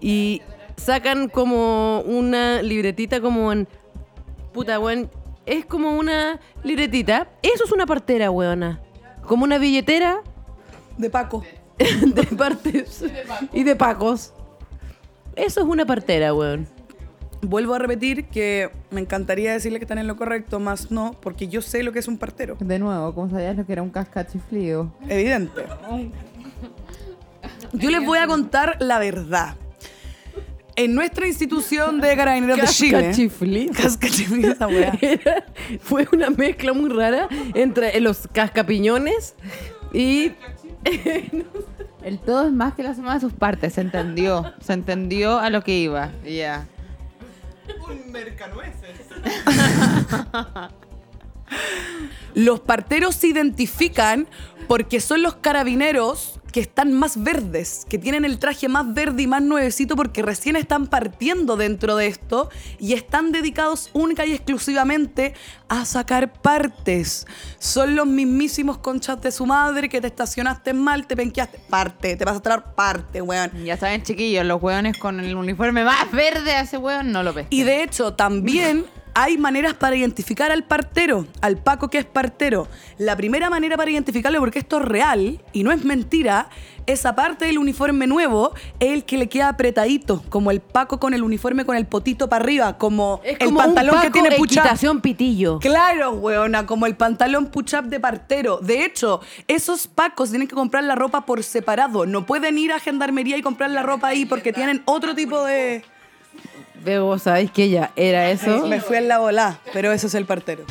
y 0.00 0.42
sacan 0.76 1.28
como 1.28 2.00
una 2.00 2.62
libretita 2.62 3.20
como 3.20 3.52
en... 3.52 3.68
Puta, 4.52 4.78
weón. 4.78 5.10
Es 5.46 5.64
como 5.64 5.96
una 5.96 6.40
libretita. 6.62 7.28
Eso 7.42 7.64
es 7.64 7.72
una 7.72 7.86
partera, 7.86 8.30
weona. 8.30 8.80
Como 9.22 9.44
una 9.44 9.58
billetera 9.58 10.22
De 10.96 11.10
Paco. 11.10 11.44
de 11.78 12.24
partes 12.36 13.04
y 13.52 13.62
de 13.62 13.76
pacos. 13.76 14.32
Eso 15.36 15.60
es 15.60 15.66
una 15.66 15.86
partera, 15.86 16.34
weón. 16.34 16.66
Vuelvo 17.40 17.74
a 17.74 17.78
repetir 17.78 18.24
que 18.26 18.70
me 18.90 19.00
encantaría 19.00 19.52
decirle 19.52 19.78
que 19.78 19.84
están 19.84 19.98
en 19.98 20.06
lo 20.08 20.16
correcto, 20.16 20.58
más 20.58 20.90
no, 20.90 21.12
porque 21.20 21.46
yo 21.48 21.62
sé 21.62 21.82
lo 21.84 21.92
que 21.92 22.00
es 22.00 22.08
un 22.08 22.18
partero. 22.18 22.56
De 22.58 22.78
nuevo, 22.78 23.14
¿cómo 23.14 23.30
sabías 23.30 23.56
lo 23.56 23.64
que 23.64 23.72
era 23.72 23.82
un 23.82 23.90
cascachiflido? 23.90 24.92
Evidente. 25.08 25.62
Yo 27.72 27.90
les 27.90 28.04
voy 28.04 28.18
a 28.18 28.26
contar 28.26 28.76
la 28.80 28.98
verdad. 28.98 29.54
En 30.74 30.94
nuestra 30.94 31.26
institución 31.26 32.00
de 32.00 32.14
carabineros 32.16 32.56
de 32.60 32.66
Chile. 32.68 32.92
Cascachiflido. 32.98 33.72
Cascachiflido, 33.74 34.52
esa 34.52 34.66
weá. 34.68 34.96
Era- 35.00 35.44
fue 35.80 36.06
una 36.12 36.30
mezcla 36.30 36.72
muy 36.72 36.88
rara 36.88 37.28
entre 37.54 38.00
los 38.00 38.28
cascapiñones 38.32 39.34
y 39.92 40.32
El 42.04 42.20
todo 42.20 42.46
es 42.46 42.52
más 42.52 42.74
que 42.74 42.82
la 42.84 42.94
suma 42.94 43.14
de 43.14 43.20
sus 43.20 43.32
partes, 43.32 43.74
se 43.74 43.80
entendió. 43.80 44.54
Se 44.60 44.72
entendió 44.72 45.38
a 45.38 45.50
lo 45.50 45.62
que 45.62 45.76
iba. 45.78 46.10
Ya. 46.24 46.66
Los 52.34 52.60
parteros 52.60 53.14
se 53.14 53.28
identifican 53.28 54.28
porque 54.66 55.00
son 55.00 55.22
los 55.22 55.36
carabineros 55.36 56.37
que 56.52 56.60
están 56.60 56.92
más 56.92 57.22
verdes, 57.22 57.86
que 57.88 57.98
tienen 57.98 58.24
el 58.24 58.38
traje 58.38 58.68
más 58.68 58.92
verde 58.92 59.22
y 59.22 59.26
más 59.26 59.42
nuevecito 59.42 59.96
porque 59.96 60.22
recién 60.22 60.56
están 60.56 60.86
partiendo 60.86 61.56
dentro 61.56 61.96
de 61.96 62.06
esto 62.06 62.50
y 62.78 62.94
están 62.94 63.32
dedicados 63.32 63.90
única 63.92 64.26
y 64.26 64.32
exclusivamente 64.32 65.34
a 65.68 65.84
sacar 65.84 66.32
partes. 66.32 67.26
Son 67.58 67.94
los 67.94 68.06
mismísimos 68.06 68.78
conchas 68.78 69.20
de 69.20 69.32
su 69.32 69.46
madre 69.46 69.88
que 69.88 70.00
te 70.00 70.06
estacionaste 70.06 70.72
mal, 70.72 71.06
te 71.06 71.16
penqueaste, 71.16 71.58
parte, 71.68 72.16
te 72.16 72.24
vas 72.24 72.36
a 72.36 72.40
traer 72.40 72.62
parte, 72.74 73.22
weón. 73.22 73.50
Ya 73.64 73.76
saben, 73.76 74.02
chiquillos, 74.02 74.44
los 74.44 74.62
hueones 74.62 74.96
con 74.98 75.20
el 75.20 75.36
uniforme 75.36 75.84
más 75.84 76.10
verde 76.12 76.52
a 76.52 76.62
ese 76.62 76.78
hueón 76.78 77.12
no 77.12 77.22
lo 77.22 77.32
ves. 77.32 77.46
Y 77.50 77.62
de 77.62 77.82
hecho, 77.82 78.14
también 78.14 78.86
hay 79.20 79.36
maneras 79.36 79.74
para 79.74 79.96
identificar 79.96 80.52
al 80.52 80.62
partero, 80.62 81.26
al 81.40 81.56
Paco 81.56 81.90
que 81.90 81.98
es 81.98 82.04
partero. 82.04 82.68
La 82.98 83.16
primera 83.16 83.50
manera 83.50 83.76
para 83.76 83.90
identificarlo, 83.90 84.38
porque 84.38 84.60
esto 84.60 84.78
es 84.78 84.84
real 84.84 85.40
y 85.52 85.64
no 85.64 85.72
es 85.72 85.84
mentira, 85.84 86.50
esa 86.86 87.16
parte 87.16 87.46
del 87.46 87.58
uniforme 87.58 88.06
nuevo 88.06 88.54
es 88.78 88.92
el 88.92 89.04
que 89.04 89.18
le 89.18 89.28
queda 89.28 89.48
apretadito, 89.48 90.22
como 90.28 90.52
el 90.52 90.60
Paco 90.60 91.00
con 91.00 91.14
el 91.14 91.24
uniforme 91.24 91.64
con 91.64 91.76
el 91.76 91.86
potito 91.86 92.28
para 92.28 92.44
arriba, 92.44 92.78
como 92.78 93.20
es 93.24 93.36
el 93.40 93.52
pantalón 93.52 93.96
un 93.96 94.02
que 94.02 94.10
tiene 94.12 94.28
equitación 94.28 95.00
pitillo. 95.00 95.58
Claro, 95.58 96.12
weona, 96.12 96.64
como 96.64 96.86
el 96.86 96.94
pantalón 96.94 97.46
push-up 97.46 97.86
de 97.86 97.98
partero. 97.98 98.58
De 98.58 98.84
hecho, 98.84 99.20
esos 99.48 99.88
pacos 99.88 100.30
tienen 100.30 100.46
que 100.46 100.54
comprar 100.54 100.84
la 100.84 100.94
ropa 100.94 101.26
por 101.26 101.42
separado. 101.42 102.06
No 102.06 102.24
pueden 102.24 102.56
ir 102.56 102.72
a 102.72 102.78
gendarmería 102.78 103.36
y 103.36 103.42
comprar 103.42 103.70
la 103.70 103.82
ropa 103.82 104.06
ahí 104.06 104.26
porque 104.26 104.52
tienen 104.52 104.80
otro 104.84 105.16
tipo 105.16 105.42
de... 105.42 105.82
Veo, 106.84 107.04
vos 107.06 107.22
sabéis 107.22 107.50
que 107.50 107.64
ella 107.64 107.92
era 107.96 108.30
eso. 108.30 108.66
Me 108.66 108.80
fui 108.80 108.96
en 108.96 109.08
la 109.08 109.18
bola, 109.18 109.60
pero 109.72 109.92
eso 109.92 110.06
es 110.06 110.14
el 110.14 110.26
partero. 110.26 110.64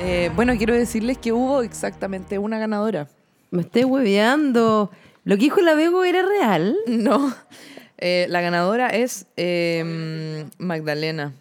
Eh, 0.00 0.30
bueno, 0.34 0.56
quiero 0.56 0.74
decirles 0.74 1.18
que 1.18 1.32
hubo 1.32 1.62
exactamente 1.62 2.38
una 2.38 2.58
ganadora. 2.58 3.08
Me 3.50 3.62
estoy 3.62 3.84
hueveando. 3.84 4.90
Lo 5.24 5.36
que 5.36 5.42
dijo 5.42 5.60
la 5.60 5.74
Bego 5.74 6.04
era 6.04 6.22
real. 6.26 6.76
No. 6.88 7.34
Eh, 7.96 8.26
la 8.28 8.40
ganadora 8.40 8.88
es 8.88 9.26
eh, 9.36 10.44
Magdalena. 10.58 11.32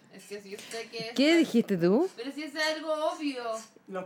¿Qué 1.16 1.36
dijiste 1.38 1.78
tú? 1.78 2.07
Pero 2.16 2.32
si 2.32 2.43
es 2.43 2.53
algo 2.55 2.93
obvio. 3.11 3.43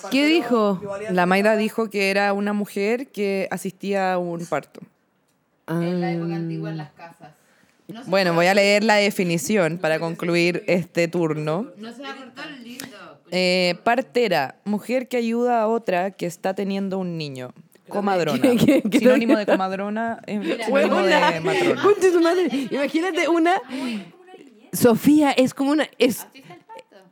¿Qué 0.09 0.25
dijo? 0.25 0.81
La 1.11 1.25
Mayra 1.25 1.55
dijo 1.55 1.89
que 1.89 2.09
era 2.09 2.33
una 2.33 2.53
mujer 2.53 3.07
que 3.07 3.47
asistía 3.51 4.13
a 4.13 4.17
un 4.17 4.45
parto. 4.45 4.81
Ah, 5.67 5.79
En 5.83 6.01
la 6.01 6.11
época 6.11 6.35
antigua 6.35 6.71
en 6.71 6.77
las 6.77 6.91
casas. 6.93 7.31
Bueno, 8.07 8.33
voy 8.33 8.47
a 8.47 8.53
leer 8.53 8.83
la 8.83 8.95
definición 8.95 9.77
para 9.77 9.99
concluir 9.99 10.63
este 10.67 11.07
turno. 11.07 11.67
Eh, 13.31 13.75
partera, 13.83 14.55
mujer 14.65 15.07
que 15.07 15.17
ayuda 15.17 15.61
a 15.61 15.67
otra 15.67 16.11
que 16.11 16.25
está 16.25 16.53
teniendo 16.53 16.97
un 16.97 17.17
niño. 17.17 17.53
Comadrona. 17.89 18.41
¿Qué- 18.41 18.57
qué- 18.57 18.81
qué- 18.81 18.99
Sinónimo 18.99 19.37
de 19.37 19.45
comadrona, 19.45 20.19
sinónimo 20.27 21.01
de 21.01 21.39
matrona. 21.41 21.81
Conche 21.81 22.11
su 22.11 22.19
madre. 22.21 22.49
Imagínate 22.71 23.29
una. 23.29 23.61
Sofía 24.73 25.31
es 25.31 25.53
como 25.53 25.71
una. 25.71 25.87
Es, 25.97 26.27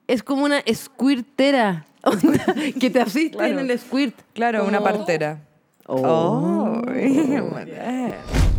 es 0.07 0.23
como 0.23 0.43
una 0.45 0.61
squirtera. 0.73 1.85
Que 2.79 2.89
te 2.89 2.99
asiste 2.99 3.37
Claro. 3.37 3.59
en 3.59 3.71
el 3.71 3.79
squirt. 3.79 4.15
Claro, 4.33 4.65
una 4.65 4.81
partera. 4.81 5.39
Oh. 5.87 6.81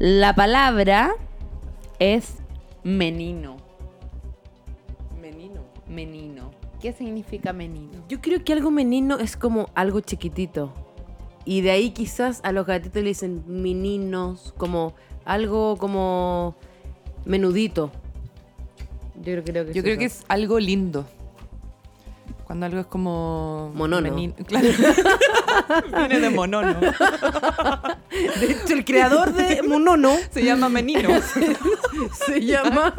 La 0.00 0.34
palabra 0.34 1.12
es 1.98 2.36
menino. 2.82 3.58
Menino. 5.20 5.60
Menino. 5.86 6.50
¿Qué 6.80 6.94
significa 6.94 7.52
menino? 7.52 8.02
Yo 8.08 8.22
creo 8.22 8.42
que 8.42 8.54
algo 8.54 8.70
menino 8.70 9.18
es 9.18 9.36
como 9.36 9.68
algo 9.74 10.00
chiquitito. 10.00 10.72
Y 11.44 11.60
de 11.60 11.72
ahí 11.72 11.90
quizás 11.90 12.40
a 12.44 12.52
los 12.52 12.66
gatitos 12.66 13.02
le 13.02 13.10
dicen 13.10 13.44
meninos, 13.46 14.54
como 14.56 14.94
algo 15.26 15.76
como 15.76 16.56
menudito. 17.26 17.92
Yo 19.16 19.22
creo, 19.22 19.44
creo 19.44 19.66
que 19.66 19.74
Yo 19.74 19.80
es 19.80 19.84
creo 19.84 19.98
que 19.98 20.06
es 20.06 20.24
algo 20.28 20.58
lindo. 20.58 21.04
Cuando 22.50 22.66
algo 22.66 22.80
es 22.80 22.86
como... 22.86 23.70
Monono. 23.76 24.08
menin- 24.10 24.34
Claro. 24.44 24.66
Viene 25.98 26.18
de 26.18 26.30
monono. 26.30 26.74
De 26.80 28.50
hecho, 28.50 28.74
el 28.74 28.84
creador 28.84 29.32
de 29.32 29.62
Monono 29.62 30.16
Se 30.32 30.42
llama 30.42 30.68
menino. 30.68 31.10
se 32.26 32.40
llama. 32.40 32.92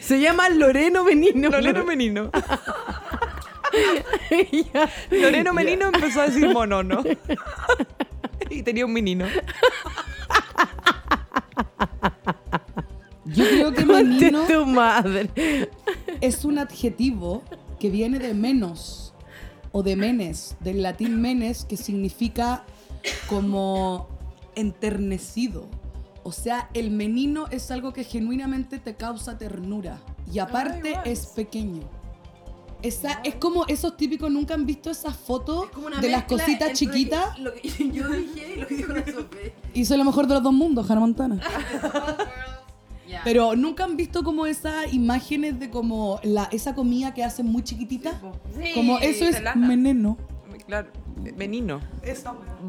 se 0.00 0.18
llama 0.18 0.48
Loreno 0.48 1.04
Menino. 1.04 1.50
Loreno 1.50 1.84
Menino. 1.84 2.30
Loreno 5.10 5.52
Menino 5.52 5.90
empezó 5.92 6.22
a 6.22 6.28
decir 6.28 6.48
monono. 6.48 7.04
y 8.48 8.62
tenía 8.62 8.86
un 8.86 8.94
menino. 8.94 9.26
Yo 13.26 13.44
creo 13.44 13.72
que 13.74 13.84
menino 13.84 14.46
tu 14.46 14.64
madre. 14.64 15.28
es 16.22 16.44
un 16.46 16.58
adjetivo 16.58 17.42
que 17.78 17.90
viene 17.90 18.18
de 18.18 18.34
menos 18.34 19.14
o 19.72 19.82
de 19.82 19.96
menes, 19.96 20.56
del 20.60 20.82
latín 20.82 21.20
menes, 21.20 21.64
que 21.64 21.76
significa 21.76 22.64
como 23.28 24.08
enternecido. 24.54 25.68
O 26.24 26.32
sea, 26.32 26.68
el 26.74 26.90
menino 26.90 27.46
es 27.50 27.70
algo 27.70 27.92
que 27.92 28.04
genuinamente 28.04 28.78
te 28.78 28.96
causa 28.96 29.38
ternura 29.38 30.00
y 30.30 30.40
aparte 30.40 30.98
es 31.04 31.26
pequeño. 31.26 31.82
Esa, 32.80 33.20
es 33.24 33.34
como 33.34 33.66
esos 33.66 33.96
típicos, 33.96 34.30
nunca 34.30 34.54
han 34.54 34.64
visto 34.64 34.88
esas 34.88 35.16
fotos 35.16 35.68
de 36.00 36.08
las 36.10 36.24
cositas 36.24 36.78
chiquitas. 36.78 37.36
Lo 37.38 37.52
que 37.52 37.68
yo 37.92 38.08
dije 38.08 38.54
y 38.54 38.60
lo 38.60 38.66
que 38.66 38.76
dijo 38.76 38.92
la 38.92 39.04
Sofía. 39.04 39.52
Hizo 39.74 39.96
lo 39.96 40.04
mejor 40.04 40.28
de 40.28 40.34
los 40.34 40.42
dos 40.42 40.52
mundos, 40.52 40.88
Hannah 40.88 41.00
Montana. 41.00 41.40
Pero 43.24 43.56
nunca 43.56 43.84
han 43.84 43.96
visto 43.96 44.22
como 44.22 44.46
esas 44.46 44.92
imágenes 44.92 45.58
de 45.58 45.70
como 45.70 46.20
la, 46.22 46.48
esa 46.52 46.74
comida 46.74 47.14
que 47.14 47.24
hacen 47.24 47.46
muy 47.46 47.62
chiquitita. 47.62 48.20
como 48.74 48.98
eso 48.98 49.24
es 49.24 49.42
meneno. 49.56 50.16
Claro. 50.66 50.88
Menino. 51.36 51.80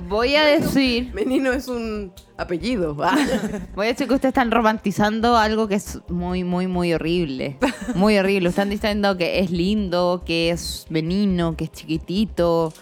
Voy 0.07 0.35
a 0.35 0.45
decir, 0.45 1.13
Menino 1.13 1.51
es 1.51 1.67
un 1.67 2.11
apellido. 2.37 2.95
Ah. 3.01 3.17
voy 3.75 3.87
a 3.87 3.89
decir 3.89 4.07
que 4.07 4.13
ustedes 4.13 4.31
están 4.31 4.51
romantizando 4.51 5.37
algo 5.37 5.67
que 5.67 5.75
es 5.75 5.99
muy, 6.07 6.43
muy, 6.43 6.67
muy 6.67 6.93
horrible. 6.93 7.57
Muy 7.95 8.17
horrible. 8.17 8.49
Están 8.49 8.69
diciendo 8.69 9.17
que 9.17 9.39
es 9.39 9.51
lindo, 9.51 10.23
que 10.25 10.49
es 10.49 10.85
menino, 10.89 11.55
que 11.55 11.65
es 11.65 11.71
chiquitito, 11.71 12.73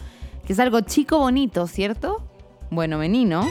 que 0.45 0.53
es 0.53 0.59
algo 0.59 0.81
chico 0.81 1.17
bonito, 1.19 1.67
¿cierto? 1.67 2.23
Bueno, 2.69 2.97
menino 2.97 3.47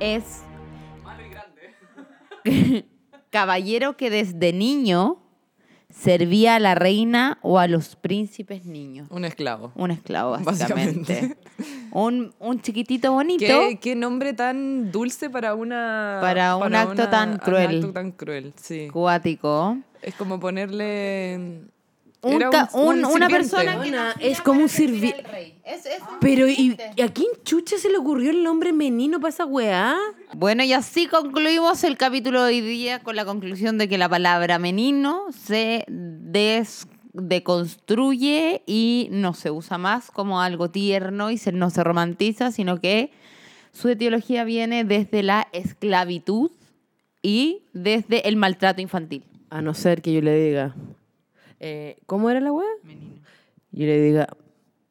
es 0.00 0.42
caballero 3.30 3.96
que 3.96 4.10
desde 4.10 4.52
niño 4.52 5.18
servía 5.90 6.56
a 6.56 6.58
la 6.60 6.74
reina 6.74 7.38
o 7.42 7.58
a 7.58 7.66
los 7.66 7.96
príncipes 7.96 8.64
niños. 8.64 9.08
Un 9.10 9.24
esclavo. 9.24 9.72
Un 9.74 9.90
esclavo, 9.90 10.38
básicamente. 10.42 11.12
Básicamente. 11.12 11.36
un, 11.92 12.34
un 12.38 12.60
chiquitito 12.60 13.12
bonito. 13.12 13.46
¿Qué, 13.46 13.78
qué 13.80 13.94
nombre 13.94 14.32
tan 14.34 14.92
dulce 14.92 15.30
para 15.30 15.54
una... 15.54 16.18
Para 16.20 16.56
un 16.56 16.74
acto 16.74 17.08
tan 17.08 17.38
cruel. 17.38 17.70
Un 17.70 17.76
acto 17.76 17.92
tan 17.92 18.12
cruel, 18.12 18.52
sí. 18.56 18.88
Cuático. 18.92 19.78
Es 20.02 20.14
como 20.14 20.38
ponerle... 20.38 21.62
Un 22.20 22.32
Era 22.32 22.50
ca- 22.50 22.70
un- 22.72 23.04
una 23.04 23.08
sirviente. 23.08 23.28
persona 23.36 23.80
que 23.80 23.88
Una- 23.90 24.12
es 24.18 24.40
como 24.40 24.58
un 24.60 24.64
a 24.66 24.68
servir 24.68 25.14
sirvi- 25.14 25.18
al 25.24 25.24
rey. 25.32 25.54
Es- 25.64 25.86
es 25.86 26.00
un 26.00 26.18
Pero, 26.20 26.48
¿y, 26.48 26.54
sirviente. 26.56 26.90
¿y 26.96 27.02
a 27.02 27.08
quién 27.12 27.28
chucha 27.44 27.78
se 27.78 27.88
le 27.90 27.96
ocurrió 27.98 28.30
el 28.30 28.42
nombre 28.42 28.72
menino 28.72 29.20
para 29.20 29.28
esa 29.30 29.44
weá? 29.44 29.96
Bueno, 30.34 30.64
y 30.64 30.72
así 30.72 31.06
concluimos 31.06 31.84
el 31.84 31.96
capítulo 31.96 32.42
de 32.42 32.54
hoy 32.54 32.60
día 32.60 32.98
con 33.04 33.14
la 33.14 33.24
conclusión 33.24 33.78
de 33.78 33.88
que 33.88 33.98
la 33.98 34.08
palabra 34.08 34.58
menino 34.58 35.26
se 35.46 35.84
des- 35.88 36.88
deconstruye 37.12 38.62
y 38.66 39.08
no 39.10 39.34
se 39.34 39.50
usa 39.50 39.78
más 39.78 40.10
como 40.10 40.40
algo 40.40 40.70
tierno 40.70 41.30
y 41.30 41.38
se, 41.38 41.52
no 41.52 41.70
se 41.70 41.82
romantiza, 41.84 42.50
sino 42.52 42.80
que 42.80 43.10
su 43.72 43.88
etiología 43.88 44.44
viene 44.44 44.84
desde 44.84 45.22
la 45.22 45.48
esclavitud 45.52 46.50
y 47.22 47.62
desde 47.72 48.28
el 48.28 48.36
maltrato 48.36 48.80
infantil. 48.80 49.22
A 49.50 49.62
no 49.62 49.74
ser 49.74 50.02
que 50.02 50.12
yo 50.12 50.20
le 50.20 50.36
diga, 50.38 50.74
eh, 51.60 51.98
¿cómo 52.06 52.30
era 52.30 52.40
la 52.40 52.52
weá? 52.52 52.66
Yo 53.72 53.86
le 53.86 54.00
diga, 54.00 54.28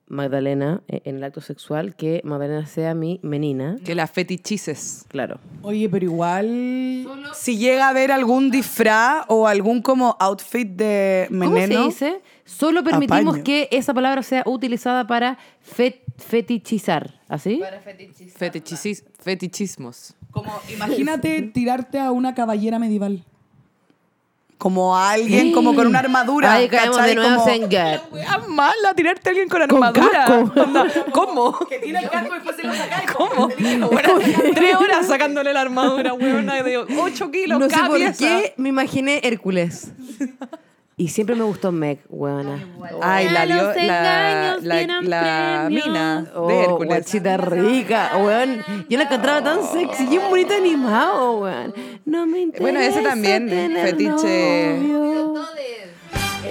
Magdalena, 0.10 0.84
eh, 0.88 1.02
en 1.04 1.18
el 1.18 1.24
acto 1.26 1.42
sexual, 1.42 1.96
que 1.96 2.22
Magdalena 2.24 2.66
sea 2.66 2.94
mi 2.94 3.20
menina. 3.24 3.76
Que 3.84 3.94
la 3.94 4.08
fetichices. 4.08 5.06
Claro. 5.10 5.40
Oye, 5.64 5.90
pero 5.90 6.06
igual. 6.06 7.06
Si 7.34 7.58
llega 7.58 7.88
a 7.88 7.90
haber 7.90 8.12
algún 8.14 8.50
disfraz 8.50 9.26
o 9.28 9.48
algún 9.48 9.82
como 9.82 10.16
outfit 10.20 10.68
de 10.68 11.26
¿Cómo 11.28 11.52
meneno. 11.52 11.82
se 11.82 11.88
dice? 11.88 12.22
Solo 12.46 12.84
permitimos 12.86 13.34
Apaño. 13.34 13.44
que 13.44 13.68
esa 13.72 13.94
palabra 13.94 14.24
sea 14.24 14.44
utilizada 14.46 15.06
para 15.08 15.38
fet- 15.62 16.04
fetichizar. 16.18 17.20
¿Así? 17.28 17.62
Fetichicis- 18.40 19.04
fetichismos. 19.20 20.14
Como 20.32 20.52
imagínate 20.74 21.42
tirarte 21.42 22.00
a 22.00 22.12
una 22.14 22.34
caballera 22.34 22.80
medieval. 22.80 23.26
Como 24.58 24.98
alguien, 24.98 25.52
como 25.52 25.76
con 25.76 25.86
una 25.86 26.00
armadura. 26.00 26.54
Ahí 26.54 26.68
caemos 26.68 27.02
de 27.04 27.14
nuevo 27.14 27.36
Como- 27.44 27.50
en 27.50 27.70
Get. 27.70 28.02
Wea 28.12 28.38
mala, 28.48 28.94
tirarte 28.96 29.30
a 29.30 29.32
alguien 29.32 29.50
con 29.50 29.62
Con 29.68 29.84
armadura. 29.84 30.26
casco. 30.26 30.62
Onda, 30.62 30.86
¿Cómo? 31.12 31.60
¿Cómo? 33.16 33.50
Bueno, 33.92 34.14
tres 34.56 34.76
horas 34.76 35.06
sacándole 35.08 35.54
la 35.54 35.62
armadura, 35.62 36.14
weona, 36.14 36.64
de 36.64 36.78
8 36.78 37.30
kilos 37.32 37.60
No 37.60 37.70
sé 37.70 37.76
cada 37.76 37.88
por 37.88 37.98
pieza. 37.98 38.18
qué 38.18 38.54
me 38.58 38.70
imaginé 38.70 39.20
Hércules. 39.24 39.92
Y 41.00 41.10
siempre 41.10 41.36
me 41.36 41.44
gustó 41.44 41.72
Meg, 41.72 42.00
weona. 42.10 42.58
Ay, 43.04 43.30
la, 43.30 43.46
dio, 43.46 43.72
la, 43.72 44.58
la, 44.60 45.02
la 45.04 45.68
mina 45.70 46.26
Oh, 46.34 46.48
de 46.48 46.62
Hércules. 46.64 46.88
guachita 46.90 47.38
rica, 47.38 48.14
weón. 48.18 48.64
Yo 48.90 48.98
la 48.98 49.04
encontraba 49.04 49.44
tan 49.44 49.60
sexy 49.64 50.08
y 50.12 50.18
un 50.18 50.30
bonito 50.32 50.56
animado, 50.56 51.42
weón. 51.42 51.74
No 52.06 52.26
me 52.26 52.40
interesa 52.40 52.62
Bueno, 52.64 52.80
ese 52.80 53.02
también, 53.04 53.48
tener 53.48 53.86
fetiche. 53.90 54.78
novio. 54.82 55.34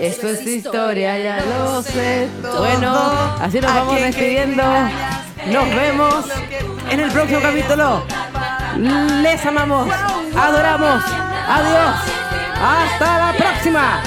Esto 0.00 0.28
es 0.28 0.46
historia, 0.46 1.18
ya 1.18 1.38
lo 1.44 1.82
sé. 1.82 2.28
Bueno, 2.56 2.92
así 3.40 3.60
nos 3.60 3.74
vamos 3.74 3.96
despidiendo. 4.00 4.62
Nos 5.52 5.74
vemos 5.74 6.24
en 6.90 7.00
el 7.00 7.10
próximo 7.10 7.40
capítulo. 7.40 8.04
Les 9.22 9.44
amamos, 9.44 9.88
adoramos. 10.36 11.02
Adiós. 11.48 11.96
Hasta 12.62 13.18
la 13.32 13.36
próxima. 13.36 14.02